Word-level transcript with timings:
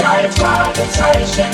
drei 0.00 0.30
Fragezeichen. 0.30 1.50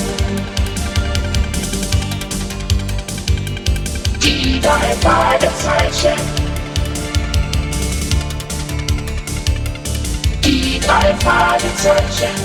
Die 4.23 4.61
drei 4.61 4.95
Fragezeichen. 5.01 6.17
Die 10.45 10.79
drei 10.79 11.13
Fragezeichen. 11.15 12.35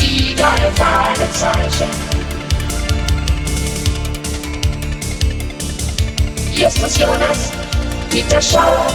Die 0.00 0.34
drei 0.34 0.70
Fragezeichen. 0.74 1.90
Justus 6.54 6.98
Jonas, 6.98 7.50
Peter 8.08 8.40
Schauer, 8.40 8.86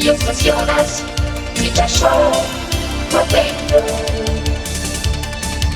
Justus 0.00 0.42
Jonas, 0.42 1.02
Peter 1.54 1.86
Schauer, 1.86 2.32
Verwendet. 3.10 3.84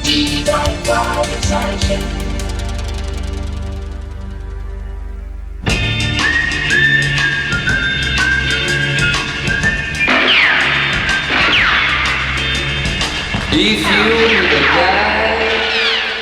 Die 0.02 0.42
drei 0.44 0.72
Fragezeichen. 0.84 2.02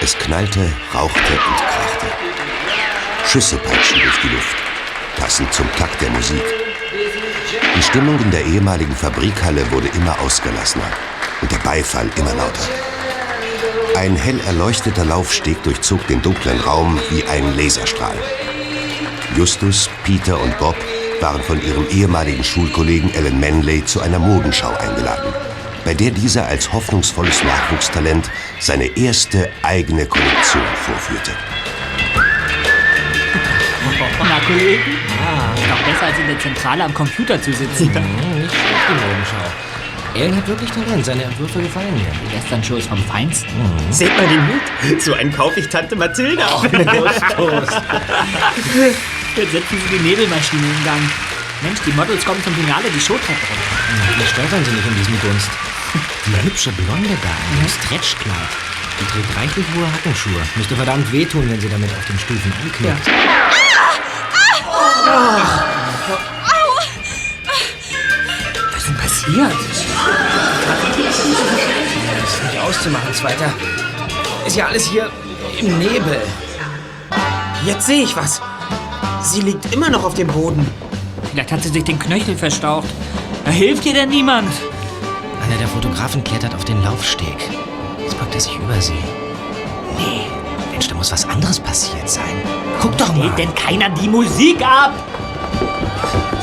Es 0.00 0.18
knallte, 0.18 0.72
rauchte 0.92 1.20
und 1.20 1.56
krachte. 1.56 2.06
Schüsse 3.24 3.56
peitschten 3.58 4.02
durch 4.02 4.20
die 4.22 4.28
Luft, 4.28 4.56
passend 5.16 5.52
zum 5.52 5.70
Takt 5.76 6.00
der 6.02 6.10
Musik. 6.10 6.61
Die 7.52 7.82
Stimmung 7.82 8.18
in 8.20 8.30
der 8.30 8.46
ehemaligen 8.46 8.94
Fabrikhalle 8.94 9.70
wurde 9.72 9.88
immer 9.88 10.18
ausgelassener 10.20 10.90
und 11.42 11.52
der 11.52 11.58
Beifall 11.58 12.08
immer 12.16 12.34
lauter. 12.34 12.66
Ein 13.94 14.16
hell 14.16 14.40
erleuchteter 14.46 15.04
Laufsteg 15.04 15.62
durchzog 15.62 16.06
den 16.06 16.22
dunklen 16.22 16.58
Raum 16.60 16.98
wie 17.10 17.22
ein 17.24 17.54
Laserstrahl. 17.56 18.16
Justus, 19.36 19.90
Peter 20.02 20.40
und 20.40 20.56
Bob 20.58 20.76
waren 21.20 21.42
von 21.42 21.62
ihrem 21.62 21.86
ehemaligen 21.90 22.42
Schulkollegen 22.42 23.10
Alan 23.14 23.38
Manley 23.38 23.84
zu 23.84 24.00
einer 24.00 24.18
Modenschau 24.18 24.74
eingeladen, 24.78 25.34
bei 25.84 25.92
der 25.92 26.10
dieser 26.10 26.46
als 26.46 26.72
hoffnungsvolles 26.72 27.44
Nachwuchstalent 27.44 28.30
seine 28.60 28.86
erste 28.96 29.50
eigene 29.62 30.06
Kollektion 30.06 30.64
vorführte. 30.86 31.32
Na, 34.20 34.40
Kollegen? 34.46 35.01
Ist 35.54 35.70
doch 35.70 35.82
besser, 35.84 36.06
als 36.06 36.18
in 36.18 36.26
der 36.26 36.38
Zentrale 36.38 36.84
am 36.84 36.94
Computer 36.94 37.40
zu 37.40 37.52
sitzen. 37.52 37.86
Nicht 37.86 38.50
schlecht, 38.50 38.88
die 38.88 38.94
Modenschau. 38.94 39.46
Ellen 40.14 40.36
hat 40.36 40.46
wirklich 40.46 40.70
Talent. 40.70 41.04
Seine 41.04 41.24
Entwürfe 41.24 41.60
gefallen 41.62 41.94
mir. 41.94 42.12
Die 42.28 42.36
Western-Show 42.36 42.76
ist 42.76 42.88
vom 42.88 43.02
Feinsten. 43.04 43.48
Seht 43.90 44.14
mal 44.16 44.26
den 44.28 44.46
Hut. 44.46 45.00
So 45.00 45.14
einen 45.14 45.32
kaufe 45.32 45.60
ich 45.60 45.68
Tante 45.68 45.96
Mathilda. 45.96 46.62
Jetzt 49.34 49.52
setzen 49.52 49.78
sie 49.80 49.96
die 49.96 50.02
Nebelmaschine 50.06 50.62
in 50.62 50.84
Gang. 50.84 51.00
Mensch, 51.62 51.80
die 51.86 51.92
Models 51.92 52.24
kommen 52.24 52.42
zum 52.44 52.54
Finale 52.54 52.90
die 52.94 53.00
Showtreppe 53.00 53.32
runter. 53.32 54.18
Wie 54.18 54.26
stolpern 54.26 54.64
sie 54.64 54.72
nicht 54.72 54.86
in 54.86 54.96
diesem 54.96 55.20
Dunst? 55.20 55.48
Die 56.26 56.36
hübsche 56.44 56.72
Blonde 56.72 57.16
da 57.22 57.34
in 57.52 57.60
dem 57.60 57.68
Stretchkleid. 57.68 58.52
Die 59.00 59.06
trägt 59.06 59.36
reichlich 59.36 59.66
hohe 59.74 59.90
Hackenschuhe. 59.90 60.42
Müsste 60.56 60.76
verdammt 60.76 61.10
wehtun, 61.12 61.48
wenn 61.50 61.60
sie 61.60 61.68
damit 61.68 61.90
auf 61.90 62.04
den 62.04 62.18
Stufen 62.18 62.52
anknickt. 62.62 63.06
Was 63.06 63.91
Zweiter. 73.22 73.52
Ist 74.44 74.56
ja 74.56 74.66
alles 74.66 74.84
hier 74.86 75.08
im 75.60 75.78
Nebel. 75.78 76.20
Jetzt 77.64 77.86
sehe 77.86 78.02
ich 78.02 78.16
was. 78.16 78.42
Sie 79.22 79.42
liegt 79.42 79.72
immer 79.72 79.90
noch 79.90 80.02
auf 80.02 80.14
dem 80.14 80.26
Boden. 80.26 80.68
Vielleicht 81.30 81.52
hat 81.52 81.62
sie 81.62 81.68
sich 81.68 81.84
den 81.84 82.00
Knöchel 82.00 82.36
verstaucht. 82.36 82.88
Da 83.44 83.52
hilft 83.52 83.86
ihr 83.86 83.94
denn 83.94 84.08
niemand? 84.08 84.50
Einer 85.46 85.56
der 85.56 85.68
Fotografen 85.68 86.24
klettert 86.24 86.52
auf 86.56 86.64
den 86.64 86.82
Laufsteg. 86.82 87.36
Jetzt 88.00 88.18
beugt 88.18 88.34
er 88.34 88.40
sich 88.40 88.56
über 88.56 88.80
sie. 88.80 88.98
Nee, 89.98 90.26
Mensch, 90.72 90.88
da 90.88 90.96
muss 90.96 91.12
was 91.12 91.24
anderes 91.24 91.60
passiert 91.60 92.10
sein. 92.10 92.42
Guck 92.80 92.98
doch 92.98 93.14
mal. 93.14 93.28
Geht 93.28 93.38
denn 93.38 93.54
keiner 93.54 93.88
die 93.90 94.08
Musik 94.08 94.60
ab? 94.62 94.94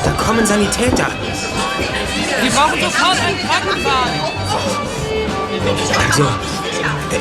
Da 0.05 0.11
kommen 0.11 0.45
Sanitäter. 0.45 1.07
Wir 2.41 2.51
brauchen 2.51 2.79
sofort 2.79 3.17
einen 3.19 3.37
Krankenwagen. 3.37 4.21
Also, 6.07 6.25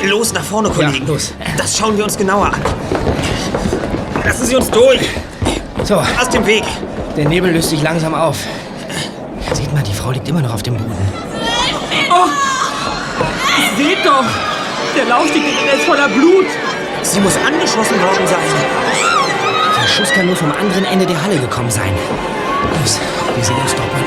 los 0.03 0.33
nach 0.33 0.43
vorne, 0.43 0.69
Kollegen. 0.69 1.07
los. 1.07 1.33
Das 1.57 1.77
schauen 1.77 1.97
wir 1.97 2.03
uns 2.03 2.17
genauer 2.17 2.47
an. 2.47 2.61
Lassen 4.25 4.45
Sie 4.45 4.55
uns 4.55 4.69
durch. 4.69 5.01
So, 5.83 5.95
Aus 5.95 6.29
dem 6.31 6.45
Weg. 6.45 6.63
der 7.17 7.27
Nebel 7.27 7.51
löst 7.51 7.69
sich 7.69 7.81
langsam 7.81 8.13
auf. 8.13 8.37
Seht 9.53 9.73
mal, 9.73 9.81
die 9.83 9.93
Frau 9.93 10.11
liegt 10.11 10.27
immer 10.27 10.41
noch 10.41 10.53
auf 10.53 10.63
dem 10.63 10.75
Boden. 10.77 10.91
Seht 13.77 14.05
doch! 14.05 14.25
Der 14.95 15.05
Laufsteg 15.05 15.43
ist 15.75 15.85
voller 15.85 16.07
Blut. 16.09 16.45
Sie 17.03 17.19
muss 17.21 17.33
angeschossen 17.37 18.01
worden 18.01 18.27
sein. 18.27 18.39
Der 19.81 19.87
Schuss 19.87 20.11
kann 20.11 20.25
nur 20.27 20.35
vom 20.35 20.51
anderen 20.51 20.85
Ende 20.85 21.05
der 21.05 21.21
Halle 21.23 21.37
gekommen 21.37 21.69
sein. 21.71 21.93
Los, 22.81 22.99
wir 23.35 23.43
sehen 23.43 23.55
uns 23.63 23.73
dort 23.75 23.91
mal. 23.93 24.03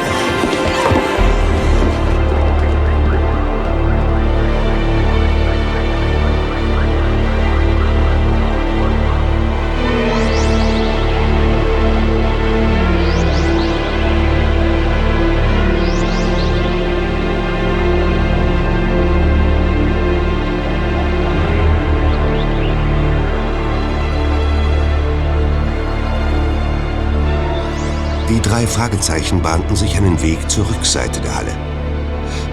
Drei 28.52 28.66
Fragezeichen 28.66 29.40
bahnten 29.40 29.74
sich 29.76 29.96
einen 29.96 30.20
Weg 30.20 30.50
zur 30.50 30.68
Rückseite 30.68 31.22
der 31.22 31.34
Halle. 31.34 31.56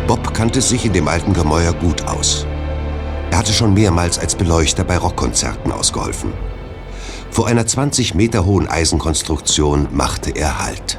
Bob 0.07 0.33
kannte 0.33 0.61
sich 0.61 0.85
in 0.85 0.93
dem 0.93 1.09
alten 1.09 1.33
Gemäuer 1.33 1.73
gut 1.73 2.07
aus. 2.07 2.47
Er 3.31 3.39
hatte 3.39 3.51
schon 3.51 3.73
mehrmals 3.73 4.17
als 4.17 4.33
Beleuchter 4.33 4.85
bei 4.85 4.97
Rockkonzerten 4.97 5.73
ausgeholfen. 5.73 6.31
Vor 7.31 7.47
einer 7.47 7.67
20 7.67 8.15
Meter 8.15 8.45
hohen 8.45 8.69
Eisenkonstruktion 8.69 9.89
machte 9.91 10.31
er 10.31 10.63
Halt. 10.63 10.97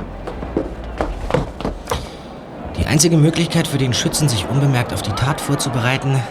Die 2.78 2.84
einzige 2.84 3.16
Möglichkeit 3.16 3.66
für 3.66 3.78
den 3.78 3.94
Schützen, 3.94 4.28
sich 4.28 4.50
unbemerkt 4.50 4.92
auf 4.92 5.00
die 5.00 5.12
Tat 5.12 5.40
vorzubereiten, 5.40 6.22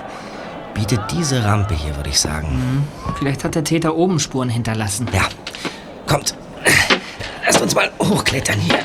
bietet 0.75 1.01
diese 1.09 1.43
Rampe 1.43 1.73
hier, 1.73 1.95
würde 1.95 2.11
ich 2.11 2.19
sagen. 2.19 2.85
Vielleicht 3.17 3.43
hat 3.43 3.55
der 3.55 3.63
Täter 3.63 3.95
oben 3.95 4.19
Spuren 4.19 4.49
hinterlassen. 4.49 5.07
Ja, 5.11 5.23
kommt. 6.05 6.35
Mal 7.79 7.91
hochklettern 7.97 8.59
hier. 8.59 8.79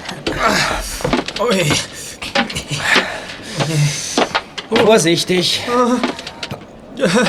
Ui. 1.41 1.65
Vorsichtig. 4.71 5.63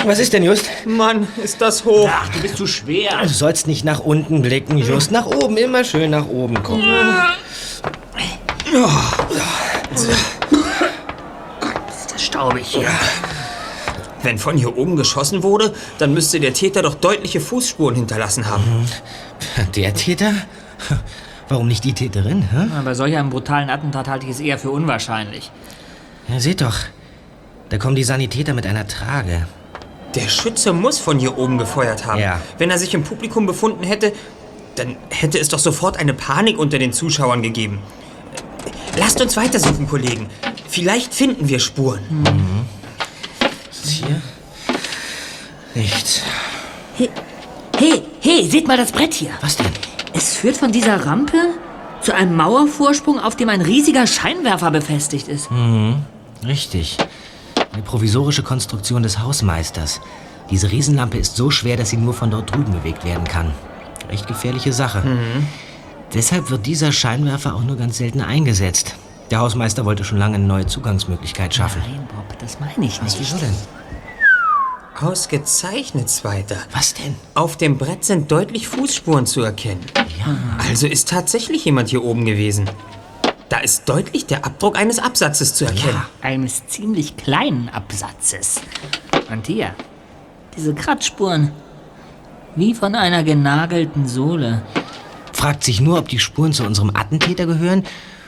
Was 0.05 0.19
ist 0.19 0.33
denn, 0.33 0.43
Just? 0.43 0.69
Mann, 0.85 1.27
ist 1.43 1.59
das 1.59 1.83
hoch. 1.83 2.07
Ach, 2.13 2.29
du 2.29 2.39
bist 2.41 2.57
zu 2.57 2.67
schwer. 2.67 3.19
Du 3.23 3.29
sollst 3.29 3.65
nicht 3.65 3.83
nach 3.83 3.99
unten 3.99 4.43
blicken, 4.43 4.77
Just. 4.77 5.09
Nach 5.09 5.25
oben, 5.25 5.57
immer 5.57 5.83
schön 5.83 6.11
nach 6.11 6.27
oben 6.27 6.61
gucken. 6.61 6.85
Ist 11.89 12.13
das 12.13 12.23
staubig 12.23 12.67
hier. 12.67 12.91
Wenn 14.21 14.37
von 14.37 14.55
hier 14.55 14.77
oben 14.77 14.97
geschossen 14.97 15.41
wurde, 15.41 15.73
dann 15.97 16.13
müsste 16.13 16.39
der 16.39 16.53
Täter 16.53 16.83
doch 16.83 16.93
deutliche 16.93 17.39
Fußspuren 17.39 17.95
hinterlassen 17.95 18.45
haben. 18.45 18.87
Der 19.75 19.95
Täter? 19.95 20.31
Warum 21.47 21.67
nicht 21.67 21.83
die 21.83 21.93
Täterin? 21.93 22.41
Hä? 22.41 22.65
Na, 22.73 22.81
Bei 22.81 22.93
solch 22.93 23.15
einem 23.15 23.29
brutalen 23.29 23.69
Attentat 23.69 24.07
halte 24.07 24.25
ich 24.25 24.31
es 24.31 24.39
eher 24.39 24.57
für 24.57 24.71
unwahrscheinlich. 24.71 25.51
Ja, 26.27 26.39
seht 26.39 26.61
doch. 26.61 26.75
Da 27.69 27.77
kommen 27.77 27.95
die 27.95 28.03
Sanitäter 28.03 28.53
mit 28.53 28.65
einer 28.65 28.87
Trage. 28.87 29.45
Der 30.15 30.27
Schütze 30.27 30.73
muss 30.73 30.97
von 30.99 31.19
hier 31.19 31.37
oben 31.37 31.57
gefeuert 31.57 32.05
haben. 32.05 32.19
Ja. 32.19 32.39
Wenn 32.57 32.69
er 32.71 32.77
sich 32.77 32.93
im 32.93 33.03
Publikum 33.03 33.45
befunden 33.45 33.83
hätte, 33.83 34.13
dann 34.75 34.95
hätte 35.09 35.37
es 35.39 35.49
doch 35.49 35.59
sofort 35.59 35.97
eine 35.97 36.13
Panik 36.13 36.57
unter 36.57 36.79
den 36.79 36.93
Zuschauern 36.93 37.43
gegeben. 37.43 37.79
Lasst 38.97 39.21
uns 39.21 39.35
weitersuchen, 39.37 39.87
Kollegen. 39.87 40.27
Vielleicht 40.67 41.13
finden 41.13 41.47
wir 41.47 41.59
Spuren. 41.59 41.99
Ist 43.71 43.89
hier? 43.89 44.21
Nichts. 45.75 46.21
Hey, 46.97 47.09
hey, 47.77 48.01
hey, 48.21 48.49
seht 48.49 48.67
mal 48.67 48.77
das 48.77 48.91
Brett 48.91 49.13
hier. 49.13 49.31
Was 49.41 49.57
denn? 49.57 49.67
Es 50.15 50.37
führt 50.37 50.55
von 50.55 50.71
dieser 50.71 51.05
Rampe 51.05 51.37
zu 52.01 52.13
einem 52.15 52.37
Mauervorsprung, 52.37 53.19
auf 53.19 53.35
dem 53.35 53.49
ein 53.49 53.61
riesiger 53.61 54.07
Scheinwerfer 54.07 54.71
befestigt 54.71 55.27
ist. 55.27 55.49
Richtig. 56.45 56.97
Eine 57.73 57.83
provisorische 57.83 58.43
Konstruktion 58.43 59.03
des 59.03 59.19
Hausmeisters. 59.19 59.99
Diese 60.49 60.71
Riesenlampe 60.71 61.17
ist 61.17 61.35
so 61.35 61.51
schwer, 61.51 61.75
dass 61.75 61.89
sie 61.89 61.97
nur 61.97 62.13
von 62.13 62.31
dort 62.31 62.53
drüben 62.53 62.71
bewegt 62.71 63.03
werden 63.03 63.25
kann. 63.25 63.51
Recht 64.09 64.27
gefährliche 64.27 64.71
Sache. 64.71 65.03
Deshalb 66.13 66.49
wird 66.49 66.65
dieser 66.65 66.91
Scheinwerfer 66.93 67.53
auch 67.55 67.63
nur 67.63 67.75
ganz 67.75 67.97
selten 67.97 68.21
eingesetzt. 68.21 68.95
Der 69.31 69.39
Hausmeister 69.39 69.85
wollte 69.85 70.03
schon 70.03 70.19
lange 70.19 70.35
eine 70.35 70.45
neue 70.45 70.67
Zugangsmöglichkeit 70.67 71.53
schaffen. 71.53 71.81
Nein, 71.81 72.07
Bob, 72.15 72.39
das 72.39 72.59
meine 72.59 72.85
ich 72.85 73.01
nicht. 73.01 73.19
Wieso 73.19 73.37
denn? 73.37 73.55
Ausgezeichnet, 75.01 76.09
Zweiter. 76.09 76.55
Was 76.71 76.93
denn? 76.93 77.15
Auf 77.33 77.57
dem 77.57 77.77
Brett 77.77 78.05
sind 78.05 78.31
deutlich 78.31 78.67
Fußspuren 78.69 79.25
zu 79.25 79.41
erkennen. 79.41 79.83
Also 80.57 80.87
ist 80.87 81.09
tatsächlich 81.09 81.65
jemand 81.65 81.89
hier 81.89 82.03
oben 82.03 82.25
gewesen. 82.25 82.69
Da 83.49 83.57
ist 83.59 83.89
deutlich 83.89 84.25
der 84.25 84.45
Abdruck 84.45 84.77
eines 84.77 84.99
Absatzes 84.99 85.53
zu 85.53 85.65
erkennen. 85.65 86.01
Eines 86.21 86.67
ziemlich 86.67 87.17
kleinen 87.17 87.69
Absatzes. 87.69 88.61
Und 89.29 89.47
hier, 89.47 89.75
diese 90.55 90.73
Kratzspuren. 90.73 91.51
Wie 92.55 92.73
von 92.73 92.95
einer 92.95 93.23
genagelten 93.23 94.07
Sohle. 94.07 94.61
Fragt 95.33 95.65
sich 95.65 95.81
nur, 95.81 95.99
ob 95.99 96.07
die 96.07 96.19
Spuren 96.19 96.53
zu 96.53 96.63
unserem 96.63 96.95
Attentäter 96.95 97.45
gehören 97.45 97.83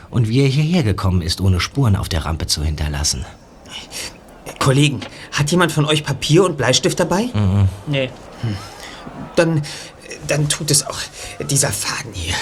und 0.09 0.27
wie 0.27 0.41
er 0.41 0.47
hierher 0.47 0.83
gekommen 0.83 1.21
ist, 1.21 1.39
ohne 1.39 1.61
Spuren 1.61 1.95
auf 1.95 2.09
der 2.09 2.25
Rampe 2.25 2.45
zu 2.45 2.61
hinterlassen. 2.61 3.25
Kollegen, 4.59 4.99
hat 5.31 5.51
jemand 5.51 5.71
von 5.71 5.85
euch 5.85 6.03
Papier 6.03 6.43
und 6.43 6.57
Bleistift 6.57 6.99
dabei? 6.99 7.29
Nee. 7.87 8.09
Dann, 9.35 9.61
dann 10.27 10.49
tut 10.49 10.71
es 10.71 10.85
auch 10.85 10.99
dieser 11.49 11.71
Faden 11.71 12.13
hier. 12.13 12.35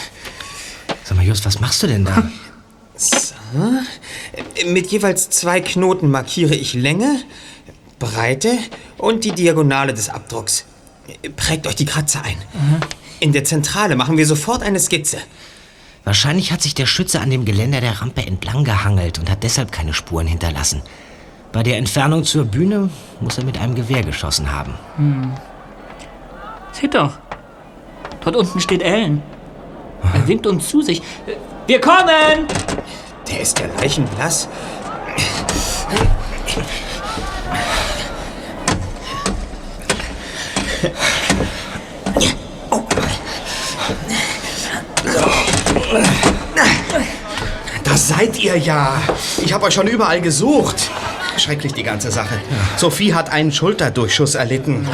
Sag 1.03 1.17
mal, 1.17 1.25
Just, 1.25 1.45
was 1.45 1.59
machst 1.59 1.83
du 1.83 1.87
denn 1.87 2.05
da? 2.05 2.29
Mit 4.65 4.87
jeweils 4.87 5.29
zwei 5.29 5.61
Knoten 5.61 6.09
markiere 6.09 6.55
ich 6.55 6.73
Länge, 6.73 7.21
Breite 7.99 8.57
und 8.97 9.23
die 9.23 9.31
Diagonale 9.31 9.93
des 9.93 10.09
Abdrucks. 10.09 10.65
Prägt 11.35 11.67
euch 11.67 11.75
die 11.75 11.85
Kratzer 11.85 12.23
ein. 12.23 12.37
In 13.19 13.33
der 13.33 13.43
Zentrale 13.43 13.95
machen 13.95 14.17
wir 14.17 14.25
sofort 14.25 14.63
eine 14.63 14.79
Skizze. 14.79 15.17
Wahrscheinlich 16.03 16.51
hat 16.51 16.61
sich 16.61 16.75
der 16.75 16.85
Schütze 16.85 17.19
an 17.19 17.29
dem 17.29 17.45
Geländer 17.45 17.81
der 17.81 18.01
Rampe 18.01 18.25
entlang 18.25 18.63
gehangelt 18.63 19.19
und 19.19 19.29
hat 19.29 19.43
deshalb 19.43 19.71
keine 19.71 19.93
Spuren 19.93 20.27
hinterlassen. 20.27 20.81
Bei 21.55 21.63
der 21.63 21.77
Entfernung 21.77 22.25
zur 22.25 22.43
Bühne 22.43 22.89
muss 23.21 23.37
er 23.37 23.45
mit 23.45 23.57
einem 23.57 23.75
Gewehr 23.75 24.03
geschossen 24.03 24.51
haben. 24.51 24.73
Seht 26.73 26.93
doch. 26.93 27.13
Dort 28.25 28.35
unten 28.35 28.59
steht 28.59 28.81
Ellen. 28.81 29.23
Er 30.13 30.27
winkt 30.27 30.45
uns 30.47 30.67
zu 30.67 30.81
sich. 30.81 31.01
Wir 31.65 31.79
kommen! 31.79 32.45
Der 33.31 33.39
ist 33.39 33.57
der 33.57 33.69
Leichenblass. 33.69 34.49
Da 47.85 47.95
seid 47.95 48.37
ihr 48.39 48.57
ja. 48.57 49.01
Ich 49.41 49.53
habe 49.53 49.63
euch 49.63 49.73
schon 49.73 49.87
überall 49.87 50.19
gesucht. 50.19 50.91
Schrecklich 51.37 51.73
die 51.73 51.83
ganze 51.83 52.11
Sache. 52.11 52.39
Sophie 52.77 53.13
hat 53.13 53.29
einen 53.29 53.51
Schulterdurchschuss 53.51 54.35
erlitten. 54.35 54.87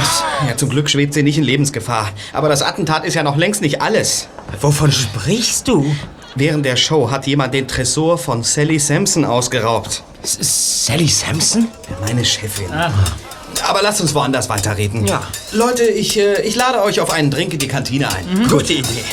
Ja, 0.48 0.58
zum 0.58 0.70
Glück 0.70 0.90
schwebt 0.90 1.14
sie 1.14 1.24
nicht 1.24 1.38
in 1.38 1.44
Lebensgefahr. 1.44 2.10
Aber 2.34 2.50
das 2.50 2.62
Attentat 2.62 3.06
ist 3.06 3.14
ja 3.14 3.24
noch 3.24 3.38
längst 3.38 3.62
nicht 3.62 3.82
alles. 3.82 4.28
Wovon 4.60 4.92
sprichst 4.92 5.68
du? 5.68 5.96
Während 6.36 6.66
der 6.66 6.78
Show 6.78 7.12
hat 7.12 7.28
jemand 7.28 7.54
den 7.54 7.68
Tresor 7.68 8.18
von 8.18 8.44
Sally 8.44 8.80
Sampson 8.80 9.26
ausgeraubt. 9.26 10.04
S 10.24 10.86
Sally 10.86 11.08
Sampson? 11.08 11.68
Meine 12.02 12.24
Chefin. 12.24 12.72
Aber 13.68 13.82
lasst 13.82 14.02
uns 14.02 14.14
woanders 14.14 14.50
weiterreden. 14.50 15.06
Ja. 15.06 15.22
Leute, 15.52 15.84
ich, 15.84 16.18
äh, 16.18 16.42
ich 16.42 16.56
lade 16.56 16.82
euch 16.84 17.00
auf 17.00 17.12
einen 17.12 17.30
Drink 17.30 17.54
in 17.54 17.60
die 17.60 17.68
Kantine 17.68 18.08
ein. 18.14 18.48
Gute 18.48 18.74
Idee. 18.74 19.04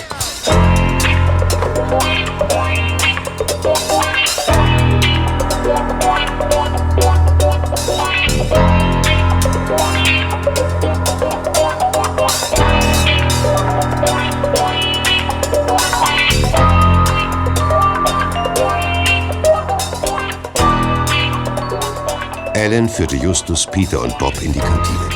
Alan 22.68 22.86
führte 22.86 23.16
Justus, 23.16 23.66
Peter 23.66 24.02
und 24.02 24.18
Bob 24.18 24.42
in 24.42 24.52
die 24.52 24.58
Kantine. 24.58 25.08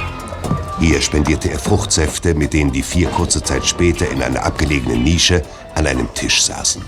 Hier 0.81 1.03
spendierte 1.03 1.51
er 1.51 1.59
Fruchtsäfte, 1.59 2.33
mit 2.33 2.55
denen 2.55 2.73
die 2.73 2.83
vier 2.83 3.11
kurze 3.11 3.43
Zeit 3.43 3.67
später 3.67 4.09
in 4.09 4.23
einer 4.23 4.43
abgelegenen 4.43 5.03
Nische 5.03 5.43
an 5.75 5.87
einem 5.87 6.09
Tisch 6.15 6.43
saßen. 6.43 6.83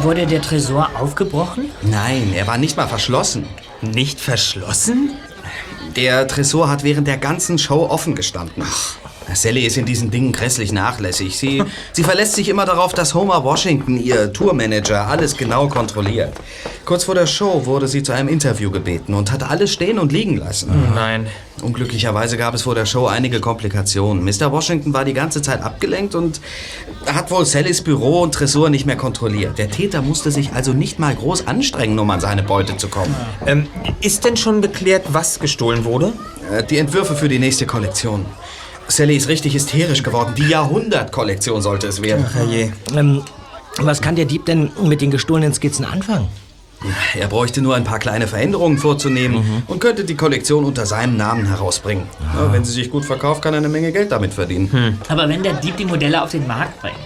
Wurde 0.00 0.26
der 0.26 0.40
Tresor 0.40 0.88
aufgebrochen? 0.98 1.70
Nein, 1.82 2.32
er 2.34 2.46
war 2.46 2.56
nicht 2.56 2.78
mal 2.78 2.88
verschlossen. 2.88 3.46
Nicht 3.82 4.18
verschlossen? 4.18 5.18
Der 5.96 6.26
Tresor 6.28 6.70
hat 6.70 6.82
während 6.82 7.08
der 7.08 7.18
ganzen 7.18 7.58
Show 7.58 7.90
offen 7.90 8.14
gestanden. 8.14 8.64
Sally 9.34 9.66
ist 9.66 9.76
in 9.76 9.84
diesen 9.86 10.10
Dingen 10.10 10.32
grässlich 10.32 10.72
nachlässig. 10.72 11.36
Sie, 11.38 11.62
sie 11.92 12.02
verlässt 12.02 12.34
sich 12.34 12.48
immer 12.48 12.64
darauf, 12.64 12.92
dass 12.92 13.14
Homer 13.14 13.44
Washington, 13.44 13.98
ihr 13.98 14.32
Tourmanager, 14.32 15.06
alles 15.06 15.36
genau 15.36 15.68
kontrolliert. 15.68 16.32
Kurz 16.84 17.04
vor 17.04 17.14
der 17.14 17.26
Show 17.26 17.62
wurde 17.66 17.88
sie 17.88 18.02
zu 18.02 18.12
einem 18.12 18.28
Interview 18.28 18.70
gebeten 18.70 19.14
und 19.14 19.32
hat 19.32 19.42
alles 19.42 19.72
stehen 19.72 19.98
und 19.98 20.12
liegen 20.12 20.36
lassen. 20.36 20.70
Nein. 20.94 21.26
Unglücklicherweise 21.62 22.36
gab 22.36 22.52
es 22.54 22.62
vor 22.62 22.74
der 22.74 22.84
Show 22.84 23.06
einige 23.06 23.40
Komplikationen. 23.40 24.24
Mr. 24.24 24.50
Washington 24.52 24.92
war 24.92 25.04
die 25.04 25.14
ganze 25.14 25.40
Zeit 25.40 25.62
abgelenkt 25.62 26.14
und 26.14 26.40
hat 27.06 27.30
wohl 27.30 27.46
Sallys 27.46 27.80
Büro 27.82 28.20
und 28.22 28.34
Tresor 28.34 28.70
nicht 28.70 28.86
mehr 28.86 28.96
kontrolliert. 28.96 29.56
Der 29.56 29.70
Täter 29.70 30.02
musste 30.02 30.30
sich 30.30 30.52
also 30.52 30.72
nicht 30.72 30.98
mal 30.98 31.14
groß 31.14 31.46
anstrengen, 31.46 31.98
um 31.98 32.10
an 32.10 32.20
seine 32.20 32.42
Beute 32.42 32.76
zu 32.76 32.88
kommen. 32.88 33.14
Ähm, 33.46 33.66
ist 34.00 34.24
denn 34.24 34.36
schon 34.36 34.60
geklärt, 34.62 35.04
was 35.12 35.38
gestohlen 35.38 35.84
wurde? 35.84 36.12
Äh, 36.52 36.64
Die 36.64 36.76
Entwürfe 36.78 37.14
für 37.14 37.28
die 37.28 37.38
nächste 37.38 37.66
Kollektion. 37.66 38.26
Sally 38.88 39.16
ist 39.16 39.28
richtig 39.28 39.54
hysterisch 39.54 40.02
geworden. 40.02 40.34
Die 40.36 40.46
Jahrhundert-Kollektion 40.48 41.62
sollte 41.62 41.86
es 41.86 42.02
werden. 42.02 42.26
Herrje. 42.32 42.72
Ähm, 42.94 43.22
was 43.78 44.00
kann 44.00 44.16
der 44.16 44.24
Dieb 44.24 44.46
denn 44.46 44.70
mit 44.82 45.00
den 45.00 45.10
gestohlenen 45.10 45.52
Skizzen 45.52 45.84
anfangen? 45.84 46.28
Er 47.18 47.28
bräuchte 47.28 47.62
nur 47.62 47.74
ein 47.74 47.84
paar 47.84 47.98
kleine 47.98 48.26
Veränderungen 48.26 48.76
vorzunehmen 48.76 49.62
und 49.68 49.80
könnte 49.80 50.04
die 50.04 50.16
Kollektion 50.16 50.64
unter 50.64 50.84
seinem 50.84 51.16
Namen 51.16 51.46
herausbringen. 51.46 52.04
Ja, 52.34 52.52
wenn 52.52 52.64
sie 52.64 52.72
sich 52.72 52.90
gut 52.90 53.06
verkauft, 53.06 53.40
kann 53.42 53.54
er 53.54 53.58
eine 53.58 53.70
Menge 53.70 53.90
Geld 53.90 54.12
damit 54.12 54.34
verdienen. 54.34 54.98
Aber 55.08 55.28
wenn 55.28 55.42
der 55.42 55.54
Dieb 55.54 55.78
die 55.78 55.86
Modelle 55.86 56.22
auf 56.22 56.30
den 56.30 56.46
Markt 56.46 56.80
bringt, 56.82 56.96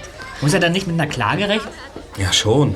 muss 0.41 0.53
er 0.53 0.61
dann 0.61 0.73
nicht 0.73 0.89
mit 0.89 1.01
einer 1.01 1.09
Klage 1.09 1.49
rechnen? 1.49 1.73
Ja, 2.19 2.33
schon. 2.33 2.75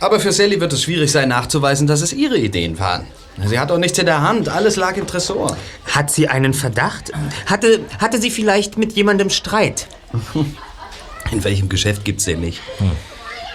Aber 0.00 0.18
für 0.18 0.32
Sally 0.32 0.60
wird 0.60 0.72
es 0.72 0.82
schwierig 0.82 1.12
sein, 1.12 1.28
nachzuweisen, 1.28 1.86
dass 1.86 2.02
es 2.02 2.12
ihre 2.12 2.36
Ideen 2.36 2.78
waren. 2.78 3.06
Sie 3.44 3.58
hat 3.58 3.70
doch 3.70 3.78
nichts 3.78 3.98
in 3.98 4.06
der 4.06 4.22
Hand. 4.22 4.48
Alles 4.48 4.76
lag 4.76 4.96
im 4.96 5.06
Tresor. 5.06 5.56
Hat 5.90 6.10
sie 6.10 6.28
einen 6.28 6.54
Verdacht? 6.54 7.12
Hatte, 7.46 7.80
hatte 7.98 8.20
sie 8.20 8.30
vielleicht 8.30 8.78
mit 8.78 8.92
jemandem 8.94 9.30
Streit? 9.30 9.86
In 11.32 11.42
welchem 11.42 11.68
Geschäft 11.68 12.04
gibt's 12.04 12.24
den 12.24 12.40
nicht? 12.40 12.60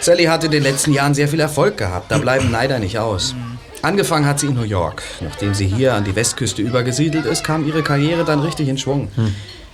Sally 0.01 0.25
hat 0.25 0.43
in 0.43 0.51
den 0.51 0.61
letzten 0.61 0.91
Jahren 0.91 1.13
sehr 1.13 1.29
viel 1.29 1.39
Erfolg 1.39 1.77
gehabt. 1.77 2.11
Da 2.11 2.17
bleiben 2.17 2.51
Neider 2.51 2.79
nicht 2.79 2.99
aus. 2.99 3.33
Angefangen 3.81 4.25
hat 4.25 4.39
sie 4.41 4.47
in 4.47 4.55
New 4.55 4.63
York. 4.63 5.01
Nachdem 5.21 5.53
sie 5.53 5.67
hier 5.67 5.93
an 5.93 6.03
die 6.03 6.15
Westküste 6.15 6.61
übergesiedelt 6.61 7.25
ist, 7.25 7.43
kam 7.45 7.65
ihre 7.65 7.81
Karriere 7.81 8.25
dann 8.25 8.41
richtig 8.41 8.67
in 8.67 8.77
Schwung. 8.77 9.07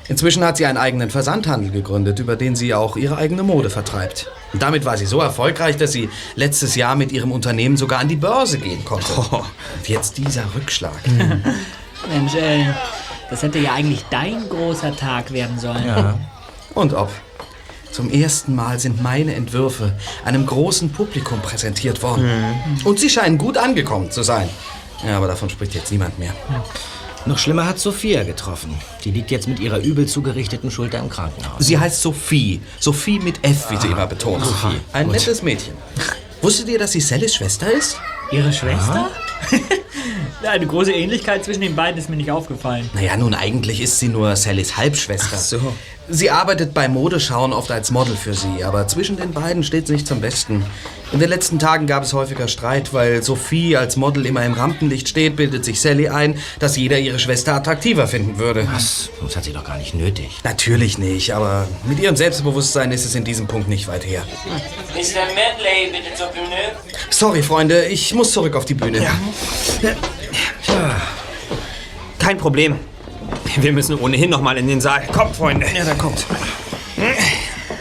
Inzwischen 0.08 0.44
hat 0.46 0.58
sie 0.58 0.66
einen 0.68 0.78
eigenen 0.78 1.10
Versandhandel 1.10 1.72
gegründet, 1.72 2.20
über 2.20 2.36
den 2.36 2.56
sie 2.56 2.74
auch 2.74 2.96
ihre 2.98 3.18
eigene 3.18 3.42
Mode 3.44 3.70
vertreibt. 3.70 4.30
Und 4.58 4.64
damit 4.64 4.86
war 4.86 4.98
sie 4.98 5.06
so 5.06 5.22
erfolgreich, 5.22 5.78
dass 5.78 5.92
sie 5.92 6.10
letztes 6.34 6.74
Jahr 6.74 6.96
mit 6.96 7.12
ihrem 7.12 7.32
Unternehmen 7.32 7.78
sogar 7.78 8.00
an 8.00 8.08
die 8.08 8.16
Börse 8.16 8.58
gehen 8.58 8.84
konnte. 8.84 9.14
Und 9.14 9.88
jetzt 9.88 10.18
dieser 10.18 10.46
Rückschlag. 10.56 10.98
Mensch, 12.10 12.34
Ellen, 12.34 12.74
das 13.30 13.44
hätte 13.44 13.60
ja 13.60 13.74
eigentlich 13.74 14.04
dein 14.10 14.50
großer 14.50 14.96
Tag 14.96 15.32
werden 15.32 15.60
sollen. 15.60 16.16
Und 16.74 16.96
ob. 16.96 17.12
Zum 17.92 18.10
ersten 18.10 18.56
Mal 18.56 18.80
sind 18.80 19.04
meine 19.04 19.36
Entwürfe 19.36 19.94
einem 20.26 20.48
großen 20.48 20.92
Publikum 20.92 21.40
präsentiert 21.40 22.02
worden. 22.02 22.28
Und 22.84 23.00
sie 23.00 23.12
scheinen 23.12 23.38
gut 23.38 23.60
angekommen 23.60 24.10
zu 24.10 24.24
sein. 24.24 24.50
Ja, 25.06 25.18
aber 25.18 25.28
davon 25.28 25.52
spricht 25.52 25.76
jetzt 25.76 25.92
niemand 25.92 26.18
mehr. 26.18 26.34
Noch 27.28 27.38
schlimmer 27.38 27.66
hat 27.66 27.78
Sophia 27.78 28.24
getroffen. 28.24 28.74
Die 29.04 29.12
liegt 29.12 29.32
jetzt 29.32 29.50
mit 29.50 29.60
ihrer 29.60 29.80
übel 29.80 30.06
zugerichteten 30.06 30.72
Schulter 30.72 31.00
im 31.00 31.10
Krankenhaus. 31.10 31.66
Sie 31.66 31.78
heißt 31.78 32.02
Sophie. 32.02 32.62
Sophie 32.80 33.20
mit 33.20 33.44
F, 33.44 33.70
wie 33.70 33.76
sie 33.76 33.88
immer 33.88 34.08
betont. 34.08 34.46
Sophie. 34.46 34.80
Ein 34.94 35.10
nettes 35.10 35.44
Mädchen. 35.44 35.74
Wusstet 36.42 36.70
ihr, 36.70 36.80
dass 36.80 36.94
sie 36.94 37.02
Sallys 37.02 37.36
Schwester 37.36 37.70
ist? 37.70 37.98
Ihre 38.32 38.54
Schwester? 38.54 39.10
Eine 40.48 40.68
große 40.68 40.94
Ähnlichkeit 40.94 41.44
zwischen 41.44 41.62
den 41.62 41.76
beiden 41.76 42.00
ist 42.00 42.10
mir 42.10 42.16
nicht 42.16 42.32
aufgefallen. 42.32 42.90
Naja, 42.94 43.18
nun 43.18 43.34
eigentlich 43.34 43.82
ist 43.82 44.00
sie 44.00 44.08
nur 44.08 44.36
Sallys 44.38 44.78
Halbschwester. 44.78 45.28
Ach 45.34 45.38
so. 45.38 45.74
Sie 46.10 46.32
arbeitet 46.32 46.74
bei 46.74 46.88
Modeschauen 46.88 47.52
oft 47.52 47.70
als 47.70 47.92
Model 47.92 48.16
für 48.16 48.34
sie, 48.34 48.64
aber 48.64 48.88
zwischen 48.88 49.18
den 49.18 49.34
beiden 49.34 49.64
steht 49.64 49.88
sie 49.88 49.94
nicht 49.94 50.08
zum 50.08 50.22
Besten. 50.22 50.66
In 51.12 51.20
den 51.20 51.28
letzten 51.30 51.60
Tagen 51.60 51.86
gab 51.86 52.04
es 52.04 52.14
häufiger 52.14 52.48
Streit, 52.48 52.94
weil 52.94 53.24
Sophie 53.24 53.76
als 53.76 53.98
Model 53.98 54.26
immer 54.26 54.46
im 54.46 54.54
Rampenlicht 54.54 55.10
steht, 55.10 55.36
bildet 55.36 55.66
sich 55.66 55.82
Sally 55.82 56.08
ein, 56.08 56.40
dass 56.60 56.78
jeder 56.78 56.98
ihre 56.98 57.20
Schwester 57.20 57.56
attraktiver 57.56 58.08
finden 58.08 58.38
würde. 58.38 58.68
Was? 58.72 59.10
Das 59.22 59.36
hat 59.36 59.44
sie 59.44 59.52
doch 59.52 59.66
gar 59.66 59.78
nicht 59.78 59.96
nötig. 59.96 60.40
Natürlich 60.44 60.98
nicht, 60.98 61.34
aber 61.34 61.68
mit 61.86 62.00
ihrem 62.00 62.16
Selbstbewusstsein 62.16 62.92
ist 62.94 63.06
es 63.06 63.14
in 63.14 63.26
diesem 63.26 63.48
Punkt 63.48 63.68
nicht 63.68 63.88
weit 63.90 64.06
her. 64.06 64.24
Mr. 64.94 65.26
Medley, 65.36 65.92
bitte 65.92 66.16
zur 66.16 66.28
Bühne. 66.28 66.78
Sorry, 67.10 67.44
Freunde, 67.44 67.86
ich 67.86 68.14
muss 68.14 68.32
zurück 68.32 68.56
auf 68.56 68.64
die 68.64 68.76
Bühne. 68.76 69.06
Kein 72.18 72.38
Problem. 72.38 72.80
Wir 73.60 73.72
müssen 73.74 73.96
ohnehin 74.00 74.30
noch 74.30 74.42
mal 74.42 74.58
in 74.58 74.68
den 74.68 74.82
Saal. 74.82 75.08
Kommt, 75.08 75.36
Freunde. 75.36 75.66
Ja, 75.76 75.84
dann 75.86 75.98
kommt. 75.98 76.26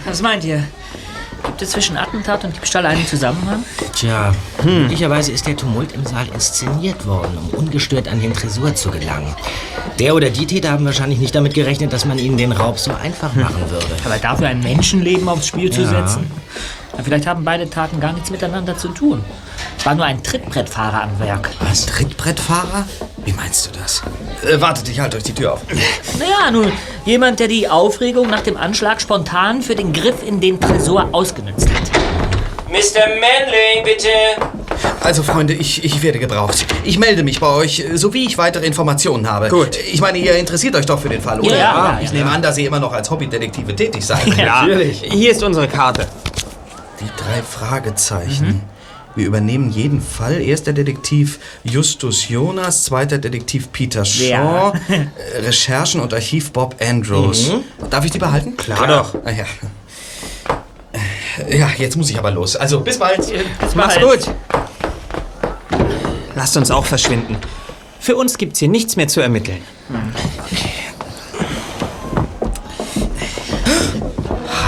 Was 0.04 0.22
meint 0.22 0.44
ihr? 0.44 0.64
Gibt 1.44 1.62
es 1.62 1.70
zwischen 1.70 1.96
Attentat 1.96 2.44
und 2.44 2.54
Diebstahl 2.56 2.84
einen 2.86 3.06
Zusammenhang? 3.06 3.62
Tja, 3.94 4.34
möglicherweise 4.64 5.32
ist 5.32 5.46
der 5.46 5.56
Tumult 5.56 5.92
im 5.92 6.04
Saal 6.04 6.26
inszeniert 6.34 7.06
worden, 7.06 7.38
um 7.38 7.48
ungestört 7.66 8.08
an 8.08 8.20
den 8.20 8.32
Tresor 8.32 8.74
zu 8.74 8.90
gelangen. 8.90 9.34
Der 9.98 10.14
oder 10.14 10.28
die 10.30 10.46
Täter 10.46 10.70
haben 10.72 10.84
wahrscheinlich 10.84 11.18
nicht 11.18 11.34
damit 11.34 11.54
gerechnet, 11.54 11.92
dass 11.92 12.04
man 12.04 12.18
ihnen 12.18 12.36
den 12.36 12.52
Raub 12.52 12.78
so 12.78 12.92
einfach 12.92 13.34
machen 13.34 13.70
würde. 13.70 13.86
Aber 14.04 14.16
dafür 14.18 14.48
ein 14.48 14.60
Menschenleben 14.60 15.28
aufs 15.28 15.46
Spiel 15.46 15.70
zu 15.70 15.82
Ja. 15.82 15.88
setzen? 15.88 16.30
Na, 16.96 17.02
vielleicht 17.02 17.26
haben 17.26 17.44
beide 17.44 17.68
Taten 17.68 18.00
gar 18.00 18.12
nichts 18.12 18.30
miteinander 18.30 18.76
zu 18.76 18.88
tun. 18.88 19.24
Es 19.78 19.84
war 19.84 19.94
nur 19.94 20.04
ein 20.04 20.22
Trittbrettfahrer 20.22 21.02
am 21.02 21.18
Werk. 21.20 21.50
Was? 21.60 21.86
Trittbrettfahrer? 21.86 22.86
Wie 23.24 23.32
meinst 23.32 23.66
du 23.66 23.78
das? 23.78 24.02
Äh, 24.42 24.60
wartet, 24.60 24.88
ich 24.88 25.00
halte 25.00 25.16
euch 25.16 25.24
die 25.24 25.34
Tür 25.34 25.54
auf. 25.54 25.60
Naja, 26.18 26.50
nun, 26.50 26.72
jemand, 27.04 27.40
der 27.40 27.48
die 27.48 27.68
Aufregung 27.68 28.30
nach 28.30 28.40
dem 28.40 28.56
Anschlag 28.56 29.00
spontan 29.00 29.60
für 29.60 29.74
den 29.74 29.92
Griff 29.92 30.22
in 30.26 30.40
den 30.40 30.58
Tresor 30.60 31.08
ausgenutzt 31.12 31.68
hat. 31.68 31.90
Mr. 32.68 33.06
Manley, 33.08 33.82
bitte. 33.84 34.08
Also, 35.02 35.22
Freunde, 35.22 35.52
ich, 35.52 35.84
ich 35.84 36.02
werde 36.02 36.18
gebraucht. 36.18 36.66
Ich 36.84 36.98
melde 36.98 37.22
mich 37.22 37.38
bei 37.38 37.48
euch, 37.48 37.80
äh, 37.80 37.96
sowie 37.96 38.26
ich 38.26 38.38
weitere 38.38 38.66
Informationen 38.66 39.30
habe. 39.30 39.48
Gut. 39.48 39.76
Ich 39.92 40.00
meine, 40.00 40.18
ihr 40.18 40.36
interessiert 40.36 40.74
euch 40.74 40.86
doch 40.86 40.98
für 40.98 41.08
den 41.08 41.20
Fall, 41.20 41.40
oder? 41.40 41.50
Ja, 41.50 41.56
ja, 41.56 41.98
ich 42.02 42.08
ja, 42.08 42.14
nehme 42.14 42.30
an, 42.30 42.42
dass 42.42 42.58
ihr 42.58 42.66
immer 42.66 42.80
noch 42.80 42.92
als 42.92 43.10
Hobbydetektive 43.10 43.76
tätig 43.76 44.04
seid. 44.04 44.26
Ja, 44.36 44.66
Hier 44.66 45.30
ist 45.30 45.42
unsere 45.42 45.68
Karte. 45.68 46.06
Die 47.00 47.10
drei 47.16 47.42
Fragezeichen. 47.42 48.62
Wir 49.14 49.26
übernehmen 49.26 49.70
jeden 49.70 50.02
Fall. 50.02 50.40
Erster 50.42 50.72
Detektiv 50.74 51.38
Justus 51.64 52.28
Jonas, 52.28 52.84
zweiter 52.84 53.16
Detektiv 53.18 53.72
Peter 53.72 54.04
Shaw, 54.04 54.28
Ja. 54.28 54.72
äh, 54.88 55.38
Recherchen 55.38 56.00
und 56.00 56.12
Archiv 56.12 56.52
Bob 56.52 56.76
Andrews. 56.80 57.50
Darf 57.88 58.04
ich 58.04 58.10
die 58.10 58.18
behalten? 58.18 58.56
Klar 58.58 58.86
doch. 58.86 59.14
Ah, 59.24 59.30
ja. 59.30 59.44
ja, 61.48 61.70
jetzt 61.78 61.96
muss 61.96 62.10
ich 62.10 62.18
aber 62.18 62.30
los. 62.30 62.56
Also, 62.56 62.80
bis 62.80 62.98
bald. 62.98 63.20
Mach's 63.74 63.98
gut. 64.00 64.34
Lasst 66.34 66.56
uns 66.58 66.70
auch 66.70 66.84
verschwinden. 66.84 67.36
Für 67.98 68.16
uns 68.16 68.36
gibt's 68.36 68.58
hier 68.58 68.68
nichts 68.68 68.96
mehr 68.96 69.08
zu 69.08 69.20
ermitteln. 69.22 69.62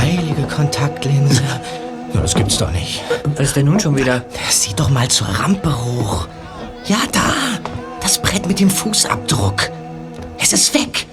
Heilige 0.01 0.43
Kontaktlinse. 0.55 1.43
Das 2.23 2.35
gibt's 2.35 2.59
doch 2.59 2.71
nicht. 2.71 3.03
Was 3.37 3.49
ist 3.49 3.57
denn 3.57 3.67
nun 3.67 3.81
schon 3.81 3.97
wieder? 3.97 4.25
Sieh 4.51 4.75
doch 4.75 4.91
mal 4.91 5.09
zur 5.09 5.29
Rampe 5.29 5.75
hoch. 5.75 6.29
Ja, 6.85 6.99
da. 7.11 7.33
Das 8.01 8.21
Brett 8.21 8.47
mit 8.47 8.61
dem 8.61 8.71
Fußabdruck. 8.71 9.71
Es 10.39 10.53
ist 10.53 10.75
weg. 10.75 11.07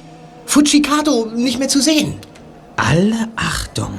Fujikado 0.45 1.27
nicht 1.33 1.57
mehr 1.59 1.69
zu 1.69 1.81
sehen. 1.81 2.15
Alle 2.75 3.29
Achtung. 3.35 3.97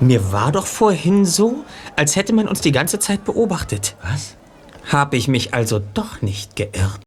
Mir 0.00 0.32
war 0.32 0.50
doch 0.50 0.66
vorhin 0.66 1.26
so, 1.26 1.64
als 1.96 2.16
hätte 2.16 2.32
man 2.32 2.48
uns 2.48 2.62
die 2.62 2.72
ganze 2.72 2.98
Zeit 2.98 3.24
beobachtet. 3.24 3.96
Was? 4.02 4.36
Habe 4.90 5.18
ich 5.18 5.28
mich 5.28 5.52
also 5.52 5.78
doch 5.78 6.22
nicht 6.22 6.56
geirrt. 6.56 7.02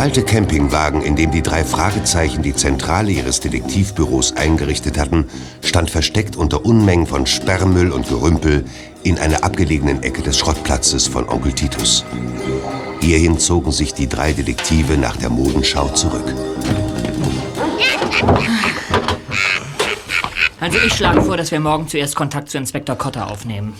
Der 0.00 0.06
alte 0.06 0.22
Campingwagen, 0.22 1.02
in 1.02 1.14
dem 1.14 1.30
die 1.30 1.42
drei 1.42 1.62
Fragezeichen 1.62 2.42
die 2.42 2.54
Zentrale 2.54 3.10
ihres 3.10 3.40
Detektivbüros 3.40 4.34
eingerichtet 4.34 4.96
hatten, 4.96 5.26
stand 5.62 5.90
versteckt 5.90 6.36
unter 6.36 6.64
Unmengen 6.64 7.06
von 7.06 7.26
Sperrmüll 7.26 7.92
und 7.92 8.08
Gerümpel 8.08 8.64
in 9.02 9.18
einer 9.18 9.44
abgelegenen 9.44 10.02
Ecke 10.02 10.22
des 10.22 10.38
Schrottplatzes 10.38 11.06
von 11.06 11.28
Onkel 11.28 11.52
Titus. 11.52 12.06
Hierhin 13.02 13.38
zogen 13.38 13.72
sich 13.72 13.92
die 13.92 14.08
drei 14.08 14.32
Detektive 14.32 14.96
nach 14.96 15.18
der 15.18 15.28
Modenschau 15.28 15.88
zurück. 15.88 16.34
Also 20.60 20.78
ich 20.84 20.92
schlage 20.92 21.22
vor, 21.22 21.38
dass 21.38 21.50
wir 21.50 21.58
morgen 21.58 21.88
zuerst 21.88 22.14
Kontakt 22.14 22.50
zu 22.50 22.58
Inspektor 22.58 22.94
Cotter 22.96 23.30
aufnehmen. 23.30 23.74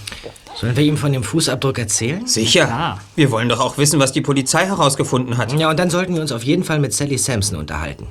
Sollen 0.57 0.77
wir 0.77 0.85
ihm 0.85 0.97
von 0.97 1.13
dem 1.13 1.23
Fußabdruck 1.23 1.79
erzählen? 1.79 2.27
Sicher. 2.27 2.67
Klar. 2.67 3.01
Wir 3.17 3.31
wollen 3.31 3.51
doch 3.51 3.61
auch 3.61 3.77
wissen, 3.77 4.01
was 4.01 4.13
die 4.13 4.23
Polizei 4.23 4.67
herausgefunden 4.67 5.37
hat. 5.37 5.53
Ja, 5.59 5.69
und 5.71 5.79
dann 5.79 5.91
sollten 5.91 6.15
wir 6.15 6.23
uns 6.23 6.33
auf 6.33 6.43
jeden 6.43 6.65
Fall 6.65 6.79
mit 6.79 6.95
Sally 6.95 7.19
Sampson 7.19 7.59
unterhalten. 7.59 8.07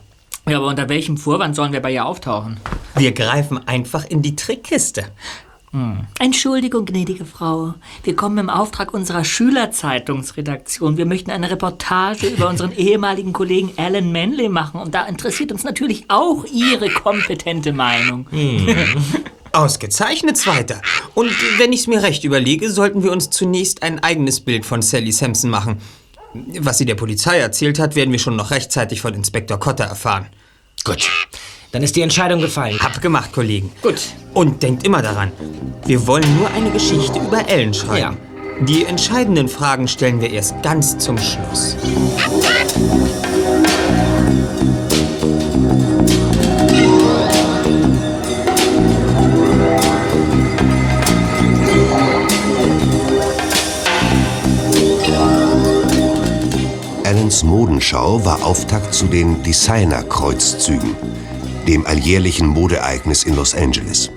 Ja, 0.47 0.57
aber 0.57 0.67
unter 0.67 0.88
welchem 0.88 1.17
Vorwand 1.17 1.55
sollen 1.55 1.73
wir 1.73 1.81
bei 1.81 1.91
ihr 1.91 2.05
auftauchen? 2.05 2.57
Wir 2.95 3.11
greifen 3.11 3.67
einfach 3.67 4.05
in 4.05 4.21
die 4.21 4.35
Trickkiste. 4.35 5.05
Entschuldigung, 6.19 6.85
gnädige 6.85 7.25
Frau. 7.25 7.75
Wir 8.03 8.15
kommen 8.15 8.38
im 8.39 8.49
Auftrag 8.49 8.93
unserer 8.93 9.23
Schülerzeitungsredaktion. 9.23 10.97
Wir 10.97 11.05
möchten 11.05 11.29
eine 11.29 11.51
Reportage 11.51 12.27
über 12.27 12.49
unseren 12.49 12.71
ehemaligen 12.71 13.33
Kollegen 13.33 13.71
Alan 13.77 14.11
Manley 14.11 14.49
machen. 14.49 14.81
Und 14.81 14.95
da 14.95 15.05
interessiert 15.05 15.51
uns 15.51 15.63
natürlich 15.63 16.05
auch 16.07 16.43
Ihre 16.45 16.89
kompetente 16.89 17.71
Meinung. 17.71 18.27
Ausgezeichnet, 19.51 20.38
Zweiter. 20.38 20.81
Und 21.13 21.31
wenn 21.57 21.73
ich's 21.73 21.88
mir 21.88 22.01
recht 22.03 22.23
überlege, 22.23 22.71
sollten 22.71 23.03
wir 23.03 23.11
uns 23.11 23.29
zunächst 23.29 23.83
ein 23.83 23.99
eigenes 23.99 24.41
Bild 24.41 24.65
von 24.65 24.81
Sally 24.81 25.11
Sampson 25.11 25.49
machen. 25.49 25.77
Was 26.33 26.77
sie 26.77 26.85
der 26.85 26.95
Polizei 26.95 27.39
erzählt 27.39 27.79
hat, 27.79 27.95
werden 27.95 28.11
wir 28.11 28.19
schon 28.19 28.35
noch 28.35 28.51
rechtzeitig 28.51 29.01
von 29.01 29.13
Inspektor 29.13 29.59
Cotter 29.59 29.85
erfahren. 29.85 30.27
Gut. 30.83 31.09
Dann 31.71 31.83
ist 31.83 31.95
die 31.95 32.01
Entscheidung 32.01 32.41
gefallen. 32.41 32.79
Abgemacht, 32.81 33.31
Kollegen. 33.31 33.71
Gut. 33.81 34.01
Und 34.33 34.63
denkt 34.63 34.85
immer 34.85 35.01
daran, 35.01 35.31
wir 35.85 36.07
wollen 36.07 36.38
nur 36.38 36.49
eine 36.49 36.71
Geschichte 36.71 37.19
über 37.19 37.47
Ellen 37.47 37.73
schreiben. 37.73 38.17
Die 38.61 38.85
entscheidenden 38.85 39.47
Fragen 39.47 39.88
stellen 39.88 40.19
wir 40.19 40.31
erst 40.31 40.61
ganz 40.63 40.97
zum 40.97 41.17
Schluss. 41.17 41.77
Allens 57.05 57.43
Modenschau 57.43 58.25
war 58.25 58.43
Auftakt 58.43 58.93
zu 58.93 59.05
den 59.05 59.41
Designer-Kreuzzügen, 59.43 60.95
dem 61.69 61.85
alljährlichen 61.85 62.47
Modeereignis 62.47 63.23
in 63.23 63.35
Los 63.35 63.53
Angeles. 63.53 64.09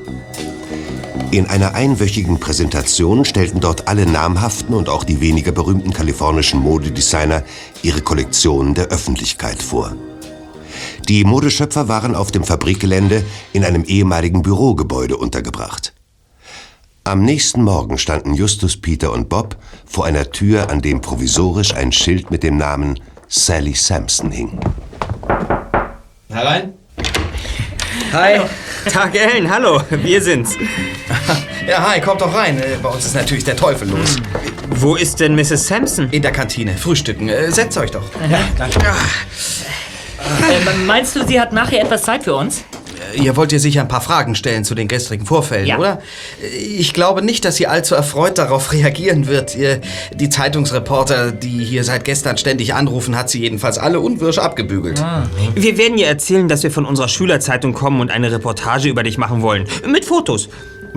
In 1.32 1.46
einer 1.48 1.74
einwöchigen 1.74 2.40
Präsentation 2.40 3.26
stellten 3.26 3.60
dort 3.60 3.88
alle 3.88 4.06
namhaften 4.06 4.74
und 4.74 4.88
auch 4.88 5.04
die 5.04 5.20
weniger 5.20 5.52
berühmten 5.52 5.92
kalifornischen 5.92 6.60
Modedesigner 6.60 7.42
ihre 7.82 8.00
Kollektionen 8.00 8.72
der 8.72 8.86
Öffentlichkeit 8.86 9.62
vor. 9.62 9.94
Die 11.10 11.24
Modeschöpfer 11.24 11.88
waren 11.88 12.14
auf 12.14 12.30
dem 12.30 12.42
Fabrikgelände 12.42 13.22
in 13.52 13.64
einem 13.64 13.84
ehemaligen 13.84 14.40
Bürogebäude 14.40 15.18
untergebracht. 15.18 15.92
Am 17.04 17.22
nächsten 17.22 17.62
Morgen 17.62 17.98
standen 17.98 18.32
Justus, 18.32 18.78
Peter 18.78 19.12
und 19.12 19.28
Bob 19.28 19.56
vor 19.84 20.06
einer 20.06 20.30
Tür, 20.30 20.70
an 20.70 20.80
dem 20.80 21.02
provisorisch 21.02 21.74
ein 21.74 21.92
Schild 21.92 22.30
mit 22.30 22.44
dem 22.44 22.56
Namen 22.56 22.98
Sally 23.28 23.74
Sampson 23.74 24.30
hing. 24.30 24.58
Herein. 26.30 26.81
Hi. 28.12 28.40
Tag, 28.90 29.14
Ellen, 29.14 29.50
hallo, 29.50 29.80
wir 29.90 30.20
sind's. 30.22 30.56
Ja, 31.64 31.88
hi, 31.88 32.00
kommt 32.00 32.20
doch 32.20 32.34
rein. 32.34 32.58
Äh, 32.58 32.76
Bei 32.82 32.88
uns 32.88 33.06
ist 33.06 33.14
natürlich 33.14 33.44
der 33.44 33.54
Teufel 33.54 33.88
los. 33.88 34.16
Wo 34.68 34.96
ist 34.96 35.20
denn 35.20 35.36
Mrs. 35.36 35.68
Sampson? 35.68 36.10
In 36.10 36.20
der 36.20 36.32
Kantine, 36.32 36.76
frühstücken. 36.76 37.28
Äh, 37.28 37.52
Setzt 37.52 37.78
euch 37.78 37.92
doch. 37.92 38.02
Äh, 38.20 38.34
meinst 40.84 41.14
du, 41.14 41.24
sie 41.24 41.40
hat 41.40 41.52
nachher 41.52 41.82
etwas 41.82 42.02
Zeit 42.02 42.24
für 42.24 42.34
uns? 42.34 42.64
Ihr 43.14 43.36
wollt 43.36 43.52
ihr 43.52 43.60
sicher 43.60 43.80
ein 43.82 43.88
paar 43.88 44.00
Fragen 44.00 44.34
stellen 44.34 44.64
zu 44.64 44.74
den 44.74 44.88
gestrigen 44.88 45.26
Vorfällen, 45.26 45.66
Ja. 45.66 45.78
oder? 45.78 46.02
Ich 46.58 46.92
glaube 46.92 47.22
nicht, 47.22 47.44
dass 47.44 47.56
sie 47.56 47.66
allzu 47.66 47.94
erfreut 47.94 48.38
darauf 48.38 48.72
reagieren 48.72 49.26
wird. 49.26 49.54
Ihr, 49.56 49.80
die 50.14 50.28
Zeitungsreporter, 50.28 51.32
die 51.32 51.64
hier 51.64 51.84
seit 51.84 52.04
gestern 52.04 52.36
ständig 52.38 52.74
anrufen, 52.74 53.16
hat 53.16 53.30
sie 53.30 53.40
jedenfalls 53.40 53.78
alle 53.78 54.00
unwirsch 54.00 54.38
abgebügelt. 54.38 55.02
Wir 55.54 55.78
werden 55.78 55.98
ihr 55.98 56.06
erzählen, 56.06 56.48
dass 56.48 56.62
wir 56.62 56.70
von 56.70 56.84
unserer 56.84 57.08
Schülerzeitung 57.08 57.72
kommen 57.72 58.00
und 58.00 58.10
eine 58.10 58.30
Reportage 58.32 58.88
über 58.88 59.02
dich 59.02 59.18
machen 59.18 59.42
wollen. 59.42 59.66
Mit 59.86 60.04
Fotos. 60.04 60.48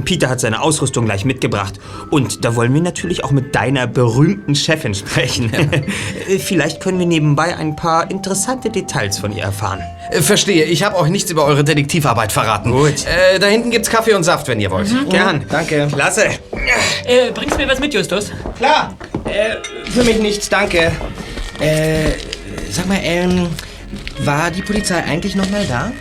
Peter 0.03 0.29
hat 0.29 0.39
seine 0.39 0.61
Ausrüstung 0.61 1.05
gleich 1.05 1.25
mitgebracht. 1.25 1.75
Und 2.11 2.43
da 2.43 2.55
wollen 2.55 2.73
wir 2.73 2.81
natürlich 2.81 3.23
auch 3.23 3.31
mit 3.31 3.55
deiner 3.55 3.87
berühmten 3.87 4.55
Chefin 4.55 4.93
sprechen. 4.93 5.51
Vielleicht 6.39 6.81
können 6.81 6.99
wir 6.99 7.05
nebenbei 7.05 7.55
ein 7.55 7.75
paar 7.75 8.11
interessante 8.11 8.69
Details 8.69 9.17
von 9.19 9.35
ihr 9.35 9.43
erfahren. 9.43 9.79
Äh, 10.11 10.21
Verstehe, 10.21 10.65
ich 10.65 10.83
habe 10.83 10.97
euch 10.97 11.09
nichts 11.09 11.31
über 11.31 11.45
eure 11.45 11.63
Detektivarbeit 11.63 12.31
verraten. 12.31 12.71
Gut. 12.71 13.05
Äh, 13.05 13.39
da 13.39 13.47
hinten 13.47 13.71
gibt's 13.71 13.89
Kaffee 13.89 14.13
und 14.13 14.23
Saft, 14.23 14.47
wenn 14.47 14.59
ihr 14.59 14.71
wollt. 14.71 14.89
Gern. 15.09 15.45
Danke. 15.49 15.87
Klasse. 15.91 16.25
Äh, 17.05 17.31
bringst 17.33 17.55
du 17.55 17.61
mir 17.65 17.71
was 17.71 17.79
mit, 17.79 17.93
Justus? 17.93 18.31
Klar. 18.57 18.95
Äh, 19.25 19.57
für 19.89 20.03
mich 20.03 20.19
nichts, 20.19 20.49
danke. 20.49 20.91
Äh, 21.59 22.11
sag 22.69 22.87
mal, 22.87 22.99
ähm, 23.01 23.47
war 24.19 24.51
die 24.51 24.61
Polizei 24.61 25.03
eigentlich 25.03 25.35
noch 25.35 25.49
mal 25.49 25.65
da? 25.65 25.91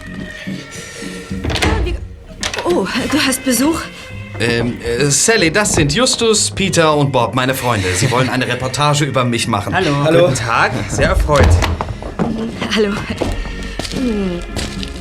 Oh, 2.65 2.87
du 3.11 3.19
hast 3.27 3.45
Besuch? 3.45 3.81
Ähm, 4.41 4.81
äh, 4.81 5.07
Sally, 5.07 5.51
das 5.51 5.75
sind 5.75 5.95
Justus, 5.95 6.51
Peter 6.51 6.97
und 6.97 7.13
Bob, 7.13 7.35
meine 7.35 7.55
Freunde. 7.55 7.89
Sie 7.95 8.11
wollen 8.11 8.29
eine 8.29 8.47
Reportage 8.47 9.05
über 9.05 9.25
mich 9.25 9.47
machen. 9.47 9.75
Hallo. 9.75 10.29
Guten 10.29 10.35
Tag. 10.35 10.73
Sehr 10.89 11.09
erfreut. 11.09 11.49
Hallo. 12.75 12.93
Hm. 13.95 14.41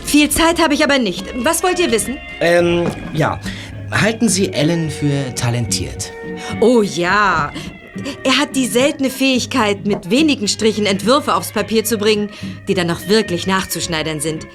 Viel 0.05 0.29
Zeit 0.29 0.61
habe 0.61 0.75
ich 0.75 0.83
aber 0.83 0.99
nicht. 0.99 1.25
Was 1.37 1.63
wollt 1.63 1.79
ihr 1.79 1.91
wissen? 1.91 2.17
Ähm, 2.39 2.85
ja. 3.13 3.39
Halten 3.91 4.29
Sie 4.29 4.53
Ellen 4.53 4.89
für 4.89 5.33
talentiert? 5.35 6.11
Oh 6.61 6.81
ja. 6.81 7.51
Er 8.23 8.37
hat 8.37 8.55
die 8.55 8.67
seltene 8.67 9.09
Fähigkeit, 9.09 9.85
mit 9.85 10.09
wenigen 10.09 10.47
Strichen 10.47 10.85
Entwürfe 10.85 11.35
aufs 11.35 11.51
Papier 11.51 11.83
zu 11.85 11.97
bringen, 11.97 12.29
die 12.67 12.73
dann 12.73 12.87
noch 12.87 13.07
wirklich 13.07 13.47
nachzuschneidern 13.47 14.19
sind. 14.19 14.47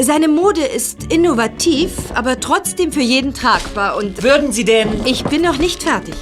Seine 0.00 0.28
Mode 0.28 0.60
ist 0.60 1.12
innovativ, 1.12 1.90
aber 2.14 2.38
trotzdem 2.38 2.92
für 2.92 3.00
jeden 3.00 3.34
tragbar 3.34 3.96
und 3.96 4.22
Würden 4.22 4.52
Sie 4.52 4.64
denn... 4.64 5.04
ich 5.04 5.24
bin 5.24 5.42
noch 5.42 5.58
nicht 5.58 5.82
fertig. 5.82 6.14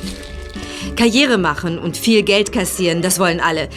Karriere 0.97 1.37
machen 1.37 1.79
und 1.79 1.99
viel 1.99 2.23
Geld 2.23 2.53
kassieren, 2.53 3.03
das 3.03 3.19
wollen 3.19 3.39
alle. 3.39 3.69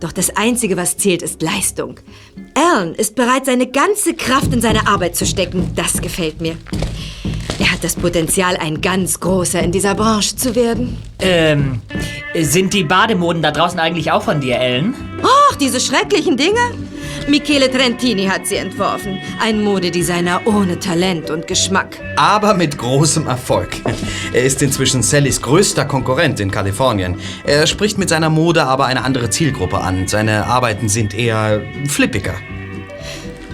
Doch 0.00 0.10
das 0.10 0.36
Einzige, 0.36 0.76
was 0.76 0.96
zählt, 0.96 1.22
ist 1.22 1.40
Leistung. 1.40 2.00
Alan 2.54 2.94
ist 2.94 3.14
bereit, 3.14 3.46
seine 3.46 3.68
ganze 3.68 4.14
Kraft 4.14 4.52
in 4.52 4.60
seine 4.60 4.88
Arbeit 4.88 5.14
zu 5.14 5.24
stecken. 5.24 5.70
Das 5.76 6.02
gefällt 6.02 6.40
mir. 6.40 6.56
Er 7.60 7.70
hat 7.70 7.84
das 7.84 7.94
Potenzial, 7.94 8.56
ein 8.56 8.80
ganz 8.80 9.20
großer 9.20 9.62
in 9.62 9.70
dieser 9.70 9.94
Branche 9.94 10.34
zu 10.34 10.56
werden. 10.56 10.96
Ähm, 11.20 11.80
sind 12.34 12.74
die 12.74 12.82
Bademoden 12.82 13.40
da 13.40 13.52
draußen 13.52 13.78
eigentlich 13.78 14.10
auch 14.10 14.22
von 14.22 14.40
dir, 14.40 14.56
Ellen? 14.58 14.96
Ach, 15.22 15.54
diese 15.56 15.78
schrecklichen 15.78 16.36
Dinge? 16.36 16.58
Michele 17.28 17.70
Trentini 17.70 18.26
hat 18.26 18.46
sie 18.46 18.56
entworfen. 18.56 19.18
Ein 19.40 19.62
Modedesigner 19.62 20.42
ohne 20.44 20.78
Talent 20.78 21.30
und 21.30 21.46
Geschmack. 21.46 21.98
Aber 22.16 22.54
mit 22.54 22.78
großem 22.78 23.26
Erfolg. 23.26 23.76
Er 24.32 24.44
ist 24.44 24.62
inzwischen 24.62 25.02
Sallys 25.02 25.40
größter 25.40 25.84
Konkurrent 25.84 26.40
in 26.40 26.50
Kalifornien. 26.50 27.18
Er 27.44 27.66
spricht 27.66 27.98
mit 27.98 28.08
seiner 28.08 28.30
Mode 28.30 28.64
aber 28.64 28.86
eine 28.86 29.04
andere 29.04 29.30
Zielgruppe 29.30 29.78
an. 29.78 30.06
Seine 30.06 30.46
Arbeiten 30.46 30.88
sind 30.88 31.14
eher 31.14 31.62
flippiger. 31.88 32.34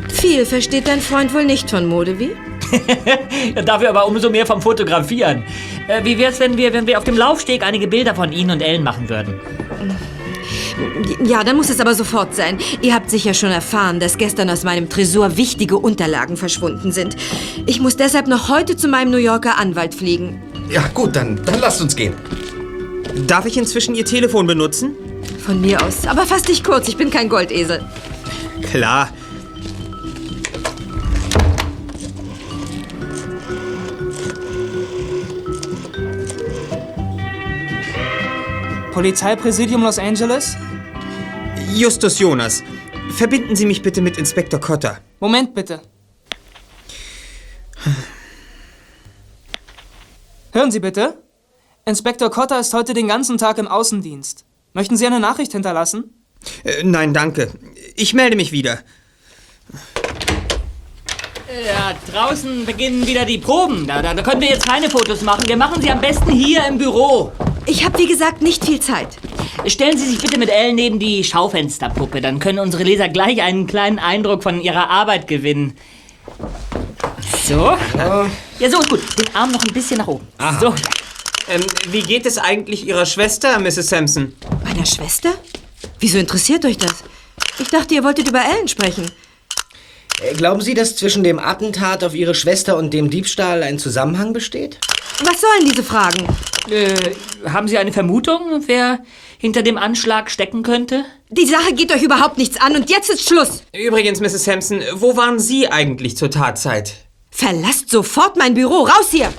Viel 0.08 0.44
versteht 0.44 0.88
dein 0.88 1.00
Freund 1.00 1.32
wohl 1.32 1.44
nicht 1.44 1.70
von 1.70 1.86
Mode, 1.86 2.18
wie? 2.18 2.32
Dafür 3.64 3.90
aber 3.90 4.06
umso 4.06 4.30
mehr 4.30 4.46
vom 4.46 4.60
Fotografieren. 4.60 5.44
Äh, 5.88 6.04
wie 6.04 6.18
wär's, 6.18 6.40
wenn 6.40 6.56
wir, 6.56 6.72
wenn 6.72 6.86
wir 6.86 6.98
auf 6.98 7.04
dem 7.04 7.16
Laufsteg 7.16 7.62
einige 7.62 7.88
Bilder 7.88 8.14
von 8.14 8.32
Ihnen 8.32 8.50
und 8.50 8.60
Ellen 8.60 8.82
machen 8.82 9.08
würden? 9.08 9.40
Ja, 11.24 11.44
dann 11.44 11.56
muss 11.56 11.70
es 11.70 11.80
aber 11.80 11.94
sofort 11.94 12.34
sein. 12.34 12.58
Ihr 12.82 12.94
habt 12.94 13.10
sicher 13.10 13.34
schon 13.34 13.50
erfahren, 13.50 14.00
dass 14.00 14.18
gestern 14.18 14.50
aus 14.50 14.64
meinem 14.64 14.88
Tresor 14.88 15.36
wichtige 15.36 15.76
Unterlagen 15.76 16.36
verschwunden 16.36 16.92
sind. 16.92 17.16
Ich 17.66 17.80
muss 17.80 17.96
deshalb 17.96 18.26
noch 18.26 18.48
heute 18.48 18.76
zu 18.76 18.88
meinem 18.88 19.10
New 19.10 19.18
Yorker 19.18 19.58
Anwalt 19.58 19.94
fliegen. 19.94 20.42
Ja, 20.70 20.86
gut, 20.94 21.16
dann, 21.16 21.40
dann 21.44 21.60
lasst 21.60 21.80
uns 21.80 21.96
gehen. 21.96 22.14
Darf 23.26 23.46
ich 23.46 23.56
inzwischen 23.56 23.94
Ihr 23.94 24.04
Telefon 24.04 24.46
benutzen? 24.46 24.94
Von 25.44 25.60
mir 25.60 25.82
aus. 25.84 26.06
Aber 26.06 26.26
fass 26.26 26.42
dich 26.42 26.62
kurz, 26.62 26.88
ich 26.88 26.96
bin 26.96 27.10
kein 27.10 27.28
Goldesel. 27.28 27.84
Klar. 28.70 29.10
Polizeipräsidium 38.92 39.82
Los 39.82 39.98
Angeles? 39.98 40.56
Justus 41.74 42.18
Jonas, 42.18 42.62
verbinden 43.10 43.54
Sie 43.56 43.64
mich 43.64 43.82
bitte 43.82 44.00
mit 44.00 44.18
Inspektor 44.18 44.60
Cotter. 44.60 44.98
Moment 45.20 45.54
bitte. 45.54 45.80
Hören 50.52 50.70
Sie 50.70 50.80
bitte. 50.80 51.22
Inspektor 51.86 52.30
Cotter 52.30 52.60
ist 52.60 52.74
heute 52.74 52.92
den 52.92 53.08
ganzen 53.08 53.38
Tag 53.38 53.58
im 53.58 53.68
Außendienst. 53.68 54.44
Möchten 54.72 54.96
Sie 54.96 55.06
eine 55.06 55.20
Nachricht 55.20 55.52
hinterlassen? 55.52 56.14
Äh, 56.64 56.82
nein, 56.82 57.14
danke. 57.14 57.50
Ich 57.96 58.14
melde 58.14 58.36
mich 58.36 58.52
wieder. 58.52 58.80
Ja, 61.66 61.94
draußen 62.12 62.64
beginnen 62.66 63.06
wieder 63.06 63.24
die 63.24 63.38
Proben. 63.38 63.86
Da, 63.86 64.02
da, 64.02 64.14
da 64.14 64.22
können 64.22 64.40
wir 64.40 64.48
jetzt 64.48 64.66
keine 64.66 64.88
Fotos 64.90 65.22
machen. 65.22 65.44
Wir 65.46 65.56
machen 65.56 65.82
sie 65.82 65.90
am 65.90 66.00
besten 66.00 66.30
hier 66.30 66.64
im 66.66 66.78
Büro. 66.78 67.32
Ich 67.66 67.84
habe, 67.84 67.98
wie 67.98 68.06
gesagt, 68.06 68.42
nicht 68.42 68.64
viel 68.64 68.80
Zeit. 68.80 69.08
Stellen 69.66 69.96
Sie 69.98 70.06
sich 70.06 70.18
bitte 70.20 70.38
mit 70.38 70.48
Ellen 70.48 70.74
neben 70.74 70.98
die 70.98 71.22
Schaufensterpuppe. 71.24 72.20
Dann 72.20 72.38
können 72.38 72.58
unsere 72.58 72.82
Leser 72.82 73.08
gleich 73.08 73.42
einen 73.42 73.66
kleinen 73.66 73.98
Eindruck 73.98 74.42
von 74.42 74.60
ihrer 74.60 74.88
Arbeit 74.90 75.26
gewinnen. 75.28 75.76
So. 77.46 77.76
Ja, 77.96 78.70
so 78.70 78.80
ist 78.80 78.88
gut. 78.90 79.00
Den 79.18 79.34
Arm 79.34 79.52
noch 79.52 79.62
ein 79.62 79.72
bisschen 79.72 79.98
nach 79.98 80.06
oben. 80.08 80.26
So. 80.60 80.74
Ähm, 81.48 81.62
wie 81.88 82.02
geht 82.02 82.26
es 82.26 82.38
eigentlich 82.38 82.86
Ihrer 82.86 83.06
Schwester, 83.06 83.58
Mrs. 83.58 83.88
Sampson? 83.88 84.34
Meiner 84.64 84.86
Schwester? 84.86 85.30
Wieso 85.98 86.18
interessiert 86.18 86.64
euch 86.64 86.78
das? 86.78 87.02
Ich 87.58 87.68
dachte, 87.68 87.94
ihr 87.94 88.04
wolltet 88.04 88.28
über 88.28 88.40
Ellen 88.40 88.68
sprechen. 88.68 89.10
Äh, 90.22 90.34
Glauben 90.34 90.60
Sie, 90.60 90.74
dass 90.74 90.96
zwischen 90.96 91.24
dem 91.24 91.38
Attentat 91.38 92.04
auf 92.04 92.14
Ihre 92.14 92.34
Schwester 92.34 92.76
und 92.76 92.94
dem 92.94 93.10
Diebstahl 93.10 93.62
ein 93.64 93.78
Zusammenhang 93.78 94.32
besteht? 94.32 94.78
Was 95.22 95.40
sollen 95.40 95.64
diese 95.66 95.82
Fragen? 95.82 96.26
Äh, 96.70 96.94
haben 97.48 97.68
Sie 97.68 97.78
eine 97.78 97.92
Vermutung, 97.92 98.62
wer 98.66 99.00
hinter 99.38 99.62
dem 99.62 99.76
Anschlag 99.76 100.30
stecken 100.30 100.62
könnte? 100.62 101.04
Die 101.30 101.46
Sache 101.46 101.74
geht 101.74 101.92
euch 101.92 102.02
überhaupt 102.02 102.38
nichts 102.38 102.60
an 102.60 102.76
und 102.76 102.90
jetzt 102.90 103.10
ist 103.10 103.28
Schluss. 103.28 103.62
Übrigens, 103.74 104.20
Mrs. 104.20 104.44
Sampson, 104.44 104.82
wo 104.94 105.16
waren 105.16 105.38
Sie 105.38 105.68
eigentlich 105.68 106.16
zur 106.16 106.30
Tatzeit? 106.30 106.94
Verlasst 107.30 107.90
sofort 107.90 108.36
mein 108.36 108.54
Büro. 108.54 108.82
Raus 108.82 109.10
hier! 109.10 109.32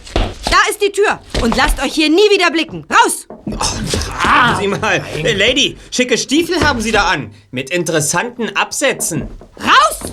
Da 0.45 0.57
ist 0.69 0.81
die 0.81 0.91
Tür. 0.91 1.19
Und 1.41 1.55
lasst 1.55 1.81
euch 1.81 1.93
hier 1.93 2.09
nie 2.09 2.29
wieder 2.31 2.51
blicken. 2.51 2.85
Raus! 2.89 3.27
Sieh 4.59 4.67
mal, 4.67 5.03
äh, 5.23 5.33
Lady, 5.33 5.77
schicke 5.91 6.17
Stiefel 6.17 6.61
haben 6.65 6.81
Sie 6.81 6.91
da 6.91 7.05
an. 7.05 7.31
Mit 7.51 7.69
interessanten 7.69 8.55
Absätzen. 8.55 9.27
Raus! 9.57 10.11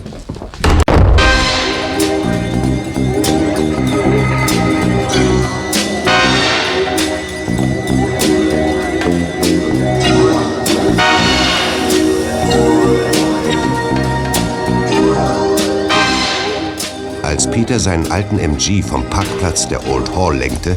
Peter 17.58 17.80
seinen 17.80 18.12
alten 18.12 18.38
MG 18.38 18.84
vom 18.84 19.04
Parkplatz 19.06 19.66
der 19.66 19.84
Old 19.88 20.14
Hall 20.14 20.36
lenkte, 20.36 20.76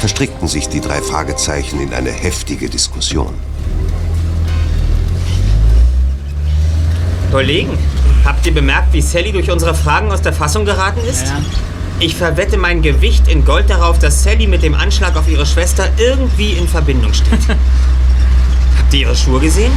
verstrickten 0.00 0.48
sich 0.48 0.66
die 0.66 0.80
drei 0.80 1.02
Fragezeichen 1.02 1.78
in 1.78 1.92
eine 1.92 2.10
heftige 2.10 2.70
Diskussion. 2.70 3.34
Kollegen, 7.30 7.76
habt 8.24 8.46
ihr 8.46 8.54
bemerkt, 8.54 8.94
wie 8.94 9.02
Sally 9.02 9.30
durch 9.30 9.50
unsere 9.50 9.74
Fragen 9.74 10.10
aus 10.10 10.22
der 10.22 10.32
Fassung 10.32 10.64
geraten 10.64 11.00
ist? 11.06 11.26
Ja. 11.26 11.38
Ich 12.00 12.16
verwette 12.16 12.56
mein 12.56 12.80
Gewicht 12.80 13.28
in 13.28 13.44
Gold 13.44 13.68
darauf, 13.68 13.98
dass 13.98 14.22
Sally 14.22 14.46
mit 14.46 14.62
dem 14.62 14.74
Anschlag 14.74 15.14
auf 15.18 15.28
ihre 15.28 15.44
Schwester 15.44 15.90
irgendwie 15.98 16.52
in 16.52 16.66
Verbindung 16.66 17.12
steht. 17.12 17.40
habt 18.78 18.94
ihr 18.94 19.00
ihre 19.00 19.16
Schuhe 19.16 19.40
gesehen? 19.40 19.72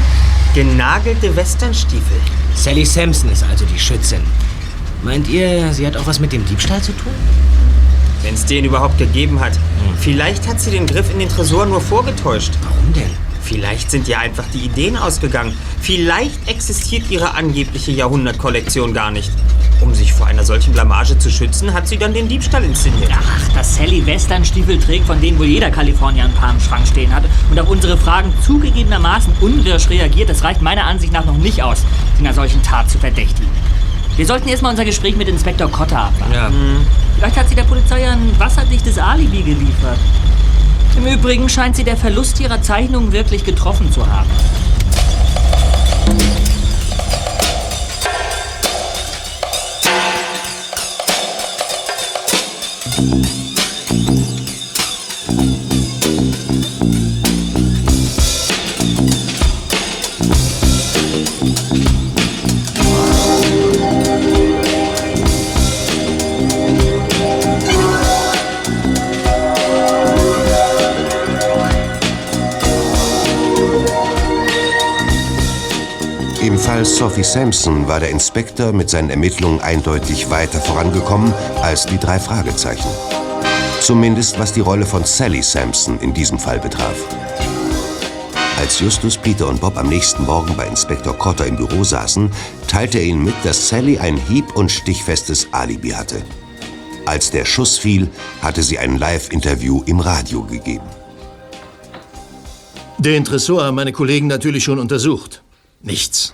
Genagelte 0.54 1.36
Westernstiefel. 1.36 2.18
Sally 2.56 2.86
Sampson 2.86 3.30
ist 3.30 3.44
also 3.44 3.66
die 3.66 3.78
Schützin. 3.78 4.22
Meint 5.06 5.28
ihr, 5.28 5.72
sie 5.72 5.86
hat 5.86 5.96
auch 5.98 6.08
was 6.08 6.20
mit 6.20 6.34
dem 6.34 6.44
Diebstahl 6.46 6.82
zu 6.82 6.92
tun? 6.92 7.14
Wenn 8.24 8.34
es 8.34 8.44
den 8.48 8.66
überhaupt 8.66 8.98
gegeben 8.98 9.40
hat. 9.40 9.54
Vielleicht 10.00 10.48
hat 10.48 10.60
sie 10.60 10.72
den 10.72 10.88
Griff 10.88 11.12
in 11.12 11.20
den 11.20 11.30
Tresor 11.30 11.68
nur 11.68 11.80
vorgetäuscht. 11.80 12.54
Warum 12.64 12.92
denn? 12.92 13.12
Vielleicht 13.40 13.92
sind 13.92 14.08
ihr 14.08 14.18
einfach 14.18 14.46
die 14.52 14.66
Ideen 14.66 14.98
ausgegangen. 14.98 15.56
Vielleicht 15.80 16.50
existiert 16.50 17.12
ihre 17.12 17.36
angebliche 17.36 17.92
Jahrhundertkollektion 17.92 18.96
gar 18.96 19.12
nicht. 19.12 19.32
Um 19.80 19.94
sich 19.94 20.12
vor 20.12 20.26
einer 20.26 20.44
solchen 20.44 20.74
Blamage 20.74 21.20
zu 21.20 21.30
schützen, 21.30 21.72
hat 21.72 21.88
sie 21.88 21.98
dann 21.98 22.16
den 22.16 22.28
Diebstahl 22.28 22.64
inszeniert. 22.64 23.12
Ach, 23.14 23.54
dass 23.54 23.76
Sally 23.76 24.04
Westernstiefel 24.08 24.80
trägt, 24.80 25.06
von 25.06 25.22
denen 25.22 25.38
wohl 25.38 25.46
jeder 25.46 25.70
Kalifornier 25.70 26.24
ein 26.24 26.34
paar 26.34 26.50
im 26.50 26.60
Schrank 26.60 26.88
stehen 26.88 27.14
hat 27.14 27.26
und 27.52 27.60
auf 27.60 27.70
unsere 27.70 27.96
Fragen 27.96 28.34
zugegebenermaßen 28.44 29.34
unwirsch 29.42 29.88
reagiert, 29.92 30.30
das 30.30 30.44
reicht 30.44 30.64
meiner 30.64 30.86
Ansicht 30.86 31.14
nach 31.14 31.26
noch 31.26 31.38
nicht 31.38 31.62
aus, 31.62 31.84
sie 32.18 32.26
einer 32.26 32.34
solchen 32.34 32.64
Tat 32.64 32.90
zu 32.90 32.98
verdächtigen. 32.98 33.52
Wir 34.18 34.26
sollten 34.26 34.48
erstmal 34.48 34.72
unser 34.72 34.86
Gespräch 34.86 35.18
mit 35.18 35.28
Inspektor 35.28 35.70
Cotter 35.70 36.00
abwarten. 36.00 36.34
Ja. 36.34 36.50
Vielleicht 37.18 37.38
hat 37.38 37.50
sie 37.50 37.56
der 37.56 37.64
Polizei 37.64 38.10
ein 38.10 38.32
wasserdichtes 38.38 38.98
Alibi 38.98 39.42
geliefert. 39.42 39.98
Im 40.96 41.06
Übrigen 41.06 41.50
scheint 41.50 41.76
sie 41.76 41.84
der 41.84 41.98
Verlust 41.98 42.40
ihrer 42.40 42.62
Zeichnungen 42.62 43.12
wirklich 43.12 43.44
getroffen 43.44 43.92
zu 43.92 44.08
haben. 44.08 44.30
Im 55.28 55.85
Sophie 77.06 77.24
Sampson 77.24 77.88
war 77.88 78.00
der 78.00 78.10
Inspektor 78.10 78.74
mit 78.74 78.90
seinen 78.90 79.12
Ermittlungen 79.12 79.62
eindeutig 79.62 80.32
weiter 80.32 80.60
vorangekommen 80.60 81.32
als 81.62 81.86
die 81.86 82.00
drei 82.00 82.20
Fragezeichen. 82.20 82.90
Zumindest 83.80 84.40
was 84.40 84.54
die 84.54 84.62
Rolle 84.62 84.88
von 84.88 85.04
Sally 85.04 85.44
Sampson 85.44 86.00
in 86.00 86.16
diesem 86.16 86.40
Fall 86.40 86.58
betraf. 86.58 86.96
Als 88.58 88.80
Justus, 88.80 89.18
Peter 89.18 89.48
und 89.48 89.62
Bob 89.62 89.78
am 89.78 89.88
nächsten 89.88 90.26
Morgen 90.26 90.58
bei 90.58 90.66
Inspektor 90.66 91.16
Cotter 91.16 91.46
im 91.46 91.58
Büro 91.58 91.84
saßen, 91.84 92.32
teilte 92.68 92.98
er 92.98 93.06
ihnen 93.06 93.24
mit, 93.24 93.36
dass 93.44 93.70
Sally 93.70 94.00
ein 94.00 94.18
hieb- 94.18 94.56
und 94.56 94.72
stichfestes 94.72 95.50
Alibi 95.52 95.92
hatte. 95.92 96.24
Als 97.06 97.30
der 97.30 97.46
Schuss 97.46 97.78
fiel, 97.78 98.10
hatte 98.42 98.64
sie 98.64 98.80
ein 98.80 98.98
Live-Interview 98.98 99.84
im 99.86 100.00
Radio 100.00 100.42
gegeben. 100.42 100.88
Den 102.98 103.24
Tresor 103.24 103.64
haben 103.64 103.76
meine 103.76 103.92
Kollegen 103.92 104.26
natürlich 104.26 104.64
schon 104.64 104.80
untersucht. 104.80 105.44
Nichts. 105.84 106.34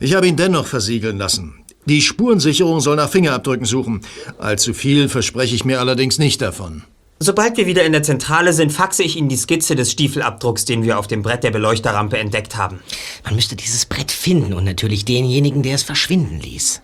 Ich 0.00 0.14
habe 0.14 0.26
ihn 0.26 0.36
dennoch 0.36 0.66
versiegeln 0.66 1.18
lassen. 1.18 1.54
Die 1.86 2.02
Spurensicherung 2.02 2.80
soll 2.80 2.96
nach 2.96 3.08
Fingerabdrücken 3.08 3.64
suchen. 3.64 4.00
Allzu 4.38 4.74
viel 4.74 5.08
verspreche 5.08 5.54
ich 5.54 5.64
mir 5.64 5.80
allerdings 5.80 6.18
nicht 6.18 6.42
davon. 6.42 6.82
Sobald 7.18 7.56
wir 7.56 7.66
wieder 7.66 7.84
in 7.84 7.92
der 7.92 8.02
Zentrale 8.02 8.52
sind, 8.52 8.72
faxe 8.72 9.02
ich 9.02 9.16
Ihnen 9.16 9.30
die 9.30 9.38
Skizze 9.38 9.74
des 9.74 9.92
Stiefelabdrucks, 9.92 10.66
den 10.66 10.82
wir 10.82 10.98
auf 10.98 11.06
dem 11.06 11.22
Brett 11.22 11.44
der 11.44 11.50
Beleuchterrampe 11.50 12.18
entdeckt 12.18 12.56
haben. 12.56 12.80
Man 13.24 13.34
müsste 13.36 13.56
dieses 13.56 13.86
Brett 13.86 14.10
finden 14.10 14.52
und 14.52 14.64
natürlich 14.64 15.06
denjenigen, 15.06 15.62
der 15.62 15.76
es 15.76 15.82
verschwinden 15.82 16.40
ließ. 16.40 16.82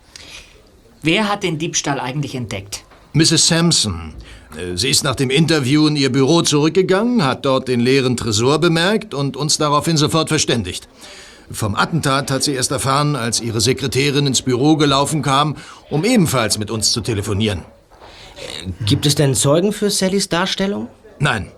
Wer 1.02 1.28
hat 1.28 1.42
den 1.42 1.58
Diebstahl 1.58 2.00
eigentlich 2.00 2.34
entdeckt? 2.34 2.84
Mrs. 3.12 3.48
Sampson. 3.48 4.14
Äh, 4.56 4.76
Sie 4.76 4.88
ist 4.88 5.04
nach 5.04 5.16
dem 5.16 5.28
Interview 5.28 5.86
in 5.86 5.96
ihr 5.96 6.10
Büro 6.10 6.40
zurückgegangen, 6.40 7.24
hat 7.24 7.44
dort 7.44 7.68
den 7.68 7.80
leeren 7.80 8.16
Tresor 8.16 8.58
bemerkt 8.58 9.12
und 9.12 9.36
uns 9.36 9.58
daraufhin 9.58 9.98
sofort 9.98 10.28
verständigt. 10.28 10.88
Vom 11.52 11.74
Attentat 11.74 12.30
hat 12.30 12.42
sie 12.42 12.54
erst 12.54 12.70
erfahren, 12.70 13.16
als 13.16 13.40
ihre 13.40 13.60
Sekretärin 13.60 14.26
ins 14.26 14.42
Büro 14.42 14.76
gelaufen 14.76 15.22
kam, 15.22 15.56
um 15.90 16.04
ebenfalls 16.04 16.58
mit 16.58 16.70
uns 16.70 16.92
zu 16.92 17.00
telefonieren. 17.00 17.62
Gibt 18.86 19.06
es 19.06 19.14
denn 19.14 19.34
Zeugen 19.34 19.72
für 19.72 19.90
Sallys 19.90 20.28
Darstellung? 20.28 20.88
Nein. 21.18 21.48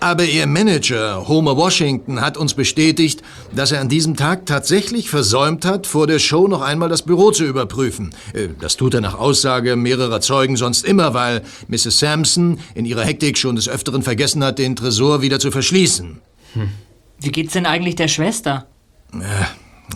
Aber 0.00 0.24
ihr 0.24 0.48
Manager, 0.48 1.28
Homer 1.28 1.56
Washington, 1.56 2.20
hat 2.20 2.36
uns 2.36 2.54
bestätigt, 2.54 3.22
dass 3.54 3.70
er 3.70 3.80
an 3.80 3.88
diesem 3.88 4.16
Tag 4.16 4.46
tatsächlich 4.46 5.08
versäumt 5.08 5.64
hat, 5.64 5.86
vor 5.86 6.08
der 6.08 6.18
Show 6.18 6.48
noch 6.48 6.60
einmal 6.60 6.88
das 6.88 7.02
Büro 7.02 7.30
zu 7.30 7.44
überprüfen. 7.44 8.12
Äh, 8.32 8.48
Das 8.58 8.76
tut 8.76 8.94
er 8.94 9.00
nach 9.00 9.14
Aussage 9.16 9.76
mehrerer 9.76 10.20
Zeugen 10.20 10.56
sonst 10.56 10.84
immer, 10.84 11.14
weil 11.14 11.42
Mrs. 11.68 12.00
Sampson 12.00 12.58
in 12.74 12.84
ihrer 12.84 13.04
Hektik 13.04 13.38
schon 13.38 13.54
des 13.54 13.68
Öfteren 13.68 14.02
vergessen 14.02 14.42
hat, 14.42 14.58
den 14.58 14.74
Tresor 14.74 15.22
wieder 15.22 15.38
zu 15.38 15.52
verschließen. 15.52 16.20
Wie 17.20 17.30
geht's 17.30 17.52
denn 17.52 17.66
eigentlich 17.66 17.94
der 17.94 18.08
Schwester? 18.08 18.66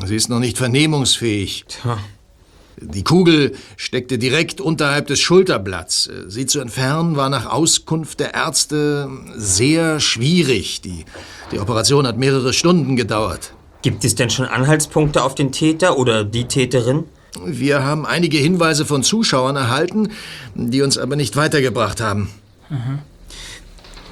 Sie 0.05 0.16
ist 0.16 0.29
noch 0.29 0.40
nicht 0.40 0.59
vernehmungsfähig. 0.59 1.64
Die 2.79 3.05
Kugel 3.05 3.55
steckte 3.76 4.18
direkt 4.18 4.61
unterhalb 4.61 5.07
des 5.07 5.18
Schulterblatts. 5.20 6.11
Sie 6.26 6.44
zu 6.44 6.61
entfernen 6.61 7.16
war 7.16 7.31
nach 7.31 7.46
Auskunft 7.46 8.20
der 8.20 8.35
Ärzte 8.35 9.09
sehr 9.35 9.98
schwierig. 10.00 10.83
Die, 10.83 11.07
die 11.52 11.59
Operation 11.59 12.07
hat 12.07 12.18
mehrere 12.18 12.52
Stunden 12.52 12.96
gedauert. 12.96 13.55
Gibt 13.81 14.05
es 14.05 14.14
denn 14.14 14.29
schon 14.29 14.46
Anhaltspunkte 14.46 15.22
auf 15.22 15.35
den 15.35 15.52
Täter 15.52 15.96
oder 15.96 16.24
die 16.24 16.44
Täterin? 16.44 17.05
Wir 17.44 17.83
haben 17.83 18.05
einige 18.05 18.38
Hinweise 18.38 18.85
von 18.85 19.02
Zuschauern 19.02 19.57
erhalten, 19.57 20.11
die 20.55 20.83
uns 20.83 20.98
aber 20.98 21.16
nicht 21.16 21.37
weitergebracht 21.37 22.00
haben. 22.00 22.31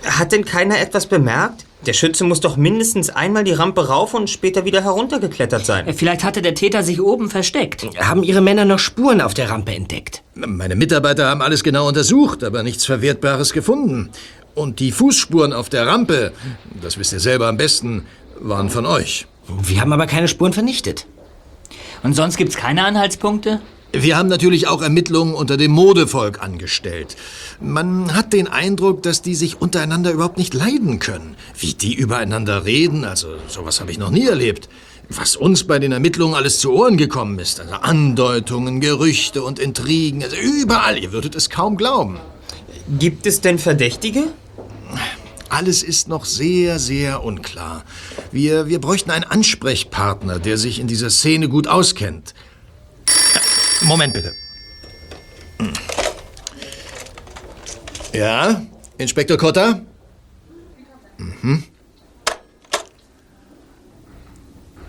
Hat 0.05 0.33
denn 0.33 0.45
keiner 0.45 0.79
etwas 0.79 1.07
bemerkt? 1.07 1.67
Der 1.87 1.93
Schütze 1.93 2.25
muss 2.25 2.41
doch 2.41 2.57
mindestens 2.57 3.11
einmal 3.11 3.45
die 3.45 3.53
Rampe 3.53 3.89
rauf 3.89 4.15
und 4.15 4.31
später 4.31 4.65
wieder 4.65 4.83
heruntergeklettert 4.83 5.67
sein. 5.67 5.87
Äh, 5.87 5.93
Vielleicht 5.93 6.25
hatte 6.25 6.41
der 6.43 6.55
Täter 6.55 6.83
sich 6.83 7.01
oben 7.01 7.29
versteckt. 7.31 7.87
Haben 7.99 8.23
Ihre 8.23 8.41
Männer 8.41 8.65
noch 8.65 8.79
Spuren 8.79 9.21
auf 9.21 9.35
der 9.35 9.51
Rampe 9.51 9.73
entdeckt? 9.75 10.23
Meine 10.35 10.77
Mitarbeiter 10.77 11.29
haben 11.29 11.43
alles 11.43 11.63
genau 11.63 11.89
untersucht, 11.89 12.43
aber 12.43 12.63
nichts 12.63 12.85
Verwertbares 12.87 13.53
gefunden. 13.53 14.11
Und 14.55 14.81
die 14.81 14.93
Fußspuren 14.93 15.53
auf 15.53 15.69
der 15.69 15.87
Rampe, 15.87 16.33
das 16.81 16.99
wisst 16.99 17.13
ihr 17.13 17.21
selber 17.21 17.49
am 17.49 17.57
besten, 17.57 18.07
waren 18.41 18.71
von 18.71 18.87
euch. 18.87 19.27
Wir 19.63 19.81
haben 19.81 19.93
aber 19.93 20.07
keine 20.07 20.29
Spuren 20.29 20.53
vernichtet. 20.53 21.07
Und 22.03 22.15
sonst 22.15 22.37
gibt's 22.37 22.57
keine 22.57 22.85
Anhaltspunkte? 22.85 23.61
Wir 23.97 24.17
haben 24.17 24.29
natürlich 24.29 24.67
auch 24.67 24.83
Ermittlungen 24.83 25.35
unter 25.35 25.57
dem 25.57 25.71
Modevolk 25.71 26.43
angestellt. 26.43 27.17
Man 27.61 28.13
hat 28.13 28.33
den 28.33 28.49
Eindruck, 28.49 29.05
dass 29.05 29.23
die 29.23 29.37
sich 29.37 29.61
untereinander 29.63 30.11
überhaupt 30.11 30.37
nicht 30.37 30.53
leiden 30.53 30.99
können. 30.99 31.37
Wie 31.57 31.75
die 31.75 31.95
übereinander 31.95 32.65
reden, 32.65 33.05
also 33.05 33.29
sowas 33.47 33.81
habe 33.81 33.93
ich 33.93 33.99
noch 33.99 34.11
nie 34.11 34.27
erlebt. 34.27 34.69
Was 35.09 35.37
uns 35.37 35.65
bei 35.65 35.79
den 35.79 35.93
Ermittlungen 35.93 36.35
alles 36.35 36.59
zu 36.59 36.73
Ohren 36.73 36.97
gekommen 36.97 37.39
ist, 37.39 37.61
also 37.61 37.75
Andeutungen, 37.75 38.81
Gerüchte 38.81 39.45
und 39.45 39.61
Intrigen, 39.61 40.25
also 40.25 40.37
überall, 40.37 40.99
ihr 40.99 41.13
würdet 41.13 41.37
es 41.37 41.49
kaum 41.49 41.77
glauben. 41.77 42.19
Gibt 42.99 43.27
es 43.27 43.43
denn 43.43 43.61
Verdächtige? 43.61 44.25
Alles 45.51 45.85
ist 45.85 46.09
noch 46.09 46.25
sehr, 46.25 46.81
sehr 46.81 47.23
unklar. 47.23 47.85
Wir, 48.33 48.67
wir 48.67 48.81
bräuchten 48.81 49.13
einen 49.13 49.23
Ansprechpartner, 49.23 50.41
der 50.41 50.59
sich 50.59 50.81
in 50.81 50.89
dieser 50.89 51.11
Szene 51.11 51.49
gut 51.49 51.69
auskennt. 51.69 52.35
Moment 53.85 54.15
bitte. 54.15 54.33
Ja, 58.13 58.63
Inspektor 58.97 59.37
Cotter? 59.37 59.83
Mhm. 61.19 61.65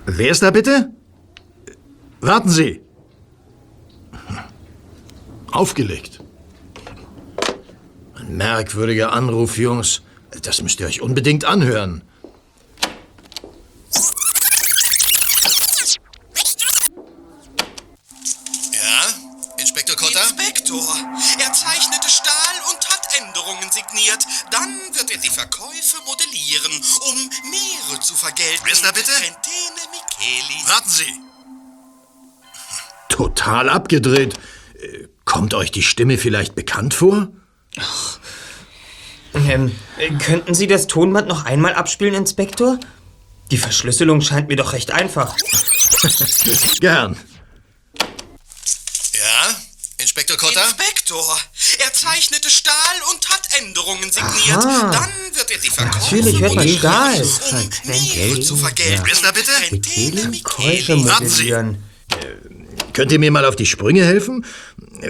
Wer 0.05 0.29
ist 0.29 0.43
da 0.43 0.51
bitte? 0.51 0.91
Warten 2.21 2.49
Sie. 2.49 2.81
Aufgelegt. 5.51 6.19
Ein 8.15 8.38
merkwürdiger 8.38 9.12
Anruf, 9.13 9.58
Jungs. 9.58 10.01
Das 10.43 10.62
müsst 10.62 10.79
ihr 10.79 10.88
euch 10.88 11.01
unbedingt 11.01 11.45
anhören. 11.45 12.03
Warten 30.67 30.89
Sie. 30.89 31.04
Total 33.10 33.69
abgedreht. 33.69 34.36
Äh, 34.80 35.08
Kommt 35.25 35.54
euch 35.54 35.71
die 35.71 35.82
Stimme 35.82 36.17
vielleicht 36.17 36.56
bekannt 36.56 36.93
vor? 36.93 37.28
Ähm, 39.34 39.71
äh, 39.97 40.12
könnten 40.13 40.54
Sie 40.54 40.67
das 40.67 40.88
Tonband 40.88 41.28
noch 41.28 41.45
einmal 41.45 41.73
abspielen, 41.73 42.13
Inspektor? 42.13 42.80
Die 43.51 43.58
Verschlüsselung 43.58 44.21
scheint 44.21 44.47
mir 44.47 44.56
doch 44.56 44.73
recht 44.73 44.91
einfach. 44.91 45.36
Gern. 46.80 47.17
Ja, 50.28 50.34
Inspektor 50.34 50.38
Cotter? 50.38 50.66
Inspektor, 50.66 51.38
er 51.86 51.94
zeichnete 51.94 52.50
Stahl 52.50 52.74
und 53.14 53.30
hat 53.30 53.42
Änderungen 53.60 54.12
signiert. 54.12 54.66
Aha. 54.66 54.92
Dann 54.92 55.36
wird 55.36 55.52
er 55.52 55.58
die 55.60 55.70
Verkäufe 55.70 56.16
Natürlich 56.16 56.40
hört 56.40 56.56
man 56.56 56.68
Stahl. 56.70 57.22
um 57.22 57.90
Meere 57.90 58.40
zu 58.42 58.56
vergelten. 58.56 59.06
Ist 59.12 59.24
da 59.24 59.32
bitte? 59.32 59.52
Sie. 59.84 60.96
modellieren. 60.96 61.84
Könnt 62.94 63.12
ihr 63.12 63.20
mir 63.20 63.32
mal 63.32 63.46
auf 63.46 63.56
die 63.56 63.66
Sprünge 63.66 64.06
helfen? 64.06 64.46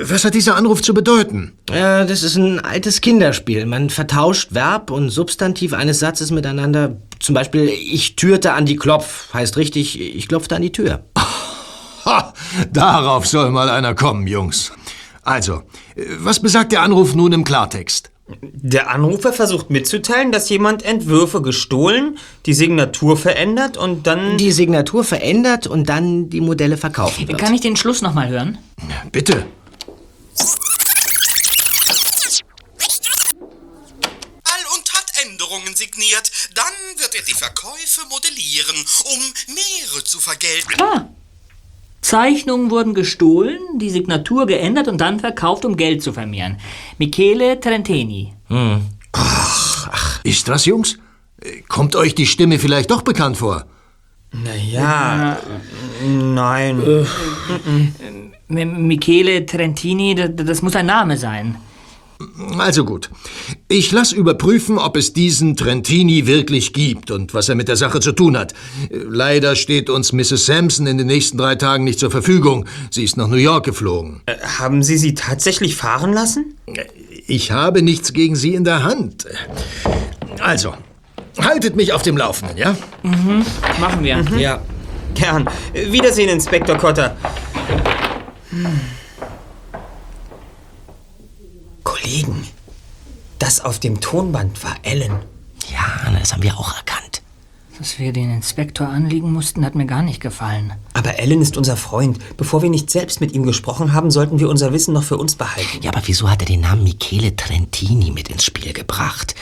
Was 0.01 0.25
hat 0.25 0.33
dieser 0.33 0.55
Anruf 0.55 0.81
zu 0.81 0.93
bedeuten? 0.93 1.57
Ja, 1.69 2.03
das 2.03 2.23
ist 2.23 2.35
ein 2.35 2.59
altes 2.59 2.99
Kinderspiel. 2.99 3.65
Man 3.67 3.89
vertauscht 3.89 4.49
Verb 4.51 4.89
und 4.89 5.11
Substantiv 5.11 5.73
eines 5.73 5.99
Satzes 5.99 6.31
miteinander. 6.31 6.97
Zum 7.19 7.35
Beispiel, 7.35 7.69
ich 7.69 8.15
türte 8.15 8.53
an 8.53 8.65
die 8.65 8.75
Klopf. 8.75 9.31
Heißt 9.33 9.57
richtig, 9.57 9.99
ich 9.99 10.27
klopfte 10.27 10.55
an 10.55 10.61
die 10.61 10.71
Tür. 10.71 11.05
Ha, 12.05 12.35
darauf 12.71 13.25
soll 13.25 13.49
mal 13.49 13.67
einer 13.67 13.95
kommen, 13.95 14.27
Jungs. 14.27 14.71
Also, 15.25 15.63
was 16.19 16.39
besagt 16.39 16.71
der 16.71 16.83
Anruf 16.83 17.15
nun 17.15 17.33
im 17.33 17.43
Klartext? 17.43 18.11
Der 18.41 18.89
Anrufer 18.89 19.33
versucht 19.33 19.69
mitzuteilen, 19.69 20.31
dass 20.31 20.49
jemand 20.49 20.83
Entwürfe 20.83 21.41
gestohlen, 21.41 22.17
die 22.45 22.53
Signatur 22.53 23.17
verändert 23.17 23.75
und 23.75 24.07
dann... 24.07 24.37
Die 24.37 24.51
Signatur 24.51 25.03
verändert 25.03 25.67
und 25.67 25.89
dann 25.89 26.29
die 26.29 26.41
Modelle 26.41 26.77
verkaufen 26.77 27.27
wird. 27.27 27.39
Kann 27.39 27.53
ich 27.53 27.61
den 27.61 27.75
Schluss 27.75 28.01
noch 28.01 28.13
mal 28.13 28.29
hören? 28.29 28.57
Bitte. 29.11 29.45
All- 34.43 34.67
und 34.75 34.93
hat 34.93 35.11
Änderungen 35.23 35.75
signiert. 35.75 36.31
Dann 36.53 36.73
wird 36.97 37.15
er 37.15 37.23
die 37.23 37.33
Verkäufe 37.33 38.01
modellieren, 38.09 38.75
um 39.05 39.19
Meere 39.53 40.03
zu 40.03 40.19
vergelten. 40.19 40.69
Klar. 40.69 41.09
Zeichnungen 42.05 42.69
wurden 42.69 42.93
gestohlen, 42.93 43.57
die 43.77 43.89
Signatur 43.89 44.45
geändert 44.45 44.87
und 44.87 45.01
dann 45.01 45.19
verkauft, 45.19 45.65
um 45.65 45.75
Geld 45.75 46.03
zu 46.03 46.13
vermehren. 46.13 46.57
Michele 46.99 47.59
Trentini. 47.59 48.31
Ist 50.23 50.47
das, 50.47 50.65
Jungs? 50.65 50.99
Kommt 51.67 51.95
euch 51.95 52.13
die 52.13 52.27
Stimme 52.27 52.59
vielleicht 52.59 52.91
doch 52.91 53.01
bekannt 53.01 53.37
vor? 53.37 53.65
Naja, 54.31 55.37
nein. 56.03 56.83
M- 58.49 58.87
Michele 58.87 59.45
Trentini, 59.47 60.13
d- 60.13 60.29
d- 60.29 60.43
das 60.43 60.61
muss 60.61 60.75
ein 60.75 60.85
Name 60.85 61.17
sein. 61.17 61.55
Also 62.57 62.85
gut. 62.85 63.09
Ich 63.67 63.91
lasse 63.91 64.15
überprüfen, 64.15 64.77
ob 64.77 64.95
es 64.95 65.13
diesen 65.13 65.55
Trentini 65.55 66.27
wirklich 66.27 66.71
gibt 66.73 67.11
und 67.11 67.33
was 67.33 67.49
er 67.49 67.55
mit 67.55 67.67
der 67.67 67.75
Sache 67.75 67.99
zu 67.99 68.11
tun 68.13 68.37
hat. 68.37 68.53
Leider 68.89 69.55
steht 69.55 69.89
uns 69.89 70.13
Mrs. 70.13 70.45
Sampson 70.45 70.87
in 70.87 70.97
den 70.97 71.07
nächsten 71.07 71.37
drei 71.37 71.55
Tagen 71.55 71.83
nicht 71.83 71.99
zur 71.99 72.11
Verfügung. 72.11 72.65
Sie 72.89 73.03
ist 73.03 73.17
nach 73.17 73.27
New 73.27 73.35
York 73.35 73.65
geflogen. 73.65 74.21
Äh, 74.25 74.35
Haben 74.59 74.81
Sie 74.83 74.97
sie 74.97 75.13
tatsächlich 75.13 75.75
fahren 75.75 76.13
lassen? 76.13 76.55
Ich 77.27 77.51
habe 77.51 77.81
nichts 77.81 78.13
gegen 78.13 78.35
sie 78.35 78.53
in 78.53 78.63
der 78.63 78.83
Hand. 78.83 79.25
Also, 80.39 80.73
haltet 81.39 81.75
mich 81.75 81.91
auf 81.93 82.01
dem 82.03 82.17
Laufenden, 82.17 82.57
ja? 82.57 82.77
Machen 83.79 84.03
wir. 84.03 84.23
Ja. 84.37 84.61
Gern. 85.15 85.49
Wiedersehen, 85.73 86.29
Inspektor 86.29 86.77
Cotter. 86.77 87.15
Hm. 88.51 88.79
Kollegen, 91.85 92.45
das 93.39 93.61
auf 93.61 93.79
dem 93.79 94.01
Tonband 94.01 94.61
war 94.65 94.75
Ellen. 94.81 95.13
Ja, 95.71 96.11
das 96.19 96.33
haben 96.33 96.43
wir 96.43 96.59
auch 96.59 96.75
erkannt. 96.75 97.21
Dass 97.77 97.99
wir 97.99 98.11
den 98.11 98.31
Inspektor 98.31 98.87
anliegen 98.87 99.31
mussten, 99.31 99.65
hat 99.65 99.75
mir 99.75 99.85
gar 99.85 100.01
nicht 100.01 100.19
gefallen. 100.21 100.73
Aber 100.93 101.19
Ellen 101.19 101.41
ist 101.41 101.57
unser 101.57 101.77
Freund. 101.77 102.19
Bevor 102.37 102.61
wir 102.61 102.69
nicht 102.69 102.89
selbst 102.89 103.21
mit 103.21 103.33
ihm 103.33 103.43
gesprochen 103.43 103.93
haben, 103.93 104.11
sollten 104.11 104.39
wir 104.39 104.49
unser 104.49 104.73
Wissen 104.73 104.93
noch 104.93 105.03
für 105.03 105.17
uns 105.17 105.35
behalten. 105.35 105.81
Ja, 105.81 105.91
aber 105.91 106.01
wieso 106.05 106.29
hat 106.29 106.41
er 106.41 106.47
den 106.47 106.61
Namen 106.61 106.83
Michele 106.83 107.35
Trentini 107.35 108.11
mit 108.11 108.29
ins 108.29 108.45
Spiel 108.45 108.73
gebracht? 108.73 109.35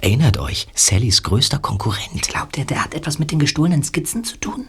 Erinnert 0.00 0.38
euch, 0.38 0.66
Sallys 0.74 1.22
größter 1.22 1.58
Konkurrent. 1.58 2.22
Glaubt 2.28 2.58
ihr, 2.58 2.64
der 2.64 2.82
hat 2.82 2.94
etwas 2.94 3.18
mit 3.18 3.30
den 3.30 3.38
gestohlenen 3.38 3.82
Skizzen 3.82 4.24
zu 4.24 4.36
tun? 4.38 4.66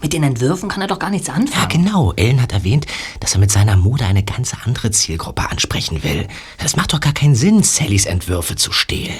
Mit 0.00 0.12
den 0.12 0.22
Entwürfen 0.22 0.68
kann 0.68 0.80
er 0.80 0.86
doch 0.86 0.98
gar 1.00 1.10
nichts 1.10 1.26
Ja, 1.28 1.34
anfangen. 1.34 1.68
genau. 1.68 2.12
Ellen 2.14 2.40
hat 2.40 2.52
erwähnt, 2.52 2.86
dass 3.20 3.34
er 3.34 3.40
mit 3.40 3.50
seiner 3.50 3.76
Mode 3.76 4.04
eine 4.06 4.22
ganz 4.22 4.52
andere 4.64 4.90
Zielgruppe 4.92 5.50
ansprechen 5.50 6.02
will. 6.04 6.28
Das 6.58 6.76
macht 6.76 6.92
doch 6.92 7.00
gar 7.00 7.12
keinen 7.12 7.34
Sinn, 7.34 7.62
Sallys 7.64 8.06
Entwürfe 8.06 8.54
zu 8.54 8.70
stehlen. 8.72 9.14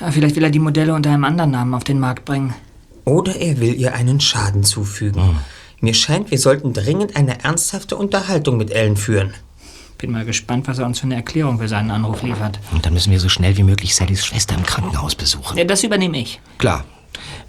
Ja, 0.00 0.10
vielleicht 0.12 0.36
will 0.36 0.44
er 0.44 0.50
die 0.50 0.58
Modelle 0.60 0.94
unter 0.94 1.10
einem 1.10 1.24
anderen 1.24 1.50
Namen 1.50 1.74
auf 1.74 1.84
den 1.84 1.98
Markt 1.98 2.24
bringen. 2.24 2.54
Oder 3.04 3.34
er 3.36 3.58
will 3.60 3.74
ihr 3.74 3.94
einen 3.94 4.20
Schaden 4.20 4.62
zufügen. 4.62 5.36
Mir 5.80 5.94
scheint, 5.94 6.30
wir 6.30 6.38
sollten 6.38 6.72
dringend 6.72 7.16
eine 7.16 7.42
ernsthafte 7.42 7.96
Unterhaltung 7.96 8.56
mit 8.56 8.70
Ellen 8.70 8.96
führen. 8.96 9.34
Bin 9.98 10.12
mal 10.12 10.24
gespannt, 10.24 10.68
was 10.68 10.78
er 10.78 10.86
uns 10.86 11.00
für 11.00 11.04
eine 11.06 11.16
Erklärung 11.16 11.58
für 11.58 11.66
seinen 11.68 11.90
Anruf 11.90 12.22
liefert. 12.22 12.60
Und 12.72 12.86
dann 12.86 12.92
müssen 12.92 13.10
wir 13.10 13.18
so 13.18 13.28
schnell 13.28 13.56
wie 13.56 13.62
möglich 13.64 13.94
Sallys 13.96 14.24
Schwester 14.24 14.54
im 14.54 14.62
Krankenhaus 14.64 15.16
besuchen. 15.16 15.58
Ja, 15.58 15.64
das 15.64 15.82
übernehme 15.82 16.18
ich. 16.18 16.40
Klar. 16.58 16.84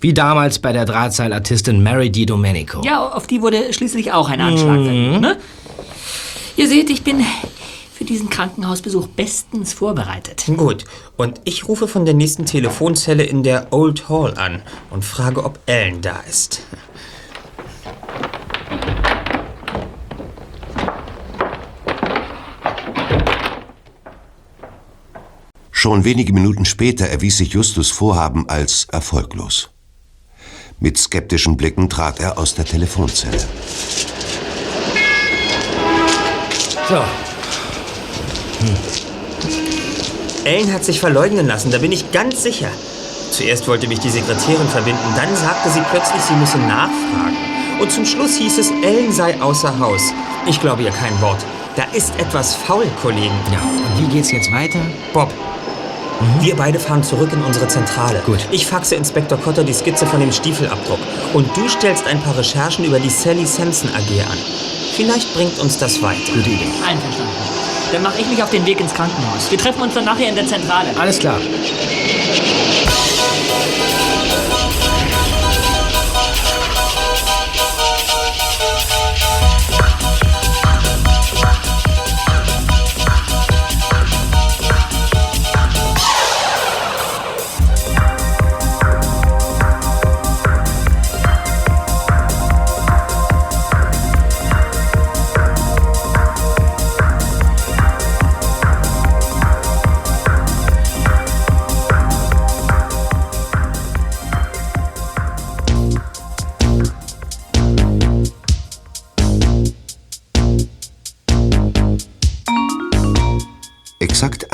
Wie 0.02 0.14
damals 0.14 0.60
bei 0.60 0.74
der 0.74 0.86
Drahtseilartistin 0.86 1.82
Mary 1.82 2.10
Di 2.10 2.26
Domenico. 2.26 2.82
Ja, 2.84 3.10
auf 3.10 3.28
die 3.28 3.42
wurde 3.42 3.74
schließlich 3.74 4.12
auch 4.12 4.30
ein 4.30 4.42
Anschlag 4.42 4.82
verübt, 4.84 5.22
ne? 5.22 5.38
Ihr 6.56 6.68
seht, 6.68 6.90
ich 6.90 7.04
bin 7.04 7.26
für 7.94 8.04
diesen 8.04 8.30
Krankenhausbesuch 8.30 9.08
bestens 9.08 9.74
vorbereitet. 9.74 10.46
Gut, 10.58 10.86
und 11.16 11.42
ich 11.46 11.68
rufe 11.68 11.88
von 11.88 12.06
der 12.06 12.14
nächsten 12.14 12.46
Telefonzelle 12.46 13.24
in 13.24 13.44
der 13.44 13.68
Old 13.72 14.10
Hall 14.10 14.34
an 14.38 14.62
und 14.90 15.06
frage, 15.06 15.44
ob 15.46 15.60
Ellen 15.66 16.02
da 16.02 16.20
ist. 16.30 16.62
Schon 25.84 26.06
wenige 26.06 26.32
Minuten 26.32 26.64
später 26.64 27.08
erwies 27.08 27.40
sich 27.40 27.50
Justus 27.50 27.92
Vorhaben 27.92 28.48
als 28.48 28.88
erfolglos. 28.90 29.70
Mit 30.80 30.98
skeptischen 30.98 31.58
Blicken 31.58 31.90
trat 31.90 32.22
er 32.22 32.38
aus 32.38 32.56
der 32.56 32.64
Telefonzelle. 32.64 33.46
So, 36.88 37.04
Ellen 40.46 40.72
hat 40.72 40.86
sich 40.86 41.02
verleugnen 41.02 41.48
lassen, 41.48 41.70
da 41.70 41.80
bin 41.80 41.92
ich 41.92 42.14
ganz 42.14 42.42
sicher. 42.44 42.70
Zuerst 43.32 43.68
wollte 43.68 43.90
mich 43.90 44.00
die 44.00 44.10
Sekretärin 44.10 44.70
verbinden, 44.70 45.14
dann 45.18 45.36
sagte 45.36 45.70
sie 45.70 45.82
plötzlich, 45.92 46.22
sie 46.22 46.36
müsse 46.36 46.60
nachfragen. 46.60 47.36
Und 47.82 47.92
zum 47.92 48.06
Schluss 48.06 48.38
hieß 48.38 48.58
es, 48.58 48.72
Ellen 48.72 49.12
sei 49.12 49.42
außer 49.42 49.78
Haus. 49.80 50.14
Ich 50.48 50.62
glaube 50.62 50.84
ihr 50.84 50.92
kein 50.92 51.20
Wort. 51.20 51.46
Da 51.76 51.84
ist 51.92 52.18
etwas 52.22 52.56
faul, 52.56 52.86
Kollegen. 53.02 53.36
ja. 53.52 53.60
Und 53.60 54.00
wie 54.00 54.14
geht's 54.14 54.32
jetzt 54.32 54.50
weiter? 54.54 54.80
Bob, 55.12 55.34
wir 56.42 56.56
beide 56.56 56.80
fahren 56.80 57.04
zurück 57.04 57.32
in 57.34 57.44
unsere 57.44 57.68
Zentrale. 57.68 58.22
Gut. 58.26 58.48
Ich 58.52 58.66
faxe 58.66 58.96
Inspektor 58.96 59.38
Cotter 59.38 59.64
die 59.64 59.74
Skizze 59.74 60.06
von 60.06 60.20
dem 60.20 60.32
Stiefelabdruck. 60.32 61.00
Und 61.34 61.56
du 61.56 61.68
stellst 61.68 62.08
ein 62.08 62.22
paar 62.22 62.38
Recherchen 62.38 62.86
über 62.86 63.00
die 63.00 63.10
Sally 63.10 63.46
Sampson 63.46 63.90
AG 63.90 64.22
an. 64.22 64.38
Vielleicht 64.96 65.34
bringt 65.34 65.60
uns 65.60 65.78
das 65.78 66.02
weiter. 66.02 66.34
Gute 66.34 66.50
Idee. 66.50 66.68
Einverstanden. 66.88 67.32
Dann 67.92 68.02
mache 68.04 68.22
ich 68.22 68.28
mich 68.28 68.42
auf 68.42 68.50
den 68.50 68.66
Weg 68.66 68.80
ins 68.80 68.94
Krankenhaus. 68.94 69.52
Wir 69.52 69.58
treffen 69.58 69.82
uns 69.82 69.94
dann 69.94 70.06
nachher 70.06 70.30
in 70.30 70.36
der 70.36 70.48
Zentrale. 70.48 70.90
Alles 70.98 71.20
klar. 71.20 71.40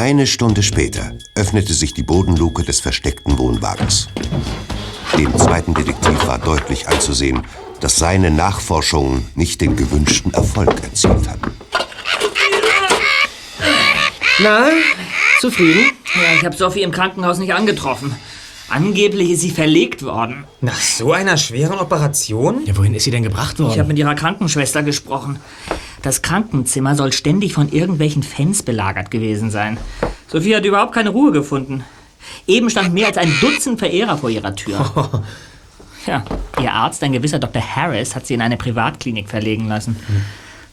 Eine 0.09 0.25
Stunde 0.25 0.63
später 0.63 1.13
öffnete 1.35 1.71
sich 1.71 1.93
die 1.93 2.01
Bodenluke 2.01 2.63
des 2.63 2.79
versteckten 2.79 3.37
Wohnwagens. 3.37 4.07
Dem 5.15 5.37
zweiten 5.37 5.75
Detektiv 5.75 6.25
war 6.25 6.39
deutlich 6.39 6.87
anzusehen, 6.87 7.43
dass 7.79 7.97
seine 7.97 8.31
Nachforschungen 8.31 9.27
nicht 9.35 9.61
den 9.61 9.75
gewünschten 9.75 10.33
Erfolg 10.33 10.81
erzielt 10.81 11.29
hatten. 11.29 11.51
Na, 14.39 14.69
zufrieden? 15.41 15.91
Ja, 16.15 16.35
ich 16.35 16.43
habe 16.43 16.57
Sophie 16.57 16.81
im 16.81 16.91
Krankenhaus 16.91 17.37
nicht 17.37 17.53
angetroffen. 17.53 18.15
Angeblich 18.67 19.29
ist 19.29 19.41
sie 19.41 19.51
verlegt 19.51 20.01
worden. 20.01 20.45
Nach 20.61 20.81
so 20.81 21.13
einer 21.13 21.37
schweren 21.37 21.77
Operation? 21.77 22.65
Ja, 22.65 22.75
wohin 22.75 22.95
ist 22.95 23.03
sie 23.03 23.11
denn 23.11 23.21
gebracht 23.21 23.59
worden? 23.59 23.73
Ich 23.73 23.77
habe 23.77 23.89
mit 23.89 23.99
ihrer 23.99 24.15
Krankenschwester 24.15 24.81
gesprochen. 24.81 25.37
Das 26.01 26.21
Krankenzimmer 26.21 26.95
soll 26.95 27.11
ständig 27.11 27.53
von 27.53 27.69
irgendwelchen 27.71 28.23
Fans 28.23 28.63
belagert 28.63 29.11
gewesen 29.11 29.51
sein. 29.51 29.77
Sophie 30.27 30.55
hat 30.55 30.65
überhaupt 30.65 30.93
keine 30.93 31.09
Ruhe 31.09 31.31
gefunden. 31.31 31.83
Eben 32.47 32.69
stand 32.69 32.93
mehr 32.93 33.07
als 33.07 33.17
ein 33.17 33.31
Dutzend 33.41 33.79
Verehrer 33.79 34.17
vor 34.17 34.29
ihrer 34.29 34.55
Tür. 34.55 35.23
Ja, 36.07 36.23
ihr 36.59 36.71
Arzt, 36.71 37.03
ein 37.03 37.11
gewisser 37.11 37.39
Dr. 37.39 37.61
Harris, 37.61 38.15
hat 38.15 38.25
sie 38.25 38.33
in 38.33 38.41
eine 38.41 38.55
Privatklinik 38.57 39.29
verlegen 39.29 39.67
lassen. 39.67 39.97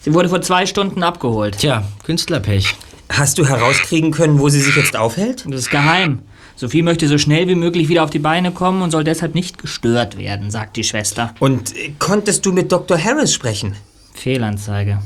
Sie 0.01 0.15
wurde 0.15 0.29
vor 0.29 0.41
zwei 0.41 0.67
Stunden 0.67 1.03
abgeholt. 1.03 1.59
Tja, 1.59 1.83
Künstlerpech. 2.05 2.77
Hast 3.11 3.37
du 3.37 3.47
herauskriegen 3.47 4.13
können, 4.13 4.39
wo 4.39 4.49
sie 4.49 4.61
sich 4.61 4.77
jetzt 4.77 4.97
aufhält? 4.97 5.45
Das 5.47 5.63
ist 5.63 5.71
geheim. 5.71 6.21
Sophie 6.55 6.83
möchte 6.83 7.07
so 7.09 7.19
schnell 7.19 7.49
wie 7.49 7.55
möglich 7.55 7.89
wieder 7.89 8.05
auf 8.05 8.11
die 8.11 8.19
Beine 8.19 8.51
kommen 8.51 8.83
und 8.83 8.93
soll 8.93 9.05
deshalb 9.05 9.35
nicht 9.35 9.59
gestört 9.59 10.17
werden, 10.17 10.51
sagt 10.51 10.77
die 10.77 10.85
Schwester. 10.85 11.35
Und 11.39 11.75
konntest 11.99 12.47
du 12.47 12.53
mit 12.53 12.73
Dr. 12.73 12.97
Harris 12.97 13.35
sprechen? 13.35 13.75
Fehlanzeige. 14.15 15.01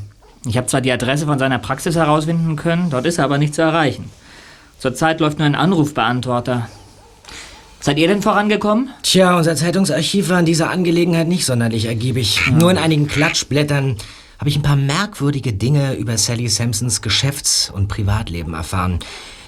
Ich 0.47 0.57
habe 0.57 0.67
zwar 0.67 0.81
die 0.81 0.93
Adresse 0.93 1.27
von 1.27 1.39
seiner 1.39 1.59
Praxis 1.59 1.97
herausfinden 1.97 2.57
können, 2.57 2.89
dort 2.91 3.05
ist 3.05 3.19
er 3.19 3.25
aber 3.25 3.39
nicht 3.39 3.55
zu 3.55 3.63
erreichen. 3.63 4.11
Zurzeit 4.79 5.21
läuft 5.21 5.39
nur 5.39 5.47
ein 5.47 5.55
Anrufbeantworter. 5.55 6.69
Seid 7.81 7.99
ihr 7.99 8.09
denn 8.09 8.23
vorangekommen? 8.23 8.91
Tja, 9.03 9.37
unser 9.37 9.57
Zeitungsarchiv 9.57 10.29
war 10.31 10.41
in 10.41 10.47
dieser 10.47 10.71
Angelegenheit 10.71 11.29
nicht 11.29 11.45
sonderlich 11.45 11.87
ergiebig. 11.87 12.41
Nur 12.53 12.71
in 12.71 12.79
einigen 12.79 13.07
Klatschblättern 13.07 13.97
habe 14.39 14.49
ich 14.49 14.57
ein 14.57 14.63
paar 14.63 14.77
merkwürdige 14.77 15.53
Dinge 15.53 15.95
über 15.95 16.17
Sally 16.17 16.49
Sampsons 16.49 17.03
Geschäfts- 17.03 17.71
und 17.71 17.89
Privatleben 17.89 18.55
erfahren. 18.55 18.99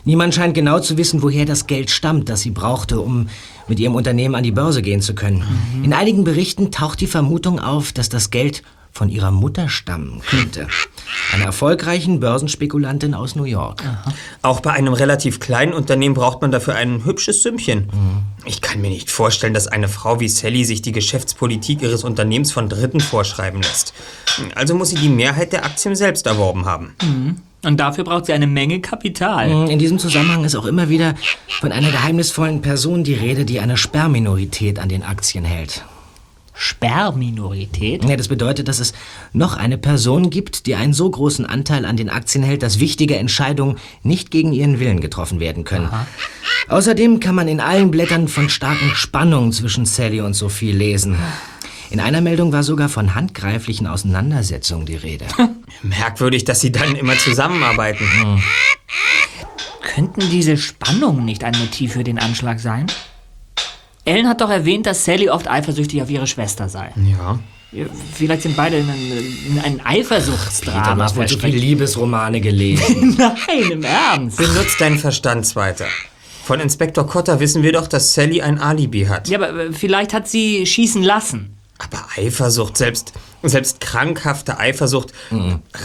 Niemand 0.05 0.35
scheint 0.35 0.55
genau 0.55 0.81
zu 0.81 0.98
wissen, 0.98 1.22
woher 1.22 1.46
das 1.46 1.66
Geld 1.66 1.90
stammt, 1.90 2.28
das 2.28 2.40
sie 2.40 2.50
brauchte, 2.50 3.00
um 3.00 3.28
mit 3.68 3.81
ihrem 3.81 3.94
Unternehmen 3.94 4.35
an 4.35 4.42
die 4.42 4.50
Börse 4.50 4.83
gehen 4.83 5.00
zu 5.00 5.14
können. 5.14 5.44
In 5.83 5.92
einigen 5.92 6.24
Berichten 6.24 6.70
taucht 6.70 7.00
die 7.00 7.07
Vermutung 7.07 7.61
auf, 7.61 7.92
dass 7.92 8.09
das 8.09 8.31
Geld 8.31 8.62
von 8.92 9.09
ihrer 9.09 9.31
Mutter 9.31 9.68
stammen 9.68 10.20
könnte. 10.28 10.68
Einer 11.33 11.46
erfolgreichen 11.46 12.20
Börsenspekulantin 12.20 13.14
aus 13.14 13.35
New 13.35 13.44
York. 13.44 13.83
Auch 14.42 14.61
bei 14.61 14.72
einem 14.72 14.92
relativ 14.92 15.40
kleinen 15.40 15.72
Unternehmen 15.72 16.14
braucht 16.14 16.42
man 16.42 16.50
dafür 16.50 16.74
ein 16.74 17.05
hübsches 17.05 17.42
Sümmchen. 17.42 17.88
Ich 18.44 18.61
kann 18.61 18.81
mir 18.81 18.90
nicht 18.90 19.11
vorstellen, 19.11 19.55
dass 19.55 19.66
eine 19.66 19.88
Frau 19.88 20.20
wie 20.20 20.28
Sally 20.28 20.64
sich 20.64 20.83
die 20.83 20.92
Geschäftspolitik 20.92 21.83
ihres 21.83 22.05
Unternehmens 22.05 22.52
von 22.52 22.68
Dritten 22.68 23.00
vorschreiben 23.00 23.62
lässt. 23.62 23.94
Also 24.55 24.74
muss 24.74 24.90
sie 24.90 24.96
die 24.96 25.09
Mehrheit 25.09 25.52
der 25.52 25.64
Aktien 25.64 25.96
selbst 25.96 26.26
erworben 26.26 26.66
haben. 26.66 26.94
Und 27.64 27.78
dafür 27.81 28.05
braucht 28.05 28.26
sie 28.26 28.33
eine 28.33 28.46
Menge 28.46 28.81
Kapital. 28.81 29.70
In 29.70 29.78
diesem 29.78 29.98
Zusammenhang 29.98 30.44
ist 30.44 30.55
auch 30.57 30.66
immer 30.66 30.88
wieder 30.88 31.14
von 31.61 31.72
einer 31.72 31.90
geheimnisvollen 31.90 32.61
Person 32.61 33.05
die 33.05 33.14
Rede, 33.14 33.44
die 33.44 33.61
eine 33.61 33.76
Sperrminorität 33.76 34.78
an 34.78 34.88
den 34.88 35.02
Aktien 35.02 35.44
hält. 35.44 35.85
Sperrminorität? 36.62 38.05
Ja, 38.05 38.16
das 38.16 38.29
bedeutet, 38.29 38.68
dass 38.68 38.79
es 38.79 38.92
noch 39.33 39.57
eine 39.57 39.79
Person 39.79 40.31
gibt, 40.31 40.66
die 40.66 40.77
einen 40.77 40.92
so 40.92 41.11
großen 41.11 41.44
Anteil 41.44 41.85
an 41.85 41.96
den 41.96 42.09
Aktien 42.09 42.44
hält, 42.44 42.62
dass 42.62 42.79
wichtige 42.79 43.16
Entscheidungen 43.16 43.79
nicht 44.05 44.31
gegen 44.31 44.53
ihren 44.53 44.79
Willen 44.79 45.01
getroffen 45.01 45.40
werden 45.40 45.64
können. 45.64 45.90
Außerdem 46.68 47.18
kann 47.18 47.35
man 47.35 47.48
in 47.48 47.59
allen 47.61 47.90
Blättern 47.90 48.29
von 48.29 48.48
starken 48.48 48.92
Spannungen 48.94 49.51
zwischen 49.53 49.87
Sally 49.87 50.20
und 50.20 50.35
Sophie 50.35 50.70
lesen. 50.70 51.16
In 51.90 51.98
einer 51.98 52.20
Meldung 52.20 52.53
war 52.53 52.62
sogar 52.62 52.88
von 52.88 53.16
handgreiflichen 53.16 53.88
Auseinandersetzungen 53.88 54.87
die 54.87 54.96
Rede. 54.96 55.27
Merkwürdig, 55.83 56.44
dass 56.44 56.61
sie 56.61 56.70
dann 56.70 56.94
immer 56.94 57.18
zusammenarbeiten. 57.18 58.07
Könnten 59.83 60.20
diese 60.31 60.57
Spannungen 60.57 61.25
nicht 61.25 61.42
ein 61.42 61.59
Motiv 61.59 61.94
für 61.94 62.05
den 62.05 62.20
Anschlag 62.20 62.61
sein? 62.61 62.87
Ellen 64.05 64.29
hat 64.29 64.41
doch 64.41 64.51
erwähnt, 64.51 64.87
dass 64.87 65.05
Sally 65.05 65.29
oft 65.31 65.49
eifersüchtig 65.49 66.03
auf 66.03 66.11
ihre 66.11 66.27
Schwester 66.27 66.69
sei. 66.69 66.93
Ja. 66.97 67.38
Vielleicht 68.15 68.43
sind 68.43 68.57
beide 68.57 68.77
in 68.77 68.91
ein, 68.91 69.12
in 69.49 69.59
ein 69.59 69.77
Peter, 69.79 69.88
Eifersuchtsdrama 69.88 70.95
du 70.95 71.03
hast 71.03 71.17
wohl 71.17 71.23
so 71.27 71.37
viele 71.37 71.41
verstrickt. 71.41 71.65
Liebesromane 71.65 72.41
gelesen. 72.41 73.17
Nein, 73.19 73.71
im 73.71 73.83
Ernst. 73.83 74.37
Benutzt 74.37 74.79
deinen 74.81 74.99
Verstand 74.99 75.55
weiter. 75.57 75.87
Von 76.45 76.61
Inspektor 76.61 77.07
Cotter 77.07 77.41
wissen 77.41 77.62
wir 77.62 77.73
doch, 77.73 77.87
dass 77.87 78.12
Sally 78.12 78.43
ein 78.43 78.59
Alibi 78.59 79.05
hat. 79.05 79.29
Ja, 79.29 79.38
aber 79.38 79.55
äh, 79.55 79.73
vielleicht 79.73 80.12
hat 80.12 80.29
sie 80.29 80.67
schießen 80.67 81.03
lassen. 81.03 81.57
Aber 81.79 82.05
Eifersucht, 82.17 82.77
selbst, 82.77 83.12
selbst 83.43 83.81
krankhafte 83.81 84.59
Eifersucht, 84.59 85.12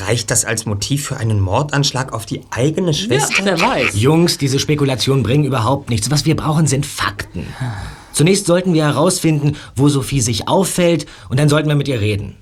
reicht 0.05 0.29
das 0.29 0.45
als 0.45 0.67
Motiv 0.67 1.07
für 1.07 1.17
einen 1.17 1.39
Mordanschlag 1.39 2.13
auf 2.13 2.27
die 2.27 2.41
eigene 2.51 2.93
Schwester? 2.93 3.43
Ja, 3.43 3.57
wer 3.57 3.61
weiß. 3.61 3.95
Jungs, 3.95 4.37
diese 4.37 4.59
Spekulationen 4.59 5.23
bringen 5.23 5.43
überhaupt 5.43 5.89
nichts. 5.89 6.11
Was 6.11 6.25
wir 6.25 6.35
brauchen, 6.35 6.67
sind 6.67 6.85
Fakten. 6.85 7.47
Zunächst 8.17 8.47
sollten 8.47 8.73
wir 8.73 8.83
herausfinden, 8.83 9.55
wo 9.75 9.89
Sophie 9.89 10.21
sich 10.21 10.47
auffällt, 10.47 11.05
und 11.29 11.39
dann 11.39 11.49
sollten 11.49 11.69
wir 11.69 11.75
mit 11.75 11.87
ihr 11.87 12.01
reden. 12.01 12.37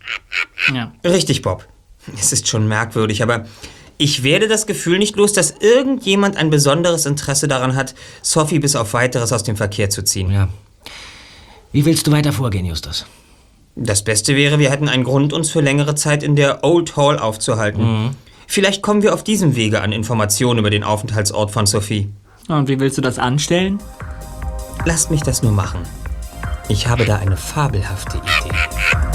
Ja. 0.74 0.94
Richtig, 1.04 1.42
Bob. 1.42 1.68
Es 2.18 2.32
ist 2.32 2.48
schon 2.48 2.66
merkwürdig, 2.70 3.22
aber 3.22 3.44
ich 3.98 4.24
werde 4.24 4.48
das 4.48 4.68
Gefühl 4.68 5.00
nicht 5.00 5.18
los, 5.18 5.34
dass 5.34 5.54
irgendjemand 5.60 6.38
ein 6.38 6.50
besonderes 6.50 7.06
Interesse 7.06 7.50
daran 7.50 7.76
hat, 7.76 7.94
Sophie 8.22 8.60
bis 8.60 8.78
auf 8.78 8.94
weiteres 8.94 9.34
aus 9.34 9.44
dem 9.44 9.58
Verkehr 9.58 9.90
zu 9.90 10.06
ziehen. 10.06 10.32
Ja. 10.32 10.48
Wie 11.74 11.84
willst 11.84 12.08
du 12.08 12.12
weiter 12.14 12.32
vorgehen, 12.32 12.66
Justus? 12.66 13.06
Das 13.76 14.06
Beste 14.06 14.38
wäre, 14.38 14.60
wir 14.60 14.72
hätten 14.72 14.88
einen 14.88 15.04
Grund, 15.04 15.34
uns 15.34 15.50
für 15.50 15.60
längere 15.60 15.96
Zeit 15.96 16.24
in 16.24 16.38
der 16.38 16.64
Old 16.64 16.96
Hall 16.96 17.20
aufzuhalten. 17.20 18.16
Vielleicht 18.48 18.82
kommen 18.82 19.02
wir 19.02 19.14
auf 19.14 19.26
diesem 19.26 19.58
Wege 19.58 19.82
an 19.82 19.92
Informationen 19.92 20.60
über 20.60 20.70
den 20.70 20.86
Aufenthaltsort 20.86 21.52
von 21.52 21.66
Sophie. 21.66 22.08
Und 22.48 22.70
wie 22.70 22.80
willst 22.80 22.98
du 22.98 23.02
das 23.02 23.20
anstellen? 23.20 23.80
Lasst 24.86 25.10
mich 25.10 25.22
das 25.22 25.42
nur 25.42 25.52
machen. 25.52 25.82
Ich 26.68 26.88
habe 26.88 27.06
da 27.06 27.18
eine 27.18 27.38
fabelhafte 27.38 28.18
Idee. 28.18 29.15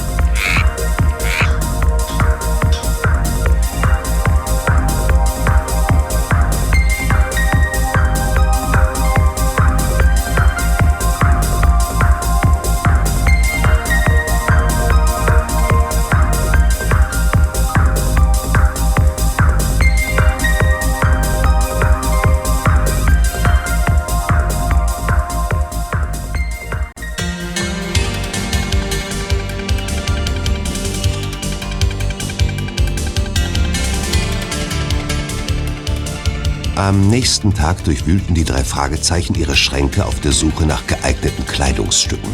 Am 36.81 37.11
nächsten 37.11 37.53
Tag 37.53 37.85
durchwühlten 37.85 38.35
die 38.35 38.43
drei 38.43 38.65
Fragezeichen 38.65 39.35
ihre 39.35 39.55
Schränke 39.55 40.07
auf 40.07 40.19
der 40.21 40.33
Suche 40.33 40.65
nach 40.65 40.87
geeigneten 40.87 41.45
Kleidungsstücken. 41.45 42.33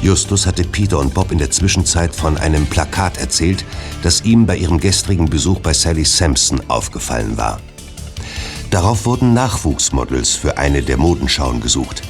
Justus 0.00 0.46
hatte 0.46 0.62
Peter 0.62 1.00
und 1.00 1.12
Bob 1.12 1.32
in 1.32 1.38
der 1.38 1.50
Zwischenzeit 1.50 2.14
von 2.14 2.38
einem 2.38 2.66
Plakat 2.66 3.18
erzählt, 3.18 3.64
das 4.04 4.20
ihm 4.24 4.46
bei 4.46 4.56
ihrem 4.56 4.78
gestrigen 4.78 5.28
Besuch 5.28 5.58
bei 5.58 5.74
Sally 5.74 6.04
Sampson 6.04 6.62
aufgefallen 6.68 7.36
war. 7.36 7.58
Darauf 8.70 9.06
wurden 9.06 9.34
Nachwuchsmodels 9.34 10.30
für 10.30 10.56
eine 10.56 10.82
der 10.82 10.96
Modenschauen 10.96 11.60
gesucht. 11.60 12.02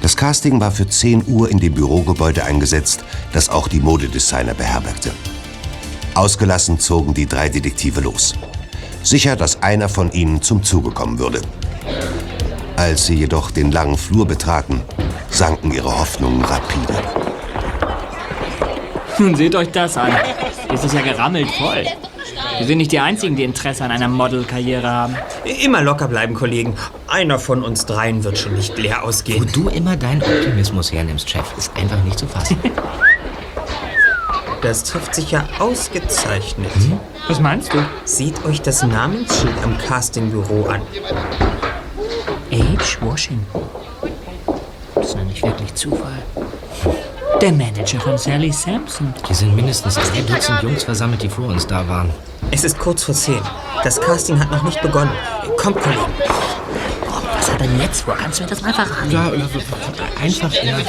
Das 0.00 0.16
Casting 0.16 0.60
war 0.60 0.70
für 0.70 0.86
10 0.86 1.24
Uhr 1.26 1.50
in 1.50 1.58
dem 1.58 1.74
Bürogebäude 1.74 2.44
eingesetzt, 2.44 3.02
das 3.32 3.48
auch 3.48 3.66
die 3.66 3.80
Modedesigner 3.80 4.54
beherbergte. 4.54 5.10
Ausgelassen 6.14 6.78
zogen 6.78 7.14
die 7.14 7.26
drei 7.26 7.48
Detektive 7.48 8.00
los. 8.00 8.36
Sicher, 9.02 9.36
dass 9.36 9.62
einer 9.62 9.88
von 9.88 10.12
ihnen 10.12 10.42
zum 10.42 10.62
Zuge 10.62 10.90
kommen 10.90 11.18
würde. 11.18 11.40
Als 12.76 13.06
sie 13.06 13.14
jedoch 13.14 13.50
den 13.50 13.72
langen 13.72 13.96
Flur 13.96 14.26
betraten, 14.26 14.80
sanken 15.28 15.72
ihre 15.72 15.98
Hoffnungen 15.98 16.44
rapide. 16.44 16.94
Nun 19.18 19.34
seht 19.34 19.54
euch 19.54 19.70
das 19.70 19.96
an. 19.96 20.12
Hier 20.66 20.74
ist 20.74 20.84
es 20.84 20.92
ja 20.92 21.02
gerammelt 21.02 21.50
voll. 21.50 21.84
Wir 22.58 22.66
sind 22.66 22.78
nicht 22.78 22.92
die 22.92 23.00
Einzigen, 23.00 23.36
die 23.36 23.44
Interesse 23.44 23.84
an 23.84 23.90
einer 23.90 24.08
Modelkarriere 24.08 24.88
haben. 24.88 25.16
Immer 25.62 25.82
locker 25.82 26.08
bleiben, 26.08 26.34
Kollegen. 26.34 26.74
Einer 27.06 27.38
von 27.38 27.62
uns 27.62 27.86
dreien 27.86 28.24
wird 28.24 28.38
schon 28.38 28.54
nicht 28.54 28.78
leer 28.78 29.00
Wo 29.02 29.08
ausgehen. 29.08 29.46
du 29.52 29.68
immer 29.68 29.96
deinen 29.96 30.22
Optimismus 30.22 30.92
hernimmst, 30.92 31.28
Chef, 31.28 31.44
ist 31.58 31.70
einfach 31.76 32.02
nicht 32.04 32.18
zu 32.18 32.26
fassen. 32.26 32.56
Das 34.62 34.84
trifft 34.84 35.14
sich 35.14 35.30
ja 35.30 35.44
ausgezeichnet. 35.58 36.70
Was 37.28 37.40
meinst 37.40 37.72
du? 37.72 37.78
Seht 38.04 38.44
euch 38.44 38.60
das 38.60 38.82
Namensschild 38.82 39.54
am 39.64 39.78
Castingbüro 39.78 40.66
an. 40.66 40.82
H. 42.52 43.00
Washington. 43.00 43.62
Das 44.94 45.08
ist 45.08 45.16
nicht 45.16 45.42
wirklich 45.42 45.74
Zufall. 45.74 46.18
Der 47.40 47.52
Manager 47.52 48.00
von 48.00 48.18
Sally 48.18 48.52
Sampson. 48.52 49.14
Hier 49.26 49.36
sind 49.36 49.56
mindestens 49.56 49.94
drei 49.94 50.20
Dutzend 50.20 50.62
Jungs 50.62 50.84
versammelt, 50.84 51.22
die 51.22 51.30
vor 51.30 51.46
uns 51.46 51.66
da 51.66 51.88
waren. 51.88 52.10
Es 52.50 52.64
ist 52.64 52.78
kurz 52.78 53.04
vor 53.04 53.14
zehn. 53.14 53.40
Das 53.82 53.98
Casting 53.98 54.38
hat 54.38 54.50
noch 54.50 54.62
nicht 54.62 54.82
begonnen. 54.82 55.12
Kommt, 55.56 55.80
Kollegen. 55.80 56.12
Was 57.38 57.50
hat 57.50 57.62
er 57.62 57.76
jetzt 57.78 58.02
vor? 58.02 58.14
Kannst 58.14 58.40
du 58.40 58.44
mir 58.44 58.50
das 58.50 58.60
mal 58.60 58.74
verraten? 58.74 59.10
Ja, 59.10 59.30
einfach 60.20 60.52
immer 60.62 60.80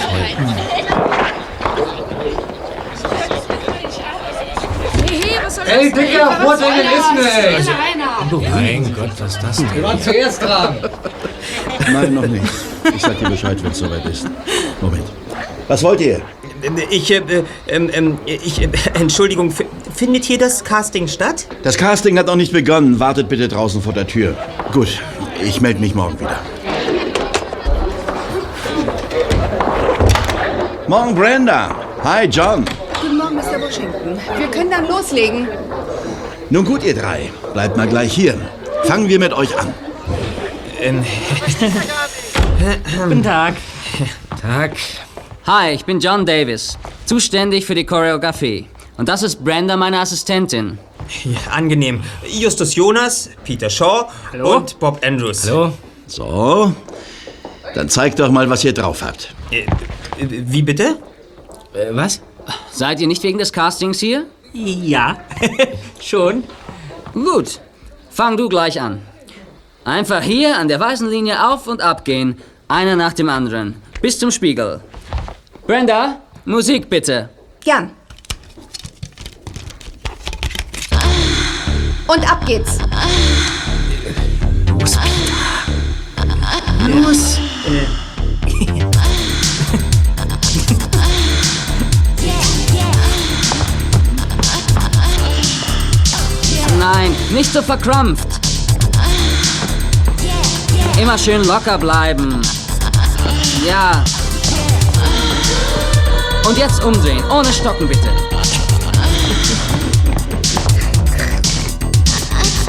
Ey, 5.65 5.91
Dicker, 5.91 6.31
Vordringen 6.41 6.85
ist 6.97 7.13
nicht! 7.13 8.51
Mein 8.51 8.93
Gott, 8.93 9.11
was 9.19 9.35
ist 9.35 9.43
das 9.43 9.57
denn? 9.57 9.75
Wir 9.75 9.83
waren 9.83 10.01
zuerst 10.01 10.41
dran! 10.41 10.77
Nein, 11.91 12.13
noch 12.13 12.27
nicht. 12.27 12.45
Ich 12.95 13.01
sag 13.01 13.19
dir 13.19 13.29
Bescheid, 13.29 13.63
wenn 13.63 13.71
es 13.71 13.79
soweit 13.79 14.05
ist. 14.05 14.27
Moment. 14.81 15.05
Was 15.67 15.83
wollt 15.83 16.01
ihr? 16.01 16.21
Ich, 16.89 17.11
äh, 17.11 17.21
ähm, 17.67 17.89
ähm, 17.93 18.17
ich, 18.25 18.61
äh, 18.61 18.69
Entschuldigung, 18.93 19.53
findet 19.93 20.25
hier 20.25 20.37
das 20.37 20.63
Casting 20.63 21.07
statt? 21.07 21.47
Das 21.63 21.77
Casting 21.77 22.17
hat 22.19 22.27
noch 22.27 22.35
nicht 22.35 22.53
begonnen. 22.53 22.99
Wartet 22.99 23.29
bitte 23.29 23.47
draußen 23.47 23.81
vor 23.81 23.93
der 23.93 24.05
Tür. 24.05 24.35
Gut, 24.71 25.01
ich 25.43 25.61
melde 25.61 25.79
mich 25.79 25.95
morgen 25.95 26.19
wieder. 26.19 26.39
Morgen, 30.87 31.15
Brenda. 31.15 31.75
Hi, 32.03 32.25
John. 32.25 32.65
Washington. 33.71 34.19
Wir 34.37 34.47
können 34.47 34.69
dann 34.69 34.85
loslegen. 34.87 35.47
Nun 36.49 36.65
gut, 36.65 36.83
ihr 36.83 36.93
drei. 36.93 37.31
Bleibt 37.53 37.77
mal 37.77 37.87
gleich 37.87 38.11
hier. 38.11 38.35
Fangen 38.83 39.07
wir 39.07 39.17
mit 39.17 39.31
euch 39.31 39.57
an. 39.57 39.73
Ähm, 40.81 41.05
Guten 43.07 43.23
Tag. 43.23 43.55
Tag. 44.41 44.75
Hi, 45.47 45.71
ich 45.71 45.85
bin 45.85 46.01
John 46.01 46.25
Davis, 46.25 46.77
zuständig 47.05 47.65
für 47.65 47.73
die 47.73 47.85
Choreografie. 47.85 48.67
Und 48.97 49.07
das 49.07 49.23
ist 49.23 49.41
Brenda, 49.41 49.77
meine 49.77 49.99
Assistentin. 50.01 50.77
Ja, 51.23 51.51
angenehm. 51.51 52.01
Justus 52.27 52.75
Jonas, 52.75 53.29
Peter 53.45 53.69
Shaw 53.69 54.07
und 54.43 54.79
Bob 54.79 54.99
Andrews. 55.05 55.49
Hallo. 55.49 55.71
So. 56.07 56.73
Dann 57.73 57.87
zeigt 57.87 58.19
doch 58.19 58.31
mal, 58.31 58.49
was 58.49 58.65
ihr 58.65 58.73
drauf 58.73 59.01
habt. 59.01 59.33
Äh, 59.49 59.65
wie 60.19 60.61
bitte? 60.61 60.97
was? 61.91 62.21
Seid 62.81 62.99
ihr 62.99 63.05
nicht 63.05 63.21
wegen 63.21 63.37
des 63.37 63.53
Castings 63.53 63.99
hier? 63.99 64.25
Ja, 64.53 65.19
schon. 66.01 66.43
Gut, 67.13 67.59
fang 68.09 68.37
du 68.37 68.49
gleich 68.49 68.81
an. 68.81 69.03
Einfach 69.85 70.23
hier 70.23 70.57
an 70.57 70.67
der 70.67 70.79
weißen 70.79 71.07
Linie 71.07 71.47
auf 71.47 71.67
und 71.67 71.79
ab 71.79 72.03
gehen, 72.05 72.39
einer 72.67 72.95
nach 72.95 73.13
dem 73.13 73.29
anderen, 73.29 73.79
bis 74.01 74.17
zum 74.17 74.31
Spiegel. 74.31 74.81
Brenda, 75.67 76.21
Musik 76.45 76.89
bitte. 76.89 77.29
Gern. 77.63 77.91
Und 82.07 82.31
ab 82.31 82.43
geht's. 82.47 82.79
Los, 84.79 84.97
Los. 86.87 87.39
Nein, 96.93 97.15
nicht 97.29 97.53
so 97.53 97.61
verkrampft. 97.61 98.27
Immer 101.01 101.17
schön 101.17 101.45
locker 101.45 101.77
bleiben. 101.77 102.41
Ja. 103.65 104.03
Und 106.45 106.57
jetzt 106.57 106.83
umdrehen, 106.83 107.23
ohne 107.31 107.51
stocken 107.53 107.87
bitte. 107.87 108.09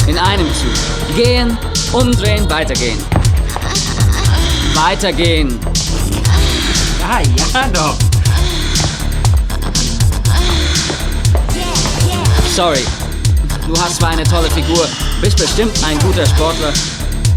In 0.07 0.19
einem 0.19 0.47
Zug. 0.55 1.17
Gehen, 1.17 1.59
umdrehen, 1.93 2.49
weitergehen. 2.49 2.99
Weitergehen. 4.75 5.59
Ja, 7.01 7.21
ja 7.21 7.69
doch. 7.73 7.97
Sorry. 12.55 12.85
Du 13.73 13.81
hast 13.81 13.97
zwar 13.97 14.11
eine 14.11 14.23
tolle 14.25 14.51
Figur, 14.51 14.87
bist 15.23 15.39
bestimmt 15.39 15.73
ein 15.83 15.99
guter 16.01 16.27
Sportler, 16.27 16.75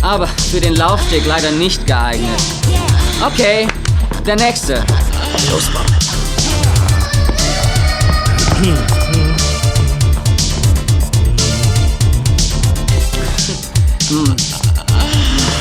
aber 0.01 0.27
für 0.27 0.59
den 0.59 0.75
Laufsteg 0.75 1.25
leider 1.25 1.49
nicht 1.51 1.87
geeignet. 1.87 2.41
Okay, 3.25 3.65
der 4.25 4.35
nächste. 4.35 4.83
Los, 5.49 5.63
Bob. 5.71 5.85
Hm. 8.61 8.77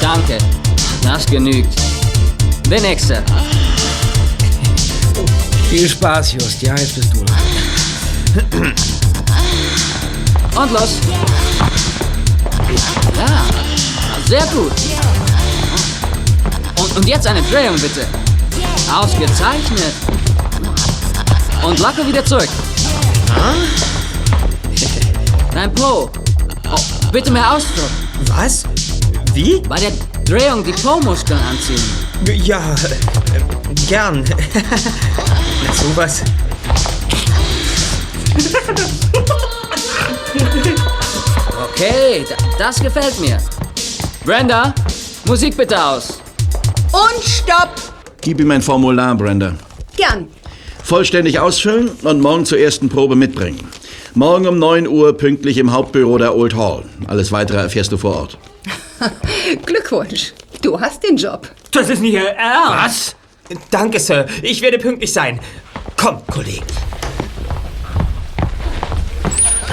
Danke, 0.01 0.39
das 1.05 1.25
genügt. 1.27 1.73
Der 2.69 2.81
nächste. 2.81 3.23
Viel 5.71 5.89
Spaß, 5.89 6.33
Just. 6.33 6.63
Ja, 6.63 6.75
jetzt 6.77 6.97
bist 6.97 7.15
du 7.15 7.25
dran. 7.25 8.75
Und 10.57 10.71
los. 10.71 10.99
Ja, 13.17 13.45
sehr 14.29 14.47
gut. 14.47 14.73
Und, 16.81 16.97
und 16.97 17.09
jetzt 17.09 17.27
eine 17.27 17.43
Drehung 17.43 17.77
bitte. 17.77 18.07
Ausgezeichnet. 18.93 19.95
Und 21.67 21.79
locker 21.81 22.07
wieder 22.07 22.25
zurück. 22.25 22.49
Dein 25.53 25.73
Po. 25.75 26.11
Oh, 26.71 26.77
bitte 27.11 27.31
mehr 27.31 27.53
Ausdruck. 27.53 27.91
Was? 28.37 28.65
Wie? 29.33 29.61
Bei 29.69 29.81
der 29.81 29.93
Drehung 30.25 30.63
die 30.63 30.73
Po-Muskeln 30.73 31.41
anziehen. 31.49 31.83
Ja, 32.45 32.75
äh, 32.75 33.85
gern. 33.87 34.25
Na, 34.55 35.73
sowas. 35.73 36.23
Okay, 41.71 42.25
da, 42.29 42.37
das 42.59 42.81
gefällt 42.81 43.19
mir. 43.21 43.39
Brenda, 44.25 44.75
Musik 45.27 45.57
bitte 45.57 45.83
aus. 45.83 46.21
Und 46.93 47.25
stopp. 47.25 47.75
Gib 48.21 48.41
ihm 48.41 48.51
ein 48.51 48.63
Formular, 48.63 49.15
Brenda. 49.15 49.55
Gern. 49.97 50.29
Vollständig 50.83 51.39
ausfüllen 51.39 51.91
und 52.03 52.21
morgen 52.21 52.45
zur 52.45 52.59
ersten 52.59 52.89
Probe 52.89 53.17
mitbringen. 53.17 53.69
Morgen 54.15 54.47
um 54.47 54.59
9 54.59 54.87
Uhr 54.87 55.17
pünktlich 55.17 55.59
im 55.59 55.73
Hauptbüro 55.73 56.19
der 56.19 56.37
Old 56.37 56.55
Hall. 56.55 56.85
Alles 57.07 57.33
weitere 57.33 57.59
erfährst 57.59 57.91
du 57.91 57.97
vor 57.97 58.15
Ort. 58.17 58.39
Glückwunsch. 59.67 60.33
Du 60.63 60.79
hast 60.81 61.03
den 61.03 61.17
Job. 61.17 61.51
Das 61.73 61.91
ist 61.91 62.01
nicht 62.01 62.15
Ihr 62.15 62.29
Ernst. 62.29 63.17
Was? 63.49 63.57
Danke, 63.71 63.99
Sir. 63.99 64.27
Ich 64.43 64.63
werde 64.63 64.79
pünktlich 64.79 65.13
sein. 65.13 65.41
Komm, 65.97 66.25
Kollegen. 66.27 66.65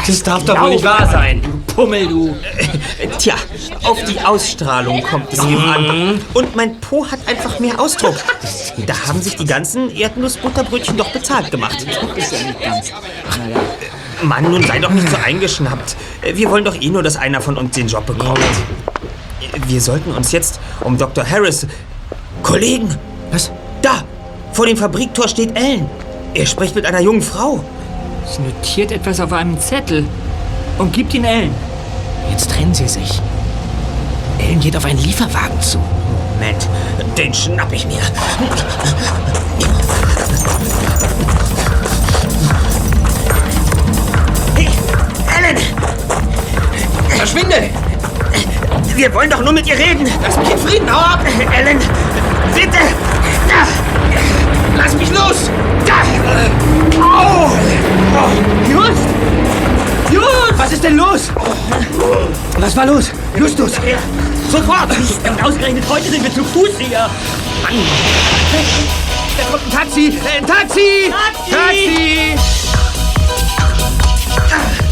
Das 0.08 0.24
darf 0.24 0.44
doch 0.46 0.60
wohl 0.62 0.72
nicht 0.72 0.84
wahr 0.84 1.08
sein. 1.10 1.42
Du 1.42 1.74
Pummel, 1.74 2.08
du. 2.08 2.36
Tja, 3.18 3.36
auf 3.84 4.04
die 4.04 4.20
Ausstrahlung 4.20 5.02
kommt 5.04 5.32
es 5.32 5.40
eben 5.44 5.64
an. 5.64 6.22
Und 6.34 6.56
mein 6.56 6.80
Po 6.80 7.06
hat 7.10 7.20
einfach 7.28 7.60
mehr 7.60 7.80
Ausdruck. 7.80 8.16
Da 8.86 8.94
haben 9.08 9.22
sich 9.22 9.36
die 9.36 9.46
ganzen 9.46 9.90
Erdnussbutterbrötchen 9.96 10.98
doch 10.98 11.12
bezahlt 11.12 11.52
gemacht. 11.52 11.86
Ist 12.16 12.32
ja 12.32 12.48
nicht 12.48 12.62
ganz. 12.62 12.92
Naja. 13.38 13.58
Mann, 14.24 14.52
nun 14.52 14.64
sei 14.64 14.80
doch 14.80 14.92
nicht 14.92 15.10
so 15.10 15.18
eingeschnappt. 15.18 15.96
Wir 16.34 16.50
wollen 16.52 16.66
doch 16.66 16.80
eh 16.80 16.90
nur, 16.90 17.04
dass 17.04 17.16
einer 17.16 17.42
von 17.42 17.58
uns 17.58 17.76
den 17.76 17.88
Job 17.88 18.06
bekommt. 18.06 18.40
Wir 19.68 19.82
sollten 19.82 20.12
uns 20.12 20.32
jetzt 20.32 20.60
um 20.82 20.98
Dr. 20.98 21.28
Harris... 21.28 21.68
Kollegen! 22.44 22.98
Was? 23.32 23.52
Da! 23.82 24.04
Vor 24.54 24.66
dem 24.66 24.78
Fabriktor 24.78 25.28
steht 25.28 25.56
Ellen. 25.58 25.90
Er 26.34 26.46
spricht 26.46 26.76
mit 26.76 26.86
einer 26.86 27.02
jungen 27.02 27.22
Frau. 27.22 27.64
Sie 28.26 28.42
notiert 28.42 28.92
etwas 28.92 29.20
auf 29.20 29.34
einem 29.34 29.60
Zettel 29.60 30.06
und 30.78 30.94
gibt 30.94 31.14
ihn 31.14 31.26
Ellen. 31.26 31.54
Jetzt 32.30 32.50
trennen 32.50 32.74
sie 32.74 32.88
sich. 32.88 33.22
Ellen 34.40 34.60
geht 34.60 34.76
auf 34.76 34.86
einen 34.86 35.00
Lieferwagen 35.00 35.60
zu. 35.62 35.78
Moment, 36.34 36.68
den 37.18 37.34
schnapp 37.34 37.72
ich 37.72 37.86
mir. 37.86 38.02
Hey, 44.56 44.70
Ellen! 45.38 45.58
Verschwinde! 47.10 47.70
Wir 48.96 49.14
wollen 49.14 49.30
doch 49.30 49.42
nur 49.42 49.54
mit 49.54 49.68
ihr 49.68 49.78
reden. 49.78 50.08
Lass 50.22 50.38
mich 50.38 50.52
in 50.52 50.58
Frieden, 50.58 50.92
hau 50.92 51.00
ab! 51.00 51.26
Ellen, 51.56 51.80
bitte! 52.54 52.80
Da! 53.48 53.68
Lass 54.84 54.96
mich 54.96 55.12
los! 55.12 55.52
Da! 55.86 56.02
Au! 57.00 57.52
Just! 58.68 59.08
Just! 60.12 60.58
Was 60.58 60.72
ist 60.72 60.84
denn 60.84 60.98
los? 60.98 61.30
Was 62.58 62.76
war 62.76 62.88
los? 62.88 63.12
Justus! 63.38 63.74
Sofort! 64.50 64.90
Und 65.30 65.44
ausgerechnet 65.44 65.84
heute 65.88 66.10
sind 66.10 66.24
wir 66.24 66.34
zu 66.34 66.44
Fuß 66.44 66.70
hier. 66.80 67.10
Mann! 67.62 67.76
Da 69.38 69.44
kommt 69.52 69.64
ein 69.66 69.72
Taxi! 69.72 70.20
Ein 70.36 70.48
Taxi! 70.48 71.12
Taxi! 71.12 71.52
Taxi! 71.52 72.36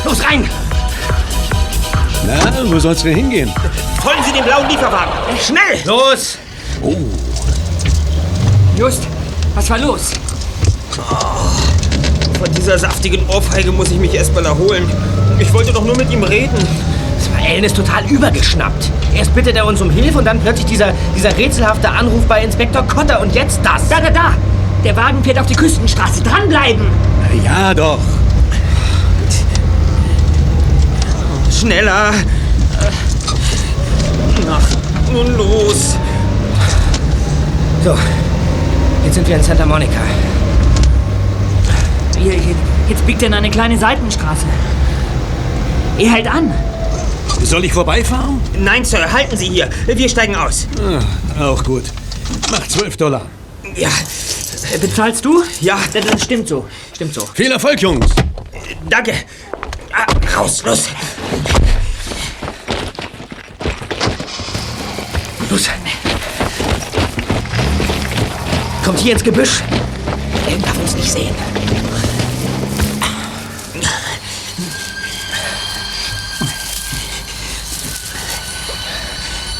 Los 0.05 0.23
rein! 0.23 0.47
Na, 2.27 2.71
wo 2.71 2.79
soll's 2.79 3.01
denn 3.01 3.15
hingehen? 3.15 3.51
Folgen 4.03 4.23
Sie 4.23 4.33
dem 4.33 4.45
blauen 4.45 4.69
Lieferwagen! 4.69 5.13
Schnell! 5.43 5.81
Los! 5.85 6.37
Oh. 6.83 6.95
Just, 8.77 9.07
was 9.59 9.69
war 9.69 9.79
los? 9.79 10.11
Von 12.39 12.53
dieser 12.55 12.79
saftigen 12.79 13.27
Ohrfeige 13.27 13.73
muss 13.73 13.91
ich 13.91 13.99
mich 13.99 14.13
erstmal 14.13 14.45
erholen. 14.45 14.89
Ich 15.37 15.51
wollte 15.53 15.73
doch 15.73 15.83
nur 15.83 15.97
mit 15.97 16.09
ihm 16.11 16.23
reden. 16.23 16.57
Ellen 17.45 17.65
ist 17.65 17.75
total 17.75 18.05
übergeschnappt. 18.05 18.89
Erst 19.13 19.35
bittet 19.35 19.57
er 19.57 19.65
uns 19.65 19.81
um 19.81 19.89
Hilfe 19.89 20.19
und 20.19 20.25
dann 20.25 20.39
plötzlich 20.39 20.65
dieser, 20.67 20.93
dieser 21.15 21.35
rätselhafte 21.35 21.89
Anruf 21.89 22.25
bei 22.25 22.43
Inspektor 22.43 22.83
Cotter 22.83 23.19
und 23.21 23.35
jetzt 23.35 23.59
das. 23.63 23.87
Da, 23.89 23.99
da, 23.99 24.09
da! 24.09 24.33
Der 24.85 24.95
Wagen 24.95 25.21
fährt 25.23 25.39
auf 25.39 25.47
die 25.47 25.55
Küstenstraße. 25.55 26.21
Dranbleiben! 26.21 26.85
Ja, 27.43 27.73
doch. 27.73 27.99
Schneller! 31.51 32.13
Ach, 34.49 35.11
nun 35.11 35.35
los! 35.35 35.97
So, 37.83 37.95
jetzt 39.09 39.15
sind 39.15 39.27
wir 39.27 39.37
in 39.37 39.43
Santa 39.43 39.65
Monica. 39.65 39.99
Hier, 42.19 42.33
hier, 42.33 42.55
jetzt 42.87 43.07
biegt 43.07 43.23
er 43.23 43.29
in 43.29 43.33
eine 43.33 43.49
kleine 43.49 43.75
Seitenstraße. 43.75 44.45
Er 45.97 46.11
hält 46.11 46.27
an. 46.27 46.53
Soll 47.41 47.65
ich 47.65 47.73
vorbeifahren? 47.73 48.39
Nein, 48.59 48.85
Sir, 48.85 49.11
halten 49.11 49.35
Sie 49.35 49.47
hier. 49.47 49.67
Wir 49.87 50.09
steigen 50.09 50.35
aus. 50.35 50.67
Ah, 51.39 51.47
auch 51.47 51.63
gut. 51.63 51.85
Mach 52.51 52.67
12 52.67 52.97
Dollar. 52.97 53.25
Ja. 53.75 53.89
Bezahlst 54.79 55.25
du? 55.25 55.43
Ja. 55.59 55.79
Das, 55.91 56.05
das 56.05 56.23
stimmt 56.23 56.47
so. 56.47 56.67
Stimmt 56.93 57.15
so. 57.15 57.25
Viel 57.33 57.51
Erfolg, 57.51 57.81
Jungs. 57.81 58.05
Danke. 58.87 59.13
Ah, 59.91 60.05
raus, 60.37 60.61
los. 60.63 60.83
Los. 65.49 65.69
Kommt 68.89 69.01
hier 69.01 69.13
ins 69.13 69.23
Gebüsch. 69.23 69.61
Er 70.49 70.57
darf 70.57 70.75
uns 70.79 70.95
nicht 70.95 71.11
sehen. 71.11 71.35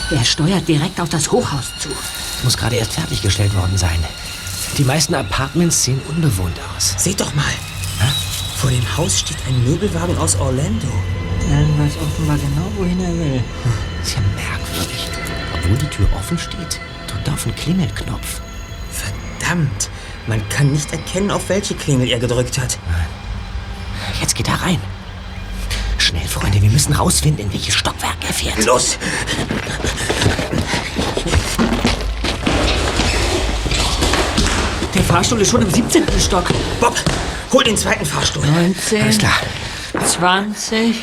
Er 0.09 0.25
steuert 0.25 0.67
direkt 0.67 0.99
auf 0.99 1.09
das 1.09 1.31
Hochhaus 1.31 1.65
zu. 1.77 1.89
Muss 2.43 2.57
gerade 2.57 2.77
erst 2.77 2.93
fertiggestellt 2.93 3.55
worden 3.55 3.77
sein. 3.77 4.03
Die 4.79 4.83
meisten 4.83 5.13
Apartments 5.13 5.83
sehen 5.83 6.01
unbewohnt 6.09 6.59
aus. 6.75 6.95
Seht 6.97 7.21
doch 7.21 7.35
mal. 7.35 7.45
Vor 8.55 8.71
dem 8.71 8.97
Haus 8.97 9.19
steht 9.19 9.37
ein 9.47 9.63
Möbelwagen 9.63 10.17
aus 10.17 10.37
Orlando. 10.37 10.87
Alan 11.51 11.77
weiß 11.77 11.97
offenbar 11.97 12.37
genau, 12.37 12.65
wohin 12.77 12.99
er 12.99 13.15
will. 13.15 13.43
Ist 14.01 14.15
ja 14.15 14.21
merkwürdig. 14.33 15.07
Obwohl 15.53 15.77
die 15.77 15.95
Tür 15.95 16.07
offen 16.17 16.39
steht, 16.39 16.79
drückt 17.05 17.27
er 17.27 17.35
auf 17.35 17.43
den 17.43 17.53
Klingelknopf. 17.53 18.41
Verdammt. 19.49 19.89
Man 20.27 20.47
kann 20.49 20.71
nicht 20.71 20.91
erkennen, 20.91 21.31
auf 21.31 21.49
welche 21.49 21.73
Klingel 21.73 22.07
er 22.07 22.19
gedrückt 22.19 22.59
hat. 22.59 22.77
Jetzt 24.21 24.35
geht 24.35 24.47
er 24.47 24.61
rein. 24.61 24.79
Schnell, 25.97 26.27
Freunde, 26.27 26.61
wir 26.61 26.69
müssen 26.69 26.93
rausfinden, 26.93 27.45
in 27.45 27.51
welches 27.51 27.73
Stockwerk 27.73 28.17
er 28.27 28.33
fährt. 28.33 28.63
Los! 28.65 28.99
Der 34.93 35.01
Fahrstuhl 35.01 35.41
ist 35.41 35.49
schon 35.49 35.63
im 35.63 35.71
17. 35.71 36.03
Stock. 36.19 36.45
Bob, 36.79 36.95
hol 37.51 37.63
den 37.63 37.75
zweiten 37.75 38.05
Fahrstuhl. 38.05 38.45
19. 38.45 39.01
Alles 39.01 39.17
klar. 39.17 39.39
20. 40.05 40.95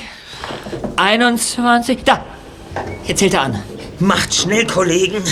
21. 0.95 2.05
Da! 2.05 2.25
Jetzt 3.07 3.23
hält 3.23 3.35
er 3.35 3.43
an. 3.43 3.63
Macht 3.99 4.33
schnell, 4.33 4.69
Kollegen. 4.69 5.25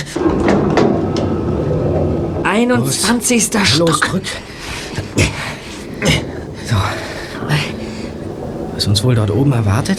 21. 2.54 3.42
Stock. 3.42 3.78
Los, 3.78 4.00
drück. 4.00 4.22
So. 6.66 6.76
Was 8.74 8.86
uns 8.86 9.02
wohl 9.02 9.16
dort 9.16 9.32
oben 9.32 9.52
erwartet? 9.52 9.98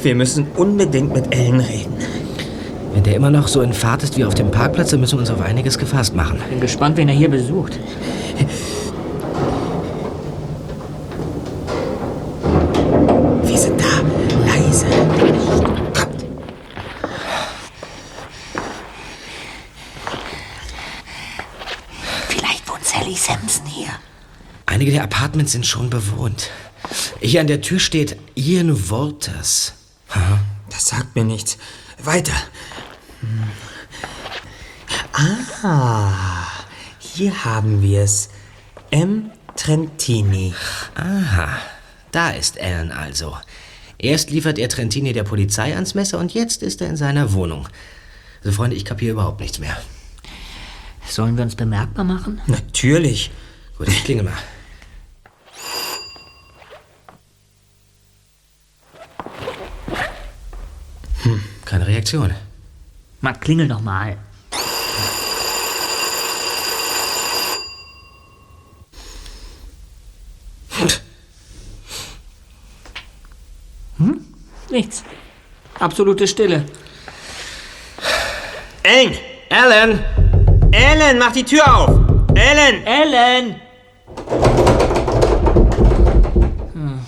Wir 0.00 0.14
müssen 0.14 0.46
unbedingt 0.56 1.12
mit 1.12 1.34
Ellen 1.34 1.58
reden. 1.58 1.94
Wenn 2.92 3.02
der 3.02 3.16
immer 3.16 3.30
noch 3.30 3.48
so 3.48 3.62
in 3.62 3.72
Fahrt 3.72 4.04
ist 4.04 4.16
wie 4.16 4.24
auf 4.24 4.34
dem 4.34 4.52
Parkplatz, 4.52 4.90
dann 4.90 5.00
müssen 5.00 5.14
wir 5.14 5.20
uns 5.20 5.30
auf 5.30 5.40
einiges 5.40 5.76
gefasst 5.76 6.14
machen. 6.14 6.38
Bin 6.50 6.60
gespannt, 6.60 6.96
wen 6.98 7.08
er 7.08 7.16
hier 7.16 7.30
besucht. 7.30 7.80
Apartments 25.34 25.50
sind 25.50 25.66
schon 25.66 25.90
bewohnt. 25.90 26.50
Hier 27.20 27.40
an 27.40 27.48
der 27.48 27.60
Tür 27.60 27.80
steht 27.80 28.16
Ian 28.36 28.88
Walters. 28.88 29.72
Das 30.70 30.86
sagt 30.86 31.16
mir 31.16 31.24
nichts. 31.24 31.58
Weiter. 31.98 32.36
Hm. 33.18 33.42
Ah, 35.12 36.46
hier 37.00 37.44
haben 37.44 37.82
wir 37.82 38.02
es. 38.02 38.28
M. 38.92 39.32
Trentini. 39.56 40.54
Aha, 40.94 41.58
da 42.12 42.30
ist 42.30 42.60
Alan 42.60 42.92
also. 42.92 43.36
Erst 43.98 44.30
liefert 44.30 44.60
er 44.60 44.68
Trentini 44.68 45.12
der 45.12 45.24
Polizei 45.24 45.74
ans 45.74 45.96
Messer 45.96 46.20
und 46.20 46.32
jetzt 46.32 46.62
ist 46.62 46.80
er 46.80 46.88
in 46.88 46.96
seiner 46.96 47.32
Wohnung. 47.32 47.66
Also, 48.44 48.52
Freunde, 48.52 48.76
ich 48.76 48.84
kapiere 48.84 49.14
überhaupt 49.14 49.40
nichts 49.40 49.58
mehr. 49.58 49.76
Sollen 51.08 51.36
wir 51.36 51.42
uns 51.42 51.56
bemerkbar 51.56 52.04
machen? 52.04 52.40
Natürlich. 52.46 53.32
Gut, 53.76 53.88
ich 53.88 54.04
klinge 54.04 54.22
mal. 54.22 54.38
Keine 61.64 61.86
Reaktion. 61.86 62.34
Mal 63.20 63.34
klingel 63.34 63.68
doch 63.68 63.80
mal. 63.80 64.16
Hm? 73.98 74.24
Nichts. 74.70 75.04
Absolute 75.78 76.26
Stille. 76.26 76.64
Ellen! 78.82 79.14
Alan! 79.50 79.98
Ellen, 80.72 81.18
mach 81.18 81.32
die 81.32 81.44
Tür 81.44 81.62
auf! 81.74 82.00
Ellen! 82.34 82.86
Ellen! 82.86 83.56
Hm. 86.74 86.98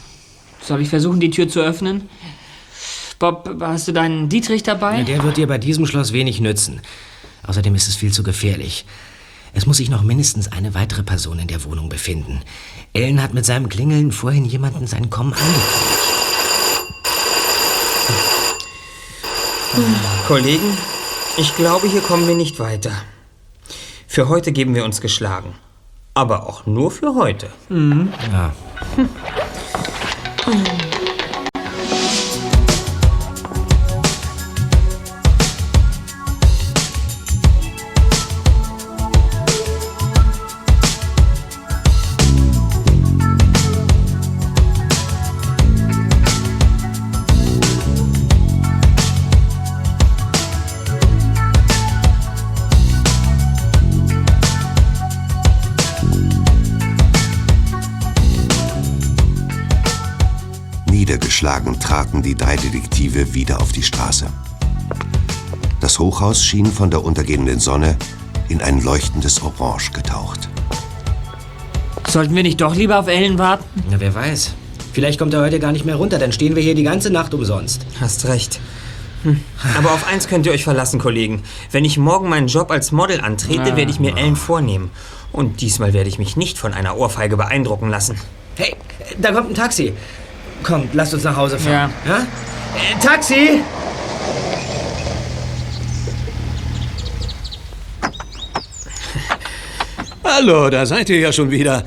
Soll 0.61 0.81
ich 0.81 0.89
versuchen, 0.89 1.21
die 1.21 1.31
Tür 1.31 1.49
zu 1.49 1.61
öffnen? 1.61 2.09
Bob, 3.19 3.49
hast 3.61 3.89
du 3.89 3.93
deinen 3.93 4.29
Dietrich 4.29 4.63
dabei? 4.63 4.99
Ja, 4.99 5.05
der 5.05 5.23
wird 5.23 5.37
dir 5.39 5.47
bei 5.47 5.59
diesem 5.59 5.87
Schloss 5.87 6.13
wenig 6.13 6.41
nützen. 6.41 6.81
Außerdem 7.47 7.75
ist 7.75 7.89
es 7.89 7.97
viel 7.97 8.13
zu 8.13 8.23
gefährlich. 8.23 8.85
Es 9.55 9.65
muss 9.65 9.79
sich 9.79 9.89
noch 9.89 10.03
mindestens 10.03 10.53
eine 10.53 10.75
weitere 10.75 11.03
Person 11.03 11.39
in 11.39 11.47
der 11.47 11.65
Wohnung 11.65 11.89
befinden. 11.89 12.43
Ellen 12.93 13.23
hat 13.23 13.33
mit 13.33 13.47
seinem 13.47 13.71
Klingeln 13.71 14.13
vorhin 14.13 14.45
jemanden 14.45 14.87
sein 14.87 15.09
Kommen 15.09 15.33
angekündigt. 15.33 16.17
Kollegen, 20.27 20.77
ich 21.39 21.55
glaube, 21.57 21.89
hier 21.89 22.01
kommen 22.01 22.27
wir 22.29 22.35
nicht 22.35 22.59
weiter. 22.59 22.93
Für 24.07 24.29
heute 24.29 24.53
geben 24.53 24.75
wir 24.75 24.85
uns 24.85 25.01
geschlagen. 25.01 25.55
Aber 26.15 26.47
auch 26.47 26.67
nur 26.67 26.91
für 26.91 27.15
heute. 27.15 27.49
Mhm. 27.69 28.13
Ja. 28.33 28.55
traten 61.97 62.21
die 62.21 62.35
drei 62.35 62.57
Detektive 62.57 63.33
wieder 63.33 63.59
auf 63.59 63.73
die 63.73 63.83
Straße. 63.83 64.27
Das 65.81 65.99
Hochhaus 65.99 66.45
schien 66.45 66.67
von 66.67 66.91
der 66.91 67.03
untergehenden 67.03 67.59
Sonne 67.59 67.97
in 68.51 68.61
ein 68.61 68.83
leuchtendes 68.83 69.43
Orange 69.43 69.93
getaucht. 69.93 70.51
Sollten 72.07 72.35
wir 72.35 72.43
nicht 72.43 72.61
doch 72.61 72.75
lieber 72.75 72.99
auf 72.99 73.07
Ellen 73.09 73.39
warten? 73.39 73.65
Na, 73.91 73.99
wer 73.99 74.15
weiß. 74.15 74.53
Vielleicht 74.93 75.19
kommt 75.19 75.33
er 75.33 75.41
heute 75.41 75.59
gar 75.59 75.73
nicht 75.73 75.87
mehr 75.87 75.97
runter, 75.97 76.19
dann 76.19 76.33
stehen 76.33 76.55
wir 76.55 76.63
hier 76.63 76.75
die 76.75 76.83
ganze 76.83 77.09
Nacht 77.09 77.33
umsonst. 77.33 77.87
Hast 77.99 78.27
recht. 78.27 78.61
Hm. 79.23 79.41
Aber 79.79 79.93
auf 79.93 80.07
eins 80.07 80.29
könnt 80.29 80.45
ihr 80.45 80.53
euch 80.53 80.65
verlassen, 80.65 80.99
Kollegen. 81.01 81.45
Wenn 81.71 81.87
ich 81.87 81.97
morgen 81.97 82.29
meinen 82.29 82.49
Job 82.49 82.71
als 82.71 82.93
Model 82.93 83.23
antrete, 83.23 83.73
Ah. 83.73 83.77
werde 83.77 83.91
ich 83.91 84.01
mir 84.01 84.19
Ellen 84.19 84.37
vornehmen. 84.37 84.91
Und 85.33 85.63
diesmal 85.63 85.95
werde 85.95 86.11
ich 86.11 86.19
mich 86.19 86.37
nicht 86.37 86.59
von 86.59 86.75
einer 86.75 86.99
Ohrfeige 86.99 87.39
beeindrucken 87.39 87.89
lassen. 87.89 88.21
Hey, 88.57 88.77
da 89.19 89.33
kommt 89.33 89.49
ein 89.49 89.55
Taxi. 89.55 89.95
Kommt, 90.63 90.95
lasst 90.95 91.15
uns 91.15 91.25
nach 91.25 91.37
Hause 91.37 91.59
fahren. 91.59 91.93
Ja. 92.07 92.13
ja? 92.13 92.19
Äh, 92.21 92.99
Taxi! 93.01 93.61
Hallo, 100.25 100.71
da 100.71 100.87
seid 100.87 101.09
ihr 101.09 101.19
ja 101.21 101.33
schon 101.33 101.51
wieder. 101.51 101.85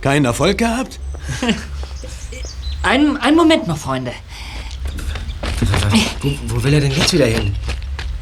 Keinen 0.00 0.24
Erfolg 0.24 0.58
gehabt? 0.58 0.98
Einen, 2.82 3.16
einen 3.16 3.36
Moment 3.36 3.66
noch, 3.66 3.78
Freunde. 3.78 4.12
Wo, 6.20 6.34
wo 6.48 6.62
will 6.62 6.74
er 6.74 6.80
denn 6.80 6.92
jetzt 6.92 7.14
wieder 7.14 7.24
hin? 7.24 7.56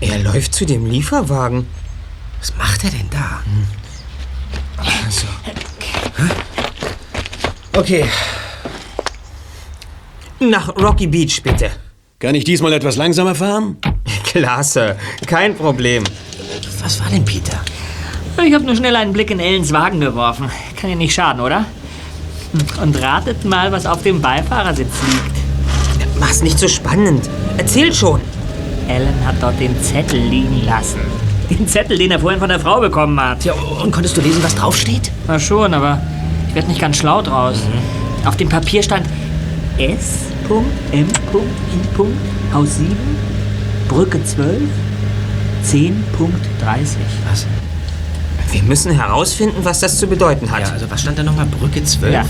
Er 0.01 0.21
läuft 0.21 0.55
zu 0.55 0.65
dem 0.65 0.87
Lieferwagen. 0.87 1.67
Was 2.39 2.57
macht 2.57 2.85
er 2.85 2.91
denn 2.91 3.11
da? 3.11 3.43
Also. 4.77 5.27
Okay. 7.73 8.05
Nach 10.51 10.77
Rocky 10.77 11.07
Beach, 11.07 11.41
bitte. 11.43 11.71
Kann 12.19 12.35
ich 12.35 12.43
diesmal 12.43 12.73
etwas 12.73 12.97
langsamer 12.97 13.35
fahren? 13.35 13.77
Klasse, 14.25 14.97
kein 15.27 15.55
Problem. 15.55 16.03
Was 16.83 16.99
war 17.01 17.09
denn, 17.11 17.25
Peter? 17.25 17.61
Ich 18.45 18.53
habe 18.53 18.65
nur 18.65 18.75
schnell 18.75 18.97
einen 18.97 19.13
Blick 19.13 19.31
in 19.31 19.39
Ellens 19.39 19.73
Wagen 19.73 20.01
geworfen. 20.01 20.51
Kann 20.77 20.91
ja 20.91 20.97
nicht 20.97 21.15
schaden, 21.15 21.41
oder? 21.41 21.65
Und 22.83 23.01
ratet 23.01 23.45
mal, 23.45 23.71
was 23.71 23.87
auf 23.87 24.03
dem 24.03 24.21
Beifahrersitz 24.21 24.93
liegt. 25.07 26.19
Mach's 26.19 26.43
nicht 26.43 26.59
so 26.59 26.67
spannend. 26.67 27.29
Erzähl 27.57 27.95
schon. 27.95 28.21
Ellen 28.89 29.25
hat 29.25 29.37
dort 29.41 29.61
den 29.61 29.81
Zettel 29.81 30.21
liegen 30.21 30.65
lassen. 30.67 31.01
Den 31.51 31.69
Zettel, 31.69 31.99
den 31.99 32.11
er 32.11 32.19
vorhin 32.19 32.41
von 32.41 32.49
der 32.49 32.59
Frau 32.59 32.81
bekommen 32.81 33.19
hat. 33.21 33.45
Ja, 33.45 33.53
und 33.53 33.93
konntest 33.93 34.17
du 34.17 34.21
lesen, 34.21 34.43
was 34.43 34.57
draufsteht? 34.57 35.13
Na 35.29 35.39
schon, 35.39 35.73
aber 35.73 36.01
ich 36.49 36.55
werde 36.57 36.69
nicht 36.69 36.81
ganz 36.81 36.97
schlau 36.97 37.23
draus. 37.23 37.61
Auf 38.25 38.37
dem 38.37 38.49
Papier 38.49 38.83
stand 38.83 39.07
S.M.I. 40.43 41.05
Haus 42.53 42.77
7, 42.77 42.97
Brücke 43.89 44.23
12, 44.25 44.63
10.30. 45.65 45.95
Was? 47.31 47.47
Wir 48.51 48.63
müssen 48.65 48.93
herausfinden, 48.93 49.59
was 49.63 49.81
das 49.81 49.99
zu 49.99 50.07
bedeuten 50.07 50.51
hat. 50.51 50.61
Ja, 50.61 50.73
also 50.73 50.91
was 50.91 51.01
stand 51.01 51.19
da 51.19 51.23
nochmal? 51.23 51.47
Brücke 51.47 51.83
12? 51.83 52.13
Ja. 52.13 52.25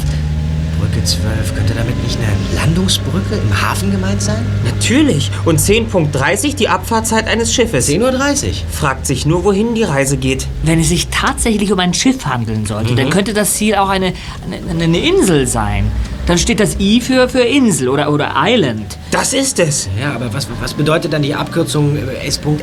Brücke 0.82 1.04
12. 1.04 1.54
Könnte 1.54 1.74
damit 1.74 2.02
nicht 2.02 2.18
eine 2.18 2.56
Landungsbrücke 2.56 3.36
im 3.36 3.62
Hafen 3.62 3.92
gemeint 3.92 4.20
sein? 4.20 4.44
Natürlich. 4.64 5.30
Und 5.44 5.60
10.30 5.60 6.56
die 6.56 6.68
Abfahrtzeit 6.68 7.28
eines 7.28 7.54
Schiffes. 7.54 7.88
10.30 7.88 8.46
Uhr. 8.48 8.52
Fragt 8.68 9.06
sich 9.06 9.24
nur, 9.24 9.44
wohin 9.44 9.76
die 9.76 9.84
Reise 9.84 10.16
geht. 10.16 10.48
Wenn 10.64 10.80
es 10.80 10.88
sich 10.88 11.06
tatsächlich 11.08 11.70
um 11.70 11.78
ein 11.78 11.94
Schiff 11.94 12.26
handeln 12.26 12.66
sollte, 12.66 12.96
dann 12.96 13.10
könnte 13.10 13.32
das 13.32 13.54
Ziel 13.54 13.76
auch 13.76 13.88
eine, 13.88 14.12
eine, 14.44 14.82
eine 14.82 14.98
Insel 14.98 15.46
sein. 15.46 15.88
Dann 16.26 16.38
steht 16.38 16.58
das 16.58 16.80
I 16.80 17.00
für, 17.00 17.28
für 17.28 17.42
Insel 17.42 17.88
oder, 17.88 18.12
oder 18.12 18.32
Island. 18.36 18.98
Das 19.12 19.32
ist 19.32 19.60
es. 19.60 19.88
Ja, 20.00 20.14
aber 20.14 20.34
was, 20.34 20.48
was 20.60 20.74
bedeutet 20.74 21.12
dann 21.12 21.22
die 21.22 21.34
Abkürzung 21.34 21.96
äh, 21.96 22.26
S.M. 22.26 22.58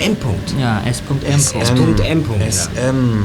Ja, 0.59 0.81
S.M. 0.85 1.19
S.M. 1.25 2.25
SM. 2.49 3.23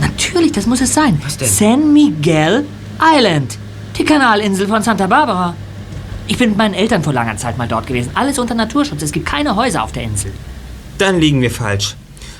Natürlich, 0.00 0.52
das 0.52 0.66
muss 0.66 0.80
es 0.80 0.94
sein. 0.94 1.20
Was 1.24 1.36
denn? 1.36 1.48
San 1.48 1.92
Miguel 1.92 2.64
Island. 3.00 3.58
Die 3.98 4.04
Kanalinsel 4.04 4.66
von 4.66 4.82
Santa 4.82 5.06
Barbara. 5.06 5.54
Ich 6.26 6.38
bin 6.38 6.50
mit 6.50 6.58
meinen 6.58 6.74
Eltern 6.74 7.02
vor 7.02 7.12
langer 7.12 7.36
Zeit 7.36 7.56
mal 7.56 7.68
dort 7.68 7.86
gewesen. 7.86 8.10
Alles 8.14 8.38
unter 8.38 8.54
Naturschutz. 8.54 9.02
Es 9.02 9.12
gibt 9.12 9.26
keine 9.26 9.56
Häuser 9.56 9.84
auf 9.84 9.92
der 9.92 10.02
Insel. 10.04 10.32
Dann 10.98 11.20
liegen 11.20 11.40
wir 11.40 11.50
falsch. 11.50 11.94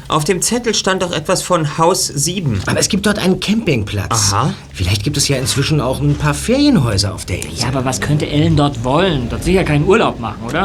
Auf 0.09 0.25
dem 0.25 0.41
Zettel 0.41 0.75
stand 0.75 1.03
doch 1.03 1.13
etwas 1.13 1.43
von 1.43 1.79
Haus 1.79 2.07
7. 2.07 2.63
Aber 2.67 2.79
es 2.79 2.89
gibt 2.89 3.07
dort 3.07 3.19
einen 3.19 3.41
Campingplatz. 3.41 4.33
Aha. 4.33 4.55
Vielleicht 4.73 5.03
gibt 5.03 5.17
es 5.17 5.27
ja 5.29 5.37
inzwischen 5.37 5.81
auch 5.81 6.01
ein 6.01 6.15
paar 6.15 6.35
Ferienhäuser 6.35 7.13
auf 7.13 7.25
der 7.25 7.37
Insel. 7.37 7.55
Ja, 7.59 7.69
aber 7.69 7.85
was 7.85 8.01
könnte 8.01 8.27
Ellen 8.29 8.57
dort 8.57 8.85
wollen? 8.85 9.29
Dort 9.29 9.45
sicher 9.45 9.65
keinen 9.65 9.85
Urlaub 9.85 10.21
machen, 10.21 10.43
oder? 10.47 10.65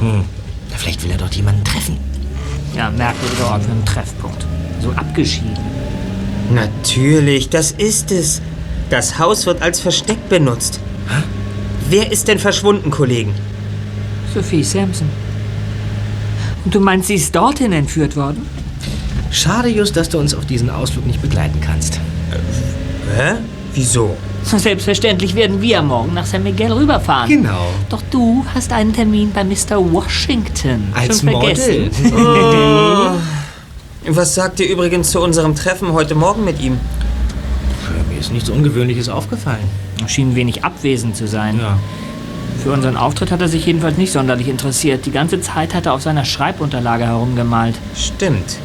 Hm. 0.00 0.24
Na, 0.70 0.76
vielleicht 0.76 1.02
will 1.02 1.10
er 1.10 1.16
dort 1.16 1.34
jemanden 1.34 1.64
treffen. 1.64 1.98
Ja, 2.76 2.90
merkwürdiger 2.90 3.50
Ort 3.50 3.64
für 3.64 3.70
einen 3.70 3.84
Treffpunkt. 3.84 4.44
So 4.82 4.90
abgeschieden. 4.90 5.56
Natürlich, 6.52 7.48
das 7.48 7.72
ist 7.72 8.10
es. 8.10 8.42
Das 8.90 9.20
Haus 9.20 9.46
wird 9.46 9.62
als 9.62 9.80
Versteck 9.80 10.28
benutzt. 10.28 10.80
Wer 11.88 12.10
ist 12.10 12.26
denn 12.26 12.40
verschwunden, 12.40 12.90
Kollegen? 12.90 13.32
Sophie 14.34 14.64
Sampson. 14.64 15.08
Und 16.64 16.74
du 16.74 16.80
meinst, 16.80 17.06
sie 17.06 17.14
ist 17.14 17.34
dorthin 17.34 17.72
entführt 17.72 18.16
worden? 18.16 18.46
Schade, 19.30 19.68
Just, 19.68 19.96
dass 19.96 20.08
du 20.08 20.18
uns 20.18 20.34
auf 20.34 20.44
diesen 20.44 20.68
Ausflug 20.70 21.06
nicht 21.06 21.22
begleiten 21.22 21.60
kannst. 21.60 22.00
Hä? 23.16 23.34
Wieso? 23.74 24.16
Selbstverständlich 24.42 25.36
werden 25.36 25.62
wir 25.62 25.82
morgen 25.82 26.14
nach 26.14 26.26
San 26.26 26.42
Miguel 26.42 26.72
rüberfahren. 26.72 27.28
Genau. 27.28 27.68
Doch 27.88 28.02
du 28.10 28.44
hast 28.54 28.72
einen 28.72 28.92
Termin 28.92 29.30
bei 29.32 29.44
Mr. 29.44 29.76
Washington. 29.92 30.92
Als 30.94 31.20
Schon 31.20 31.30
vergessen. 31.30 31.90
Oh. 32.12 33.12
Was 34.08 34.34
sagt 34.34 34.58
ihr 34.58 34.68
übrigens 34.68 35.12
zu 35.12 35.20
unserem 35.20 35.54
Treffen 35.54 35.92
heute 35.92 36.16
Morgen 36.16 36.44
mit 36.44 36.60
ihm? 36.60 36.78
Ist 38.20 38.32
nichts 38.32 38.50
Ungewöhnliches 38.50 39.08
aufgefallen. 39.08 39.64
Schien 40.06 40.34
wenig 40.34 40.62
abwesend 40.62 41.16
zu 41.16 41.26
sein. 41.26 41.58
Ja. 41.58 41.78
Für 42.62 42.72
unseren 42.72 42.96
Auftritt 42.96 43.30
hat 43.30 43.40
er 43.40 43.48
sich 43.48 43.64
jedenfalls 43.64 43.96
nicht 43.96 44.12
sonderlich 44.12 44.48
interessiert. 44.48 45.06
Die 45.06 45.10
ganze 45.10 45.40
Zeit 45.40 45.74
hat 45.74 45.86
er 45.86 45.94
auf 45.94 46.02
seiner 46.02 46.26
Schreibunterlage 46.26 47.06
herumgemalt. 47.06 47.76
Stimmt. 47.96 48.58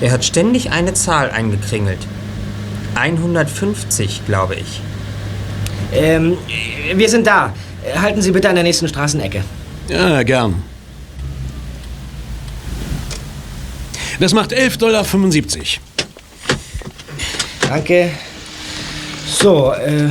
Er 0.00 0.10
hat 0.10 0.24
ständig 0.24 0.70
eine 0.70 0.94
Zahl 0.94 1.30
eingekringelt. 1.30 1.98
150, 2.94 4.22
glaube 4.26 4.54
ich. 4.54 4.80
Ähm, 5.92 6.38
wir 6.94 7.08
sind 7.08 7.26
da. 7.26 7.52
Halten 8.00 8.22
Sie 8.22 8.32
bitte 8.32 8.48
an 8.48 8.54
der 8.54 8.64
nächsten 8.64 8.88
Straßenecke. 8.88 9.44
Ja, 9.88 10.22
gern. 10.22 10.62
Das 14.18 14.32
macht 14.32 14.52
11,75 14.52 14.78
Dollar. 14.78 15.04
Danke. 17.68 18.10
So, 19.40 19.72
äh, 19.72 20.08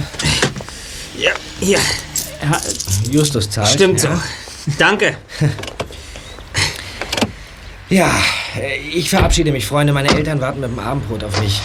Ja, 1.18 1.32
hier. 1.60 1.80
Justus 3.10 3.50
zahlt. 3.50 3.70
Stimmt 3.70 4.02
ja. 4.04 4.16
so. 4.16 4.22
Danke. 4.78 5.18
Ja, 7.90 8.10
äh, 8.58 8.78
ich 8.78 9.10
verabschiede 9.10 9.52
mich, 9.52 9.66
Freunde. 9.66 9.92
Meine 9.92 10.08
Eltern 10.08 10.40
warten 10.40 10.62
mit 10.62 10.72
dem 10.72 10.80
Abendbrot 10.80 11.26
auf 11.26 11.42
mich. 11.42 11.60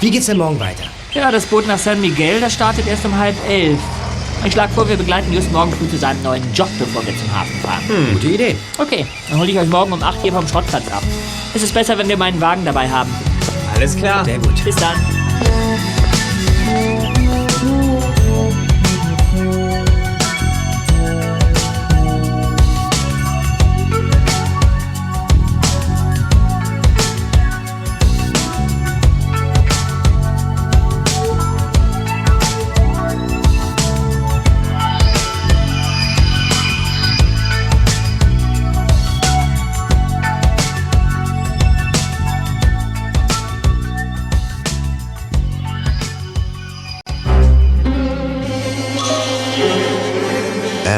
Wie 0.00 0.12
geht's 0.12 0.26
denn 0.26 0.38
morgen 0.38 0.60
weiter? 0.60 0.84
Ja, 1.12 1.32
das 1.32 1.44
Boot 1.46 1.66
nach 1.66 1.78
San 1.78 2.00
Miguel, 2.00 2.40
das 2.40 2.54
startet 2.54 2.86
erst 2.86 3.04
um 3.04 3.18
halb 3.18 3.34
elf. 3.48 3.76
Ich 4.44 4.52
schlage 4.52 4.72
vor, 4.74 4.88
wir 4.88 4.96
begleiten 4.96 5.32
Just 5.32 5.50
morgen 5.50 5.72
früh 5.72 5.88
zu 5.88 5.98
seinem 5.98 6.22
neuen 6.22 6.44
Job, 6.54 6.68
bevor 6.78 7.04
wir 7.04 7.16
zum 7.18 7.36
Hafen 7.36 7.58
fahren. 7.62 7.82
Gute 8.12 8.28
Idee. 8.28 8.54
Okay, 8.78 9.06
dann 9.28 9.40
hole 9.40 9.50
ich 9.50 9.58
euch 9.58 9.68
morgen 9.68 9.92
um 9.92 10.00
8 10.00 10.22
hier 10.22 10.32
vom 10.32 10.46
Schrottplatz 10.46 10.86
ab. 10.92 11.02
Es 11.52 11.64
ist 11.64 11.74
besser, 11.74 11.98
wenn 11.98 12.08
wir 12.08 12.16
meinen 12.16 12.40
Wagen 12.40 12.64
dabei 12.64 12.88
haben. 12.88 13.10
Alles 13.74 13.96
klar. 13.96 14.24
Sehr 14.24 14.38
gut. 14.38 14.62
Bis 14.64 14.76
dann. 14.76 15.15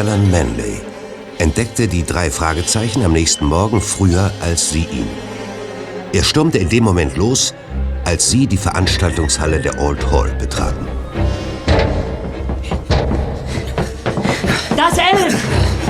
Alan 0.09 0.31
Manley 0.31 0.81
entdeckte 1.37 1.87
die 1.87 2.03
drei 2.03 2.31
Fragezeichen 2.31 3.05
am 3.05 3.13
nächsten 3.13 3.45
Morgen 3.45 3.79
früher 3.83 4.33
als 4.41 4.71
sie 4.71 4.87
ihn. 4.91 5.07
Er 6.15 6.25
stürmte 6.25 6.57
in 6.57 6.71
dem 6.71 6.83
Moment 6.83 7.19
los, 7.19 7.53
als 8.07 8.31
sie 8.31 8.47
die 8.47 8.57
Veranstaltungshalle 8.57 9.61
der 9.61 9.79
Old 9.79 10.11
Hall 10.11 10.35
betraten. 10.41 10.89
Da 14.75 14.89
ist 14.89 14.99
Ellen! 14.99 15.37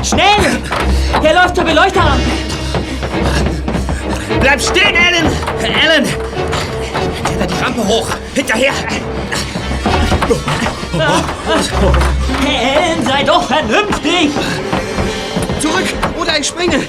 Schnell! 0.02 0.62
Er 1.22 1.34
läuft 1.34 1.54
zur 1.54 1.64
Beleuchterlampe! 1.64 2.24
Bleib 4.40 4.60
stehen, 4.60 4.96
Ellen! 4.96 5.30
Ellen! 5.62 6.08
Kletter 7.24 7.46
die 7.46 7.62
Rampe 7.62 7.86
hoch. 7.86 8.08
Hinterher. 8.34 8.72
Ellen, 12.46 13.04
sei 13.06 13.22
doch 13.22 13.46
vernünftig! 13.46 14.30
Zurück 15.60 15.86
oder 16.20 16.38
ich 16.38 16.46
springe. 16.46 16.82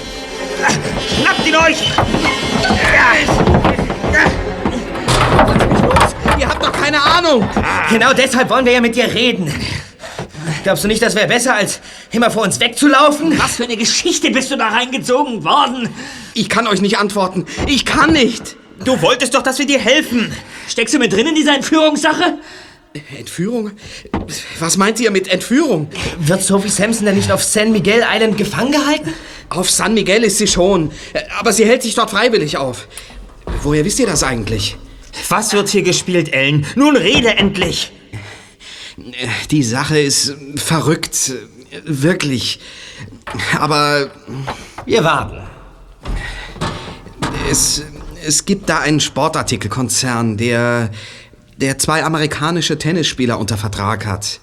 Schnappt 1.16 1.48
ihn 1.48 1.56
euch! 1.56 1.78
Ihr 6.38 6.48
habt 6.50 6.64
doch 6.64 6.72
keine 6.72 7.02
Ahnung. 7.02 7.50
Genau 7.90 8.14
deshalb 8.14 8.50
wollen 8.50 8.66
wir 8.66 8.74
ja 8.74 8.82
mit 8.82 8.96
dir 8.96 9.14
reden. 9.14 9.54
Glaubst 10.64 10.84
du 10.84 10.88
nicht, 10.88 11.02
das 11.02 11.16
wäre 11.16 11.28
besser, 11.28 11.56
als 11.56 11.80
immer 12.12 12.30
vor 12.30 12.44
uns 12.44 12.60
wegzulaufen? 12.60 13.40
Was 13.40 13.56
für 13.56 13.64
eine 13.64 13.78
Geschichte 13.78 14.32
bist 14.32 14.52
du 14.52 14.58
da 14.58 14.68
reingezogen 14.68 15.44
worden? 15.44 15.90
Ich 16.34 16.50
kann 16.50 16.68
euch 16.68 16.82
nicht 16.82 16.98
antworten. 16.98 17.46
Ich 17.68 17.86
kann 17.86 18.12
nicht. 18.12 18.56
Du 18.84 19.02
wolltest 19.02 19.36
doch, 19.36 19.44
dass 19.44 19.60
wir 19.60 19.66
dir 19.66 19.80
helfen. 19.80 20.34
Steckst 20.68 20.94
du 20.94 21.00
mit 21.00 21.14
drin 21.14 21.28
in 21.28 21.36
dieser 21.36 21.56
Entführungssache? 21.56 22.38
Entführung? 23.18 23.72
Was 24.60 24.78
meint 24.78 25.00
ihr 25.00 25.12
mit 25.12 25.28
Entführung? 25.28 25.90
Wird 26.20 26.42
Sophie 26.42 26.70
Sampson 26.70 27.06
denn 27.06 27.16
nicht 27.16 27.32
auf 27.32 27.44
San 27.44 27.72
Miguel 27.72 28.04
Island 28.04 28.38
gefangen 28.38 28.72
gehalten? 28.72 29.14
Auf 29.50 29.70
San 29.70 29.94
Miguel 29.94 30.24
ist 30.24 30.40
sie 30.40 30.48
schon. 30.48 30.92
Aber 31.40 31.54
sie 31.54 31.66
hält 31.66 31.84
sich 31.84 31.94
dort 31.94 32.10
freiwillig 32.10 32.58
auf. 32.58 32.88
Woher 33.62 33.86
wisst 33.86 34.00
ihr 34.00 34.08
das 34.08 34.24
eigentlich? 34.24 34.76
Was 35.30 35.54
wird 35.54 35.70
hier 35.70 35.84
gespielt, 35.84 36.34
Ellen? 36.34 36.66
Nun 36.76 36.96
rede 36.96 37.30
endlich. 37.36 37.92
Die 39.52 39.64
Sache 39.64 40.00
ist 40.00 40.36
verrückt. 40.56 41.34
Wirklich. 41.86 42.60
Aber. 43.60 44.10
Wir 44.86 45.04
warten. 45.04 45.48
Es, 47.50 47.84
es 48.26 48.46
gibt 48.46 48.70
da 48.70 48.80
einen 48.80 49.00
Sportartikelkonzern, 49.00 50.38
der, 50.38 50.92
der 51.60 51.78
zwei 51.78 52.04
amerikanische 52.04 52.78
Tennisspieler 52.78 53.38
unter 53.38 53.58
Vertrag 53.58 54.06
hat. 54.06 54.40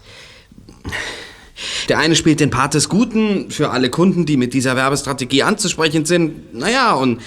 Der 1.88 1.98
eine 1.98 2.14
spielt 2.14 2.40
den 2.40 2.50
Part 2.50 2.74
des 2.74 2.90
Guten 2.90 3.50
für 3.50 3.70
alle 3.70 3.88
Kunden, 3.88 4.26
die 4.26 4.36
mit 4.36 4.52
dieser 4.52 4.76
Werbestrategie 4.76 5.42
anzusprechen 5.42 6.04
sind. 6.04 6.54
Naja, 6.54 6.92
und 6.92 7.22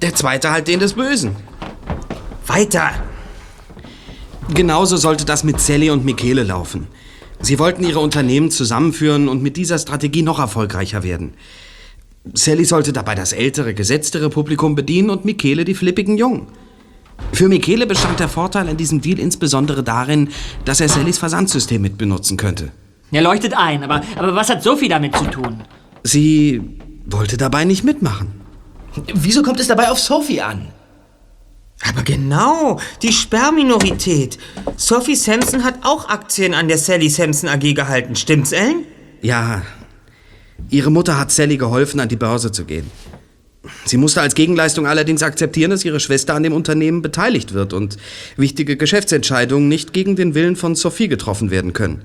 der 0.00 0.14
zweite 0.14 0.52
halt 0.52 0.68
den 0.68 0.78
des 0.78 0.94
Bösen. 0.94 1.34
Weiter. 2.46 2.90
Genauso 4.54 4.96
sollte 4.96 5.24
das 5.24 5.42
mit 5.42 5.60
Sally 5.60 5.90
und 5.90 6.04
Michele 6.04 6.44
laufen. 6.44 6.86
Sie 7.40 7.58
wollten 7.58 7.82
ihre 7.82 7.98
Unternehmen 7.98 8.50
zusammenführen 8.52 9.28
und 9.28 9.42
mit 9.42 9.56
dieser 9.56 9.78
Strategie 9.78 10.22
noch 10.22 10.38
erfolgreicher 10.38 11.02
werden. 11.02 11.34
Sally 12.32 12.64
sollte 12.64 12.92
dabei 12.92 13.16
das 13.16 13.32
ältere, 13.32 13.74
gesetztere 13.74 14.30
Publikum 14.30 14.76
bedienen 14.76 15.10
und 15.10 15.24
Michele 15.24 15.64
die 15.64 15.74
flippigen 15.74 16.16
Jungen. 16.16 16.46
Für 17.32 17.48
Michele 17.48 17.86
bestand 17.86 18.20
der 18.20 18.28
Vorteil 18.28 18.68
an 18.68 18.76
diesem 18.76 19.00
Deal 19.00 19.18
insbesondere 19.18 19.82
darin, 19.82 20.28
dass 20.64 20.80
er 20.80 20.88
Sallys 20.88 21.18
Versandsystem 21.18 21.82
mit 21.82 21.98
benutzen 21.98 22.36
könnte. 22.36 22.70
Er 23.10 23.22
leuchtet 23.22 23.54
ein, 23.54 23.82
aber, 23.82 24.02
aber 24.16 24.34
was 24.34 24.48
hat 24.50 24.62
Sophie 24.62 24.88
damit 24.88 25.16
zu 25.16 25.24
tun? 25.24 25.62
Sie 26.02 26.78
wollte 27.06 27.36
dabei 27.36 27.64
nicht 27.64 27.84
mitmachen. 27.84 28.40
Wieso 29.14 29.42
kommt 29.42 29.60
es 29.60 29.68
dabei 29.68 29.90
auf 29.90 29.98
Sophie 29.98 30.40
an? 30.40 30.68
Aber 31.88 32.02
genau, 32.02 32.80
die 33.02 33.12
Sperrminorität. 33.12 34.38
Sophie 34.76 35.16
Sampson 35.16 35.64
hat 35.64 35.74
auch 35.82 36.08
Aktien 36.08 36.54
an 36.54 36.68
der 36.68 36.78
Sally 36.78 37.08
Sampson 37.08 37.48
AG 37.48 37.74
gehalten, 37.74 38.16
stimmt's, 38.16 38.52
Ellen? 38.52 38.84
Ja, 39.22 39.62
ihre 40.70 40.90
Mutter 40.90 41.18
hat 41.18 41.30
Sally 41.30 41.56
geholfen, 41.56 42.00
an 42.00 42.08
die 42.08 42.16
Börse 42.16 42.52
zu 42.52 42.64
gehen. 42.64 42.90
Sie 43.84 43.96
musste 43.96 44.20
als 44.20 44.34
Gegenleistung 44.34 44.86
allerdings 44.86 45.22
akzeptieren, 45.22 45.70
dass 45.70 45.84
ihre 45.84 46.00
Schwester 46.00 46.34
an 46.34 46.42
dem 46.42 46.52
Unternehmen 46.52 47.02
beteiligt 47.02 47.54
wird 47.54 47.72
und 47.72 47.96
wichtige 48.36 48.76
Geschäftsentscheidungen 48.76 49.68
nicht 49.68 49.92
gegen 49.92 50.16
den 50.16 50.34
Willen 50.34 50.56
von 50.56 50.74
Sophie 50.74 51.08
getroffen 51.08 51.50
werden 51.50 51.72
können. 51.72 52.04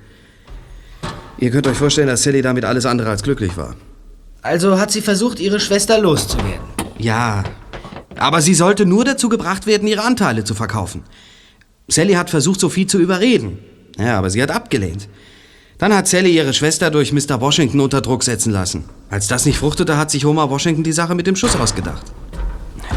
Ihr 1.38 1.52
könnt 1.52 1.68
euch 1.68 1.78
vorstellen, 1.78 2.08
dass 2.08 2.24
Sally 2.24 2.42
damit 2.42 2.66
alles 2.66 2.86
andere 2.86 3.10
als 3.10 3.24
glücklich 3.24 3.56
war. 3.56 3.76
Also 4.42 4.80
hat 4.80 4.92
sie 4.92 5.02
versucht, 5.02 5.40
ihre 5.40 5.60
Schwester 5.60 6.00
loszuwerden. 6.00 6.68
Ja, 6.98 7.44
aber 8.18 8.42
sie 8.42 8.54
sollte 8.54 8.86
nur 8.86 9.06
dazu 9.06 9.30
gebracht 9.30 9.66
werden, 9.66 9.88
ihre 9.88 10.04
Anteile 10.04 10.44
zu 10.44 10.54
verkaufen. 10.54 11.04
Sally 11.88 12.14
hat 12.14 12.30
versucht, 12.30 12.60
Sophie 12.60 12.88
zu 12.88 13.00
überreden. 13.00 13.60
Ja, 13.98 14.18
aber 14.18 14.30
sie 14.30 14.42
hat 14.42 14.52
abgelehnt. 14.52 15.08
Dann 15.78 15.96
hat 15.96 16.08
Sally 16.08 16.36
ihre 16.36 16.54
Schwester 16.54 16.92
durch 16.92 17.14
Mr. 17.14 17.40
Washington 17.40 17.80
unter 17.80 18.02
Druck 18.02 18.24
setzen 18.24 18.52
lassen. 18.52 18.84
Als 19.10 19.28
das 19.28 19.46
nicht 19.46 19.58
fruchtete, 19.58 19.98
hat 19.98 20.12
sich 20.12 20.26
Homer 20.26 20.50
Washington 20.50 20.84
die 20.84 20.92
Sache 20.92 21.16
mit 21.16 21.28
dem 21.28 21.36
Schuss 21.36 21.56
ausgedacht. 21.56 22.06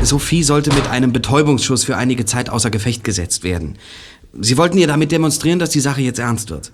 Sophie 0.02 0.42
sollte 0.42 0.72
mit 0.74 0.88
einem 0.88 1.12
Betäubungsschuss 1.12 1.84
für 1.84 1.96
einige 1.96 2.24
Zeit 2.24 2.50
außer 2.50 2.70
Gefecht 2.70 3.04
gesetzt 3.04 3.44
werden. 3.44 3.78
Sie 4.38 4.56
wollten 4.56 4.78
ihr 4.78 4.86
damit 4.86 5.12
demonstrieren, 5.12 5.58
dass 5.58 5.70
die 5.70 5.80
Sache 5.80 6.02
jetzt 6.02 6.18
ernst 6.18 6.50
wird. 6.50 6.72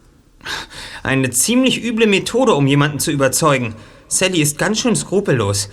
Eine 1.02 1.30
ziemlich 1.30 1.84
üble 1.84 2.06
Methode, 2.06 2.54
um 2.54 2.66
jemanden 2.66 3.00
zu 3.00 3.10
überzeugen. 3.10 3.74
Sally 4.08 4.40
ist 4.40 4.58
ganz 4.58 4.80
schön 4.80 4.96
skrupellos. 4.96 5.68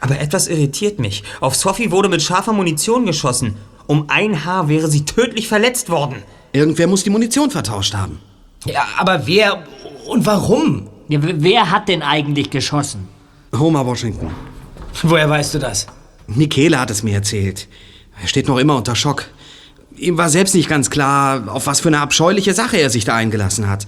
Aber 0.00 0.18
etwas 0.18 0.48
irritiert 0.48 0.98
mich. 0.98 1.22
Auf 1.40 1.54
Sophie 1.54 1.90
wurde 1.90 2.08
mit 2.08 2.22
scharfer 2.22 2.52
Munition 2.52 3.06
geschossen. 3.06 3.56
Um 3.86 4.06
ein 4.08 4.44
Haar 4.44 4.68
wäre 4.68 4.88
sie 4.88 5.04
tödlich 5.04 5.48
verletzt 5.48 5.90
worden. 5.90 6.16
Irgendwer 6.52 6.88
muss 6.88 7.04
die 7.04 7.10
Munition 7.10 7.50
vertauscht 7.50 7.94
haben. 7.94 8.18
Ja, 8.64 8.84
aber 8.98 9.26
wer 9.26 9.64
und 10.06 10.26
warum? 10.26 10.88
Ja, 11.12 11.18
wer 11.20 11.70
hat 11.70 11.88
denn 11.88 12.00
eigentlich 12.00 12.48
geschossen? 12.48 13.06
Homer 13.54 13.84
Washington. 13.84 14.30
Woher 15.02 15.28
weißt 15.28 15.52
du 15.52 15.58
das? 15.58 15.86
Michele 16.26 16.80
hat 16.80 16.90
es 16.90 17.02
mir 17.02 17.12
erzählt. 17.12 17.68
Er 18.22 18.28
steht 18.28 18.48
noch 18.48 18.56
immer 18.56 18.76
unter 18.76 18.96
Schock. 18.96 19.26
Ihm 19.94 20.16
war 20.16 20.30
selbst 20.30 20.54
nicht 20.54 20.70
ganz 20.70 20.88
klar, 20.88 21.52
auf 21.52 21.66
was 21.66 21.80
für 21.80 21.90
eine 21.90 22.00
abscheuliche 22.00 22.54
Sache 22.54 22.78
er 22.78 22.88
sich 22.88 23.04
da 23.04 23.14
eingelassen 23.14 23.68
hat. 23.68 23.86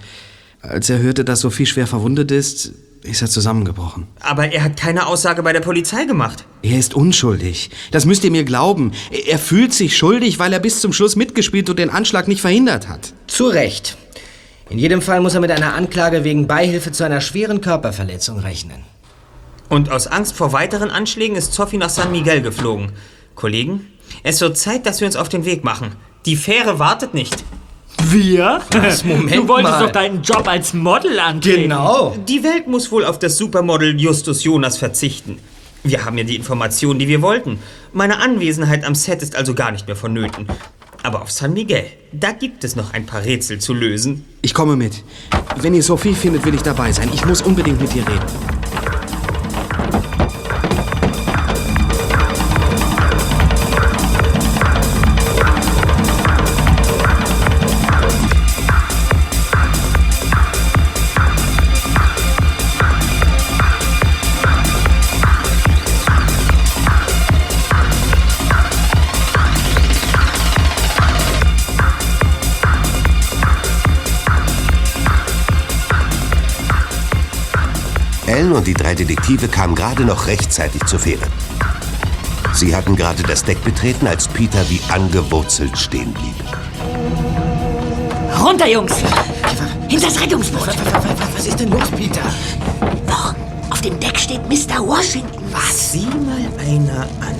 Als 0.61 0.87
er 0.91 0.99
hörte, 0.99 1.25
dass 1.25 1.39
Sophie 1.39 1.65
schwer 1.65 1.87
verwundet 1.87 2.29
ist, 2.29 2.73
ist 3.01 3.23
er 3.23 3.27
zusammengebrochen. 3.27 4.05
Aber 4.19 4.51
er 4.53 4.63
hat 4.63 4.77
keine 4.77 5.07
Aussage 5.07 5.41
bei 5.41 5.51
der 5.51 5.61
Polizei 5.61 6.05
gemacht. 6.05 6.45
Er 6.61 6.77
ist 6.77 6.93
unschuldig. 6.93 7.71
Das 7.89 8.05
müsst 8.05 8.23
ihr 8.23 8.29
mir 8.29 8.43
glauben. 8.43 8.91
Er 9.25 9.39
fühlt 9.39 9.73
sich 9.73 9.97
schuldig, 9.97 10.37
weil 10.37 10.53
er 10.53 10.59
bis 10.59 10.79
zum 10.79 10.93
Schluss 10.93 11.15
mitgespielt 11.15 11.71
und 11.71 11.79
den 11.79 11.89
Anschlag 11.89 12.27
nicht 12.27 12.41
verhindert 12.41 12.87
hat. 12.87 13.13
Zu 13.25 13.47
Recht. 13.47 13.97
In 14.69 14.79
jedem 14.79 15.01
Fall 15.01 15.21
muss 15.21 15.35
er 15.35 15.41
mit 15.41 15.51
einer 15.51 15.75
Anklage 15.75 16.23
wegen 16.23 16.47
Beihilfe 16.47 16.91
zu 16.91 17.03
einer 17.03 17.21
schweren 17.21 17.61
Körperverletzung 17.61 18.39
rechnen. 18.39 18.83
Und 19.69 19.91
aus 19.91 20.07
Angst 20.07 20.35
vor 20.35 20.53
weiteren 20.53 20.89
Anschlägen 20.89 21.35
ist 21.35 21.53
Sophie 21.53 21.77
nach 21.77 21.89
San 21.89 22.11
Miguel 22.11 22.41
geflogen. 22.41 22.91
Kollegen, 23.35 23.87
es 24.23 24.41
wird 24.41 24.57
Zeit, 24.57 24.85
dass 24.85 25.01
wir 25.01 25.07
uns 25.07 25.15
auf 25.15 25.29
den 25.29 25.45
Weg 25.45 25.63
machen. 25.63 25.91
Die 26.25 26.35
Fähre 26.35 26.79
wartet 26.79 27.13
nicht. 27.13 27.43
Wir? 28.03 28.61
Was? 28.71 29.03
Moment 29.03 29.35
du 29.35 29.47
wolltest 29.47 29.73
mal. 29.73 29.83
doch 29.85 29.91
deinen 29.91 30.21
Job 30.21 30.47
als 30.47 30.73
Model 30.73 31.19
antreten. 31.19 31.63
Genau. 31.63 32.15
Die 32.27 32.43
Welt 32.43 32.67
muss 32.67 32.91
wohl 32.91 33.05
auf 33.05 33.19
das 33.19 33.37
Supermodel 33.37 33.99
Justus 33.99 34.43
Jonas 34.43 34.77
verzichten. 34.77 35.37
Wir 35.83 36.03
haben 36.03 36.17
ja 36.17 36.23
die 36.23 36.35
Informationen, 36.35 36.99
die 36.99 37.07
wir 37.07 37.21
wollten. 37.21 37.59
Meine 37.93 38.19
Anwesenheit 38.19 38.83
am 38.83 38.95
Set 38.95 39.21
ist 39.21 39.35
also 39.35 39.53
gar 39.53 39.71
nicht 39.71 39.85
mehr 39.85 39.95
vonnöten. 39.95 40.47
Aber 41.05 41.21
auf 41.21 41.29
San 41.29 41.53
Miguel, 41.53 41.85
da 42.13 42.31
gibt 42.31 42.63
es 42.63 42.75
noch 42.75 42.93
ein 42.93 43.05
paar 43.05 43.23
Rätsel 43.23 43.59
zu 43.59 43.75
lösen. 43.75 44.25
Ich 44.41 44.55
komme 44.55 44.75
mit. 44.75 45.03
Wenn 45.57 45.75
ihr 45.75 45.83
Sophie 45.83 46.15
findet, 46.15 46.43
will 46.47 46.55
ich 46.55 46.63
dabei 46.63 46.91
sein. 46.91 47.11
Ich 47.13 47.23
muss 47.27 47.43
unbedingt 47.43 47.79
mit 47.79 47.95
ihr 47.95 48.07
reden. 48.07 48.64
Und 78.55 78.67
die 78.67 78.73
drei 78.73 78.95
Detektive 78.95 79.47
kamen 79.47 79.75
gerade 79.75 80.03
noch 80.03 80.27
rechtzeitig 80.27 80.83
zur 80.85 80.99
Fähre. 80.99 81.25
Sie 82.53 82.75
hatten 82.75 82.95
gerade 82.95 83.21
das 83.23 83.43
Deck 83.43 83.61
betreten, 83.63 84.07
als 84.07 84.27
Peter 84.27 84.69
wie 84.69 84.79
angewurzelt 84.89 85.77
stehen 85.77 86.13
blieb. 86.13 86.35
Runter, 88.41 88.67
Jungs! 88.67 88.93
Hinter 89.89 90.07
das 90.07 90.21
Rettungsboot! 90.21 90.69
Was 91.35 91.47
ist 91.47 91.59
denn 91.59 91.69
los, 91.69 91.89
Peter? 91.91 92.21
Vorn, 93.07 93.35
auf 93.69 93.81
dem 93.81 93.99
Deck 93.99 94.17
steht 94.17 94.41
Mr. 94.47 94.79
Washington. 94.87 95.43
Was? 95.51 95.91
Sieh 95.91 96.05
mal 96.05 96.47
einer 96.65 97.01
an. 97.01 97.35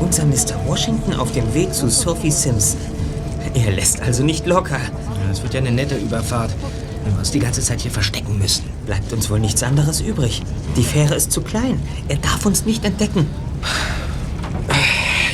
Unser 0.00 0.24
Mr. 0.24 0.56
Washington 0.66 1.14
auf 1.14 1.30
dem 1.32 1.52
Weg 1.54 1.72
zu 1.72 1.88
Sophie 1.88 2.30
Simpson. 2.30 2.80
Er 3.54 3.72
lässt 3.72 4.00
also 4.00 4.24
nicht 4.24 4.46
locker. 4.46 4.80
Das 5.28 5.42
wird 5.42 5.54
ja 5.54 5.60
eine 5.60 5.70
nette 5.70 5.96
Überfahrt, 5.96 6.50
wenn 7.04 7.12
wir 7.12 7.18
uns 7.20 7.30
die 7.30 7.38
ganze 7.38 7.60
Zeit 7.60 7.80
hier 7.80 7.90
verstecken 7.90 8.38
müssen. 8.38 8.77
Bleibt 8.88 9.12
uns 9.12 9.28
wohl 9.28 9.38
nichts 9.38 9.62
anderes 9.62 10.00
übrig. 10.00 10.40
Die 10.74 10.82
Fähre 10.82 11.14
ist 11.14 11.30
zu 11.30 11.42
klein. 11.42 11.78
Er 12.08 12.16
darf 12.16 12.46
uns 12.46 12.64
nicht 12.64 12.86
entdecken. 12.86 13.26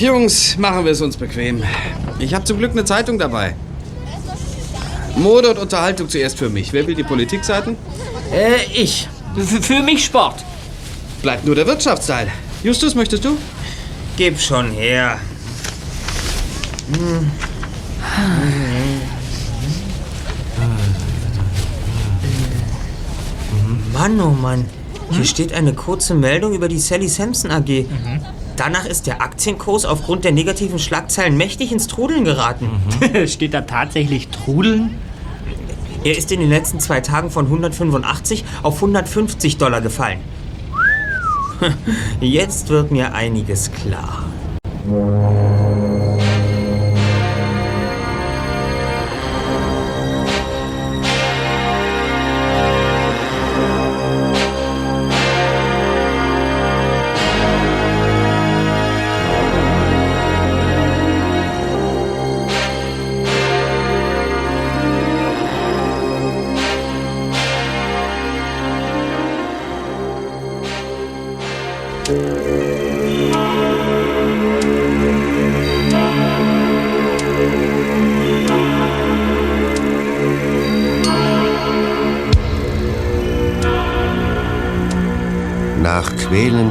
Jungs, 0.00 0.56
machen 0.58 0.84
wir 0.84 0.90
es 0.90 1.00
uns 1.00 1.16
bequem. 1.16 1.62
Ich 2.18 2.34
habe 2.34 2.44
zum 2.44 2.58
Glück 2.58 2.72
eine 2.72 2.84
Zeitung 2.84 3.16
dabei. 3.16 3.54
Mode 5.14 5.50
und 5.50 5.60
Unterhaltung 5.60 6.08
zuerst 6.08 6.36
für 6.36 6.48
mich. 6.48 6.72
Wer 6.72 6.84
will 6.88 6.96
die 6.96 7.04
Politikseiten? 7.04 7.76
Äh, 8.32 8.64
ich. 8.74 9.08
Für, 9.36 9.62
für 9.62 9.82
mich 9.84 10.04
Sport. 10.04 10.44
Bleibt 11.22 11.44
nur 11.44 11.54
der 11.54 11.68
Wirtschaftsteil. 11.68 12.32
Justus, 12.64 12.96
möchtest 12.96 13.24
du? 13.24 13.36
Gib 14.16 14.40
schon 14.40 14.72
her. 14.72 15.20
Hm. 16.92 17.30
Mann, 24.04 24.20
oh 24.20 24.32
Mann. 24.32 24.66
Hier 25.12 25.24
steht 25.24 25.54
eine 25.54 25.72
kurze 25.72 26.14
Meldung 26.14 26.52
über 26.52 26.68
die 26.68 26.78
Sally 26.78 27.08
Sampson 27.08 27.50
AG. 27.50 27.86
Danach 28.54 28.84
ist 28.84 29.06
der 29.06 29.22
Aktienkurs 29.22 29.86
aufgrund 29.86 30.26
der 30.26 30.32
negativen 30.32 30.78
Schlagzeilen 30.78 31.38
mächtig 31.38 31.72
ins 31.72 31.86
Trudeln 31.86 32.22
geraten. 32.22 32.68
Steht 33.26 33.54
da 33.54 33.62
tatsächlich 33.62 34.28
Trudeln? 34.28 34.98
Er 36.04 36.18
ist 36.18 36.30
in 36.32 36.40
den 36.40 36.50
letzten 36.50 36.80
zwei 36.80 37.00
Tagen 37.00 37.30
von 37.30 37.46
185 37.46 38.44
auf 38.62 38.74
150 38.74 39.56
Dollar 39.56 39.80
gefallen. 39.80 40.20
Jetzt 42.20 42.68
wird 42.68 42.90
mir 42.90 43.14
einiges 43.14 43.72
klar. 43.72 44.24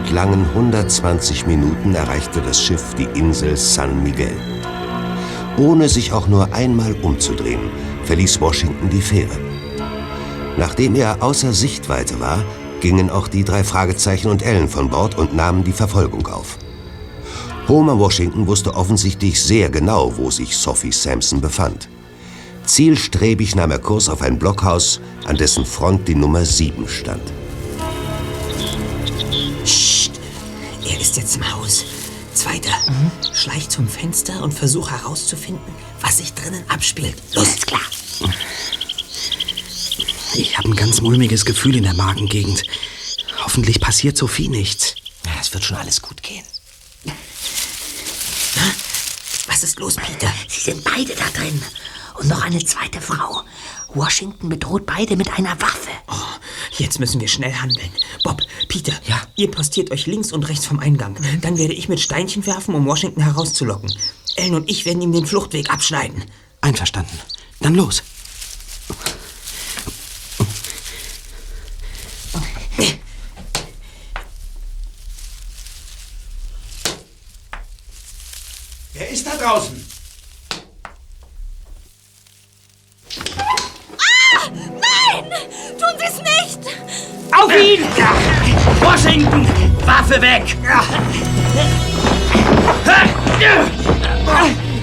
Quälend 0.03 0.11
langen 0.11 0.45
120 0.45 1.47
Minuten 1.47 1.95
erreichte 1.95 2.41
das 2.41 2.61
Schiff 2.61 2.93
die 2.95 3.07
Insel 3.17 3.55
San 3.57 4.03
Miguel. 4.03 4.35
Ohne 5.57 5.87
sich 5.87 6.11
auch 6.11 6.27
nur 6.27 6.53
einmal 6.53 6.93
umzudrehen, 7.01 7.71
verließ 8.03 8.41
Washington 8.41 8.89
die 8.89 9.01
Fähre. 9.01 9.37
Nachdem 10.57 10.95
er 10.95 11.21
außer 11.21 11.53
Sichtweite 11.53 12.19
war, 12.19 12.43
gingen 12.81 13.09
auch 13.09 13.27
die 13.27 13.43
drei 13.43 13.63
Fragezeichen 13.63 14.29
und 14.29 14.43
Ellen 14.43 14.67
von 14.67 14.89
Bord 14.89 15.17
und 15.17 15.35
nahmen 15.35 15.63
die 15.63 15.71
Verfolgung 15.71 16.27
auf. 16.27 16.57
Homer 17.67 17.97
Washington 17.97 18.47
wusste 18.47 18.75
offensichtlich 18.75 19.41
sehr 19.41 19.69
genau, 19.69 20.13
wo 20.17 20.31
sich 20.31 20.57
Sophie 20.57 20.91
Sampson 20.91 21.39
befand. 21.39 21.87
Zielstrebig 22.65 23.55
nahm 23.55 23.71
er 23.71 23.79
Kurs 23.79 24.09
auf 24.09 24.21
ein 24.21 24.37
Blockhaus, 24.37 24.99
an 25.25 25.37
dessen 25.37 25.65
Front 25.65 26.07
die 26.07 26.15
Nummer 26.15 26.45
7 26.45 26.87
stand. 26.87 27.31
Ist 31.13 31.17
jetzt 31.17 31.35
im 31.35 31.53
Haus. 31.53 31.85
Zweiter, 32.33 32.73
schleich 33.35 33.69
zum 33.69 33.87
Fenster 33.87 34.41
und 34.41 34.51
versuch 34.51 34.89
herauszufinden, 34.89 35.71
was 36.01 36.17
sich 36.17 36.33
drinnen 36.33 36.67
abspielt. 36.69 37.13
Los, 37.35 37.55
klar. 37.67 37.81
Ich 40.33 40.57
habe 40.57 40.69
ein 40.69 40.75
ganz 40.75 41.01
mulmiges 41.01 41.45
Gefühl 41.45 41.75
in 41.75 41.83
der 41.83 41.93
Magengegend. 41.93 42.63
Hoffentlich 43.43 43.79
passiert 43.79 44.17
Sophie 44.17 44.47
nichts. 44.47 44.95
Es 45.39 45.53
wird 45.53 45.63
schon 45.63 45.77
alles 45.77 46.01
gut 46.01 46.23
gehen. 46.23 46.43
Was 49.45 49.61
ist 49.61 49.77
los, 49.77 49.97
Peter? 49.97 50.33
Sie 50.47 50.61
sind 50.61 50.83
beide 50.83 51.13
da 51.13 51.29
drin. 51.39 51.61
Und 52.15 52.27
noch 52.27 52.41
eine 52.41 52.65
zweite 52.65 53.01
Frau. 53.01 53.43
Washington 53.93 54.49
bedroht 54.49 54.87
beide 54.87 55.15
mit 55.15 55.31
einer 55.37 55.61
Waffe. 55.61 55.91
Oh, 56.07 56.32
jetzt 56.77 56.99
müssen 56.99 57.21
wir 57.21 57.27
schnell 57.27 57.53
handeln. 57.53 57.89
Bob, 58.23 58.41
Peter, 58.67 58.93
ja? 59.07 59.21
ihr 59.35 59.49
postiert 59.51 59.91
euch 59.91 60.07
links 60.07 60.31
und 60.31 60.47
rechts 60.49 60.65
vom 60.65 60.79
Eingang. 60.79 61.17
Dann 61.41 61.57
werde 61.57 61.73
ich 61.73 61.89
mit 61.89 61.99
Steinchen 61.99 62.45
werfen, 62.45 62.75
um 62.75 62.85
Washington 62.85 63.21
herauszulocken. 63.21 63.93
Ellen 64.35 64.55
und 64.55 64.69
ich 64.69 64.85
werden 64.85 65.01
ihm 65.01 65.11
den 65.11 65.25
Fluchtweg 65.25 65.71
abschneiden. 65.71 66.23
Einverstanden. 66.61 67.19
Dann 67.59 67.75
los. 67.75 68.03
Wer 78.93 79.09
ist 79.09 79.25
da 79.25 79.35
draußen? 79.35 79.82
Washington! 89.13 89.47
Waffe 89.85 90.19
weg! 90.21 90.43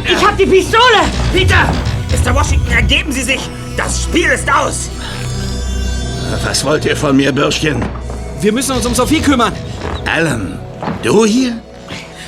Ich 0.05 0.25
hab 0.25 0.37
die 0.37 0.47
Pistole! 0.47 1.01
Peter! 1.33 1.69
Mr. 2.11 2.35
Washington, 2.35 2.71
ergeben 2.71 3.11
Sie 3.11 3.23
sich! 3.23 3.41
Das 3.77 4.05
Spiel 4.05 4.29
ist 4.29 4.49
aus! 4.49 4.89
Was 6.45 6.65
wollt 6.65 6.85
ihr 6.85 6.97
von 6.97 7.17
mir, 7.17 7.33
Bürschchen? 7.33 7.83
Wir 8.41 8.53
müssen 8.53 8.77
uns 8.77 8.87
um 8.87 8.95
Sophie 8.95 9.21
kümmern. 9.21 9.53
Alan, 10.07 10.61
du 11.03 11.25
hier? 11.25 11.61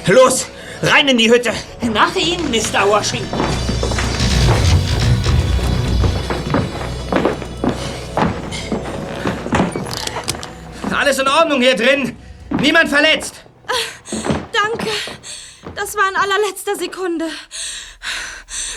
Los, 0.09 0.47
rein 0.83 1.07
in 1.07 1.19
die 1.19 1.31
Hütte! 1.31 1.53
Nach 1.93 2.15
Ihnen, 2.17 2.51
Mr. 2.51 2.89
Washington. 2.89 3.52
Alles 11.13 11.21
in 11.21 11.29
Ordnung 11.29 11.61
hier 11.61 11.77
drin. 11.77 12.17
Niemand 12.63 12.89
verletzt. 12.89 13.35
Danke. 14.11 14.89
Das 15.75 15.95
war 15.95 16.09
in 16.09 16.17
allerletzter 16.17 16.75
Sekunde. 16.75 17.27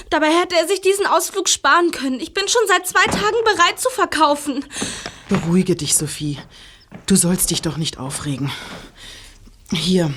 Dabei 0.10 0.28
hätte 0.28 0.58
er 0.58 0.68
sich 0.68 0.82
diesen 0.82 1.06
Ausflug 1.06 1.48
sparen 1.48 1.92
können. 1.92 2.20
Ich 2.20 2.34
bin 2.34 2.46
schon 2.50 2.64
seit 2.68 2.86
zwei 2.86 3.06
Tagen 3.06 3.38
bereit 3.46 3.80
zu 3.80 3.90
verkaufen. 3.90 4.66
Beruhige 5.30 5.78
dich, 5.78 5.96
Sophie. 5.96 6.38
Du 7.06 7.16
sollst 7.16 7.52
dich 7.52 7.62
doch 7.62 7.78
nicht 7.78 8.00
aufregen. 8.00 8.52
Hier, 9.72 10.14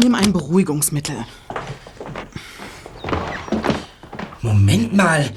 nimm 0.00 0.14
ein 0.14 0.32
Beruhigungsmittel. 0.32 1.26
Moment 4.42 4.94
mal. 4.94 5.32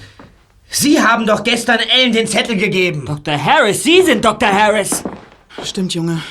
Sie 0.69 1.01
haben 1.01 1.25
doch 1.25 1.43
gestern 1.43 1.79
Ellen 1.79 2.13
den 2.13 2.27
Zettel 2.27 2.57
gegeben. 2.57 3.07
Dr. 3.07 3.43
Harris, 3.43 3.81
Sie 3.81 4.03
sind 4.03 4.23
Dr. 4.23 4.49
Harris. 4.49 5.03
Stimmt, 5.63 5.93
Junge. 5.93 6.21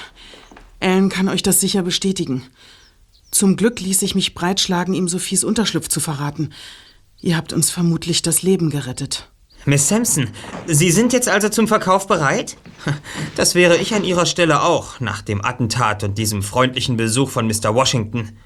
Ellen 0.80 1.08
kann 1.08 1.28
euch 1.28 1.42
das 1.42 1.60
sicher 1.60 1.82
bestätigen. 1.82 2.44
Zum 3.30 3.56
Glück 3.56 3.80
ließ 3.80 4.02
ich 4.02 4.14
mich 4.14 4.34
breitschlagen, 4.34 4.94
ihm 4.94 5.08
Sophies 5.08 5.44
Unterschlupf 5.44 5.88
zu 5.88 6.00
verraten. 6.00 6.50
Ihr 7.20 7.36
habt 7.36 7.52
uns 7.52 7.70
vermutlich 7.70 8.22
das 8.22 8.42
Leben 8.42 8.70
gerettet. 8.70 9.30
Miss 9.64 9.88
Sampson, 9.88 10.28
Sie 10.66 10.90
sind 10.90 11.12
jetzt 11.12 11.28
also 11.28 11.48
zum 11.48 11.68
Verkauf 11.68 12.06
bereit? 12.06 12.56
Das 13.36 13.54
wäre 13.54 13.76
ich 13.76 13.94
an 13.94 14.04
Ihrer 14.04 14.24
Stelle 14.24 14.62
auch, 14.62 15.00
nach 15.00 15.20
dem 15.20 15.44
Attentat 15.44 16.04
und 16.04 16.16
diesem 16.16 16.42
freundlichen 16.42 16.96
Besuch 16.96 17.28
von 17.30 17.46
Mr. 17.46 17.74
Washington. 17.74 18.38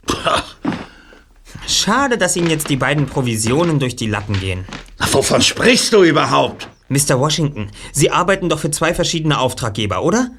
Schade, 1.67 2.19
dass 2.19 2.35
Ihnen 2.35 2.51
jetzt 2.51 2.71
die 2.71 2.77
beiden 2.77 3.07
Provisionen 3.07 3.79
durch 3.79 3.95
die 3.95 4.09
Lappen 4.09 4.41
gehen. 4.41 4.65
Wovon 5.13 5.43
sprichst 5.43 5.93
du 5.93 6.03
überhaupt? 6.03 6.69
Mr. 6.89 7.21
Washington, 7.21 7.71
Sie 7.93 8.11
arbeiten 8.11 8.49
doch 8.49 8.59
für 8.59 8.71
zwei 8.71 8.95
verschiedene 8.95 9.39
Auftraggeber, 9.39 10.03
oder? 10.03 10.31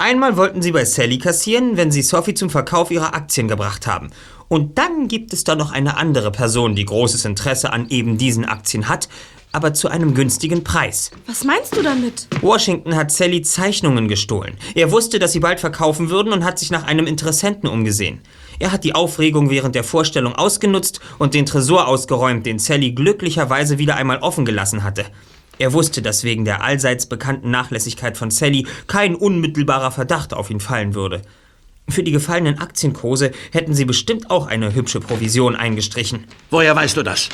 Einmal 0.00 0.38
wollten 0.38 0.62
Sie 0.62 0.72
bei 0.72 0.86
Sally 0.86 1.18
kassieren, 1.18 1.76
wenn 1.76 1.90
Sie 1.90 2.00
Sophie 2.00 2.32
zum 2.32 2.48
Verkauf 2.48 2.90
ihrer 2.90 3.14
Aktien 3.14 3.48
gebracht 3.48 3.86
haben. 3.86 4.08
Und 4.48 4.78
dann 4.78 5.08
gibt 5.08 5.34
es 5.34 5.44
da 5.44 5.54
noch 5.54 5.72
eine 5.72 5.98
andere 5.98 6.32
Person, 6.32 6.74
die 6.74 6.86
großes 6.86 7.26
Interesse 7.26 7.70
an 7.70 7.86
eben 7.90 8.16
diesen 8.16 8.46
Aktien 8.46 8.88
hat, 8.88 9.10
aber 9.52 9.74
zu 9.74 9.88
einem 9.88 10.14
günstigen 10.14 10.64
Preis. 10.64 11.10
Was 11.26 11.44
meinst 11.44 11.76
du 11.76 11.82
damit? 11.82 12.28
Washington 12.40 12.96
hat 12.96 13.12
Sally 13.12 13.42
Zeichnungen 13.42 14.08
gestohlen. 14.08 14.56
Er 14.74 14.90
wusste, 14.90 15.18
dass 15.18 15.32
sie 15.32 15.40
bald 15.40 15.60
verkaufen 15.60 16.08
würden 16.08 16.32
und 16.32 16.44
hat 16.44 16.58
sich 16.58 16.70
nach 16.70 16.84
einem 16.84 17.06
Interessenten 17.06 17.68
umgesehen. 17.68 18.20
Er 18.58 18.72
hat 18.72 18.84
die 18.84 18.94
Aufregung 18.94 19.50
während 19.50 19.74
der 19.74 19.84
Vorstellung 19.84 20.34
ausgenutzt 20.34 21.00
und 21.18 21.34
den 21.34 21.44
Tresor 21.44 21.86
ausgeräumt, 21.86 22.46
den 22.46 22.58
Sally 22.58 22.92
glücklicherweise 22.92 23.76
wieder 23.76 23.96
einmal 23.96 24.20
offen 24.20 24.46
gelassen 24.46 24.82
hatte. 24.82 25.04
Er 25.60 25.74
wusste, 25.74 26.00
dass 26.00 26.24
wegen 26.24 26.46
der 26.46 26.64
allseits 26.64 27.04
bekannten 27.04 27.50
Nachlässigkeit 27.50 28.16
von 28.16 28.30
Sally 28.30 28.66
kein 28.86 29.14
unmittelbarer 29.14 29.90
Verdacht 29.90 30.32
auf 30.32 30.48
ihn 30.48 30.58
fallen 30.58 30.94
würde. 30.94 31.20
Für 31.86 32.02
die 32.02 32.12
gefallenen 32.12 32.58
Aktienkurse 32.58 33.30
hätten 33.52 33.74
sie 33.74 33.84
bestimmt 33.84 34.30
auch 34.30 34.46
eine 34.46 34.74
hübsche 34.74 35.00
Provision 35.00 35.56
eingestrichen. 35.56 36.24
Woher 36.48 36.74
weißt 36.74 36.96
du 36.96 37.02
das? 37.02 37.28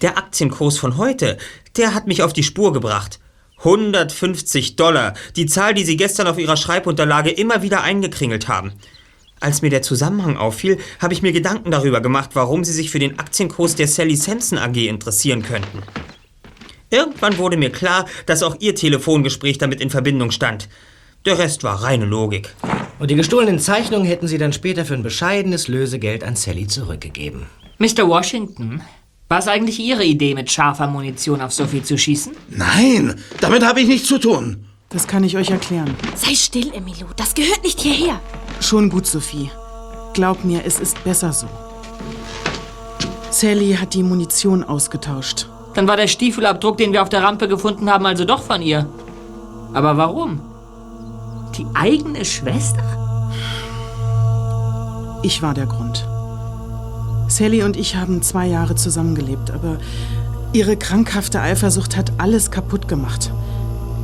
Der 0.00 0.16
Aktienkurs 0.16 0.78
von 0.78 0.96
heute, 0.96 1.36
der 1.76 1.92
hat 1.92 2.06
mich 2.06 2.22
auf 2.22 2.32
die 2.32 2.44
Spur 2.44 2.72
gebracht. 2.72 3.20
150 3.58 4.76
Dollar, 4.76 5.12
die 5.36 5.44
Zahl, 5.44 5.74
die 5.74 5.84
sie 5.84 5.98
gestern 5.98 6.28
auf 6.28 6.38
ihrer 6.38 6.56
Schreibunterlage 6.56 7.28
immer 7.28 7.60
wieder 7.60 7.82
eingekringelt 7.82 8.48
haben. 8.48 8.72
Als 9.38 9.60
mir 9.60 9.68
der 9.68 9.82
Zusammenhang 9.82 10.38
auffiel, 10.38 10.78
habe 10.98 11.12
ich 11.12 11.20
mir 11.20 11.32
Gedanken 11.32 11.72
darüber 11.72 12.00
gemacht, 12.00 12.30
warum 12.32 12.64
sie 12.64 12.72
sich 12.72 12.90
für 12.90 13.00
den 13.00 13.18
Aktienkurs 13.18 13.74
der 13.74 13.86
Sally 13.86 14.16
Sampson 14.16 14.56
AG 14.56 14.76
interessieren 14.76 15.42
könnten. 15.42 15.82
Irgendwann 16.90 17.38
wurde 17.38 17.56
mir 17.56 17.70
klar, 17.70 18.06
dass 18.26 18.42
auch 18.42 18.56
ihr 18.60 18.74
Telefongespräch 18.74 19.58
damit 19.58 19.80
in 19.80 19.90
Verbindung 19.90 20.30
stand. 20.30 20.68
Der 21.24 21.38
Rest 21.38 21.64
war 21.64 21.82
reine 21.82 22.04
Logik. 22.04 22.54
Und 22.98 23.10
die 23.10 23.16
gestohlenen 23.16 23.58
Zeichnungen 23.58 24.06
hätten 24.06 24.28
sie 24.28 24.38
dann 24.38 24.52
später 24.52 24.84
für 24.84 24.94
ein 24.94 25.02
bescheidenes 25.02 25.66
Lösegeld 25.68 26.22
an 26.22 26.36
Sally 26.36 26.66
zurückgegeben. 26.66 27.46
Mr. 27.78 28.08
Washington, 28.08 28.82
war 29.28 29.40
es 29.40 29.48
eigentlich 29.48 29.80
Ihre 29.80 30.04
Idee, 30.04 30.34
mit 30.34 30.50
scharfer 30.52 30.86
Munition 30.86 31.40
auf 31.40 31.52
Sophie 31.52 31.82
zu 31.82 31.98
schießen? 31.98 32.32
Nein, 32.48 33.16
damit 33.40 33.64
habe 33.64 33.80
ich 33.80 33.88
nichts 33.88 34.06
zu 34.06 34.18
tun. 34.18 34.66
Das 34.88 35.08
kann 35.08 35.24
ich 35.24 35.36
euch 35.36 35.50
erklären. 35.50 35.96
Sei 36.14 36.34
still, 36.36 36.72
Emilio. 36.72 37.08
Das 37.16 37.34
gehört 37.34 37.64
nicht 37.64 37.80
hierher. 37.80 38.20
Schon 38.60 38.88
gut, 38.88 39.06
Sophie. 39.06 39.50
Glaub 40.14 40.44
mir, 40.44 40.64
es 40.64 40.78
ist 40.78 41.02
besser 41.02 41.32
so. 41.32 41.48
Sally 43.30 43.74
hat 43.74 43.94
die 43.94 44.04
Munition 44.04 44.62
ausgetauscht. 44.62 45.48
Dann 45.76 45.86
war 45.86 45.98
der 45.98 46.08
Stiefelabdruck, 46.08 46.78
den 46.78 46.94
wir 46.94 47.02
auf 47.02 47.10
der 47.10 47.22
Rampe 47.22 47.48
gefunden 47.48 47.90
haben, 47.90 48.06
also 48.06 48.24
doch 48.24 48.42
von 48.42 48.62
ihr. 48.62 48.88
Aber 49.74 49.98
warum? 49.98 50.40
Die 51.54 51.66
eigene 51.74 52.24
Schwester? 52.24 52.82
Ich 55.22 55.42
war 55.42 55.52
der 55.52 55.66
Grund. 55.66 56.08
Sally 57.28 57.62
und 57.62 57.76
ich 57.76 57.94
haben 57.94 58.22
zwei 58.22 58.46
Jahre 58.46 58.74
zusammengelebt, 58.74 59.50
aber 59.50 59.76
ihre 60.54 60.78
krankhafte 60.78 61.42
Eifersucht 61.42 61.94
hat 61.94 62.10
alles 62.16 62.50
kaputt 62.50 62.88
gemacht. 62.88 63.30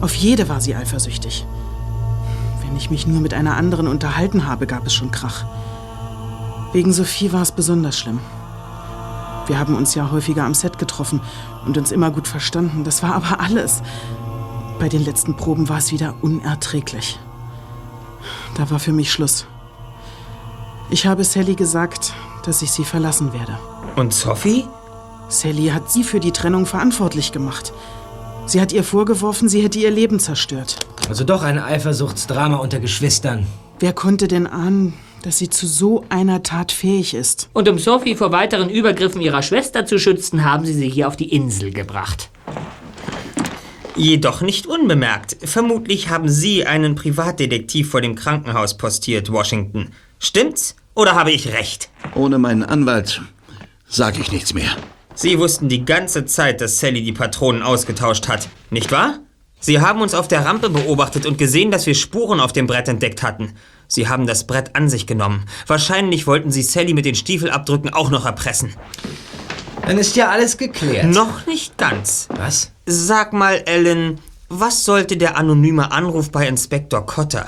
Auf 0.03 0.15
jede 0.15 0.51
war 0.51 0.61
sie 0.61 0.75
eifersüchtig. 0.75 1.47
Wenn 2.67 2.77
ich 2.77 2.91
mich 2.91 3.07
nur 3.07 3.23
mit 3.23 3.33
einer 3.33 3.57
anderen 3.57 3.89
unterhalten 3.89 4.47
habe, 4.47 4.67
gab 4.67 4.87
es 4.87 4.93
schon 4.93 5.11
Krach. 5.11 5.47
Wegen 6.75 6.93
Sophie 6.93 7.33
war 7.33 7.43
es 7.43 7.53
besonders 7.53 7.99
schlimm. 7.99 8.21
Wir 9.47 9.59
haben 9.59 9.75
uns 9.75 9.95
ja 9.95 10.11
häufiger 10.11 10.45
am 10.45 10.55
Set 10.55 10.79
getroffen 10.79 11.21
und 11.67 11.79
uns 11.79 11.93
immer 11.93 12.11
gut 12.11 12.29
verstanden. 12.29 12.85
Das 12.85 13.03
war 13.03 13.15
aber 13.15 13.41
alles. 13.41 13.83
Bei 14.79 14.89
den 14.89 15.05
letzten 15.05 15.37
Proben 15.37 15.69
war 15.69 15.79
es 15.79 15.93
wieder 15.93 16.15
unerträglich. 16.23 17.19
Da 18.57 18.71
war 18.71 18.79
für 18.79 18.93
mich 18.93 19.13
Schluss. 19.13 19.47
Ich 20.91 21.07
habe 21.07 21.25
Sally 21.25 21.55
gesagt, 21.55 22.13
dass 22.45 22.63
ich 22.63 22.71
sie 22.71 22.85
verlassen 22.85 23.33
werde. 23.33 23.59
Und 23.97 24.13
Sophie? 24.13 24.65
Sally 25.29 25.69
hat 25.69 25.91
sie 25.91 26.05
für 26.05 26.21
die 26.21 26.33
Trennung 26.33 26.67
verantwortlich 26.67 27.33
gemacht. 27.33 27.73
Sie 28.47 28.61
hat 28.61 28.73
ihr 28.73 28.85
vorgeworfen, 28.85 29.49
sie 29.49 29.63
hätte 29.63 29.79
ihr 29.79 29.91
Leben 29.91 30.19
zerstört. 30.19 30.81
Also 31.09 31.25
doch 31.25 31.43
ein 31.43 31.59
Eifersuchtsdrama 31.59 32.57
unter 32.57 32.81
Geschwistern. 32.81 33.47
Wer 33.79 33.93
konnte 33.93 34.29
denn 34.29 34.47
ahnen, 34.47 34.95
dass 35.23 35.39
sie 35.39 35.49
zu 35.49 35.67
so 35.67 36.05
einer 36.09 36.43
Tat 36.43 36.73
fähig 36.73 37.15
ist? 37.15 37.49
Und 37.53 37.69
um 37.69 37.79
Sophie 37.79 38.15
vor 38.15 38.33
weiteren 38.33 38.69
Übergriffen 38.69 39.21
ihrer 39.21 39.43
Schwester 39.43 39.87
zu 39.87 39.99
schützen, 39.99 40.45
haben 40.45 40.65
sie 40.65 40.75
sie 40.75 40.89
hier 40.89 41.09
auf 41.09 41.17
die 41.17 41.33
Insel 41.33 41.71
gebracht. 41.71 42.31
Jedoch 43.95 44.41
nicht 44.41 44.67
unbemerkt. 44.67 45.37
Vermutlich 45.45 46.09
haben 46.09 46.29
Sie 46.29 46.65
einen 46.65 46.95
Privatdetektiv 46.95 47.91
vor 47.91 48.01
dem 48.01 48.15
Krankenhaus 48.15 48.77
postiert, 48.79 49.31
Washington. 49.31 49.91
Stimmt's? 50.19 50.77
Oder 50.95 51.15
habe 51.15 51.31
ich 51.31 51.53
recht? 51.53 51.91
Ohne 52.15 52.39
meinen 52.39 52.63
Anwalt 52.63 53.21
sage 53.89 54.21
ich 54.21 54.33
nichts 54.33 54.55
mehr. 54.55 54.77
Sie 55.15 55.39
wussten 55.39 55.69
die 55.69 55.85
ganze 55.85 56.25
Zeit, 56.25 56.61
dass 56.61 56.81
Sally 56.81 57.03
die 57.03 57.13
Patronen 57.13 57.63
ausgetauscht 57.63 58.29
hat, 58.29 58.49
nicht 58.71 58.91
wahr? 58.91 59.19
Sie 59.61 59.81
haben 59.81 60.01
uns 60.01 60.15
auf 60.15 60.27
der 60.27 60.45
Rampe 60.45 60.71
beobachtet 60.71 61.25
und 61.25 61.39
gesehen, 61.39 61.71
dass 61.71 61.87
wir 61.87 61.95
Spuren 61.95 62.41
auf 62.41 62.53
dem 62.53 62.67
Brett 62.67 62.89
entdeckt 62.89 63.23
hatten. 63.23 63.53
Sie 63.93 64.09
haben 64.09 64.27
das 64.27 64.47
Brett 64.47 64.75
an 64.75 64.89
sich 64.89 65.07
genommen. 65.07 65.45
Wahrscheinlich 65.67 66.27
wollten 66.27 66.51
Sie 66.51 66.63
Sally 66.63 66.95
mit 66.95 67.05
den 67.05 67.15
Stiefelabdrücken 67.15 67.93
auch 67.93 68.09
noch 68.09 68.25
erpressen. 68.25 68.71
Dann 69.83 69.99
ist 69.99 70.17
ja 70.17 70.31
alles 70.31 70.57
geklärt. 70.57 71.13
Noch 71.13 71.47
nicht 71.47 71.77
ganz. 71.77 72.27
Was? 72.35 72.73
Sag 72.87 73.35
mal, 73.35 73.63
Ellen, 73.67 74.19
was 74.49 74.87
sollte 74.87 75.19
der 75.19 75.37
anonyme 75.37 75.93
Anruf 75.93 76.31
bei 76.31 76.49
Inspektor 76.49 77.05
Cotter? 77.05 77.47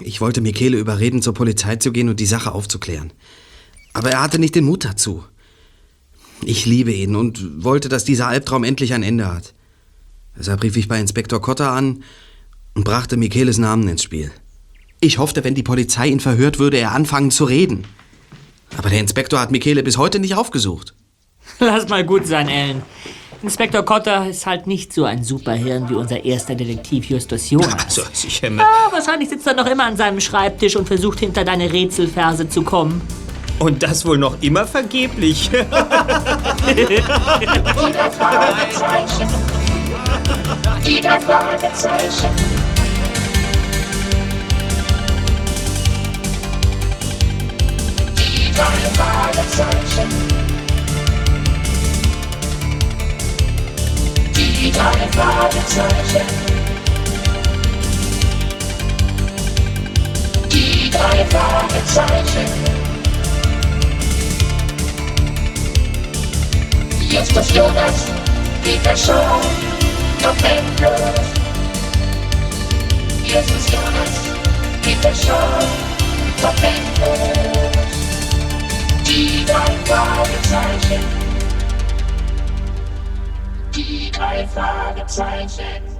Ich 0.00 0.20
wollte 0.20 0.42
Michele 0.42 0.76
überreden, 0.76 1.22
zur 1.22 1.32
Polizei 1.32 1.76
zu 1.76 1.92
gehen 1.92 2.10
und 2.10 2.20
die 2.20 2.26
Sache 2.26 2.52
aufzuklären. 2.52 3.14
Aber 3.94 4.10
er 4.10 4.22
hatte 4.22 4.38
nicht 4.38 4.56
den 4.56 4.66
Mut 4.66 4.84
dazu. 4.84 5.24
Ich 6.42 6.66
liebe 6.66 6.92
ihn 6.92 7.16
und 7.16 7.64
wollte, 7.64 7.88
dass 7.88 8.04
dieser 8.04 8.28
Albtraum 8.28 8.64
endlich 8.64 8.92
ein 8.92 9.02
Ende 9.02 9.32
hat. 9.32 9.54
Deshalb 10.36 10.62
rief 10.62 10.76
ich 10.76 10.88
bei 10.88 11.00
Inspektor 11.00 11.40
Cotter 11.40 11.72
an 11.72 12.02
und 12.74 12.84
brachte 12.84 13.16
Micheles 13.16 13.56
Namen 13.56 13.88
ins 13.88 14.02
Spiel. 14.02 14.30
Ich 15.02 15.16
hoffte, 15.18 15.42
wenn 15.44 15.54
die 15.54 15.62
Polizei 15.62 16.08
ihn 16.08 16.20
verhört, 16.20 16.58
würde 16.58 16.76
er 16.76 16.92
anfangen 16.92 17.30
zu 17.30 17.44
reden. 17.44 17.86
Aber 18.76 18.90
der 18.90 19.00
Inspektor 19.00 19.40
hat 19.40 19.50
Michele 19.50 19.82
bis 19.82 19.96
heute 19.96 20.18
nicht 20.18 20.34
aufgesucht. 20.34 20.94
Lass 21.58 21.88
mal 21.88 22.04
gut 22.04 22.26
sein, 22.26 22.48
Ellen. 22.48 22.82
Inspektor 23.42 23.82
Cotter 23.82 24.28
ist 24.28 24.44
halt 24.44 24.66
nicht 24.66 24.92
so 24.92 25.04
ein 25.04 25.24
Superhirn 25.24 25.88
wie 25.88 25.94
unser 25.94 26.22
erster 26.22 26.54
Detektiv 26.54 27.06
Justus 27.06 27.48
Jonas. 27.48 27.74
Also, 27.86 28.02
sicher. 28.12 28.50
Ah, 28.58 28.92
wahrscheinlich 28.92 29.30
sitzt 29.30 29.46
er 29.46 29.54
noch 29.54 29.64
immer 29.64 29.84
an 29.84 29.96
seinem 29.96 30.20
Schreibtisch 30.20 30.76
und 30.76 30.86
versucht 30.86 31.20
hinter 31.20 31.44
deine 31.44 31.72
Rätselverse 31.72 32.50
zu 32.50 32.62
kommen. 32.62 33.00
Und 33.58 33.82
das 33.82 34.04
wohl 34.04 34.18
noch 34.18 34.36
immer 34.42 34.66
vergeblich. 34.66 35.50
Die 40.86 41.00
drei 41.00 41.20
Fragezeichen. 41.20 42.59
Die 48.60 48.66
drei 48.66 48.92
Fragezeichen. 48.92 50.08
Die 54.36 54.70
drei 54.70 55.08
Fragezeichen. 55.12 56.26
Die 60.52 60.90
drei 60.90 60.90
Fragezeichen. 60.90 60.90
Die 60.90 60.90
drei 60.90 61.24
Fragezeichen. 61.30 62.48
Justus 67.08 67.54
Jonas, 67.54 68.04
Peter 68.62 68.94
Shaw, 68.94 69.40
noch 70.22 70.36
endlos. 70.44 71.26
Jesus 73.24 73.72
Jonas, 73.72 74.14
Peter 74.82 75.14
Shaw, 75.14 75.64
noch 76.42 76.62
endlos. 76.62 77.79
Die 79.10 79.44
drei 79.44 79.76
Fragezeichen. 79.86 81.04
Die 83.74 84.08
drei 84.12 84.46
Fragezeichen. 84.46 85.99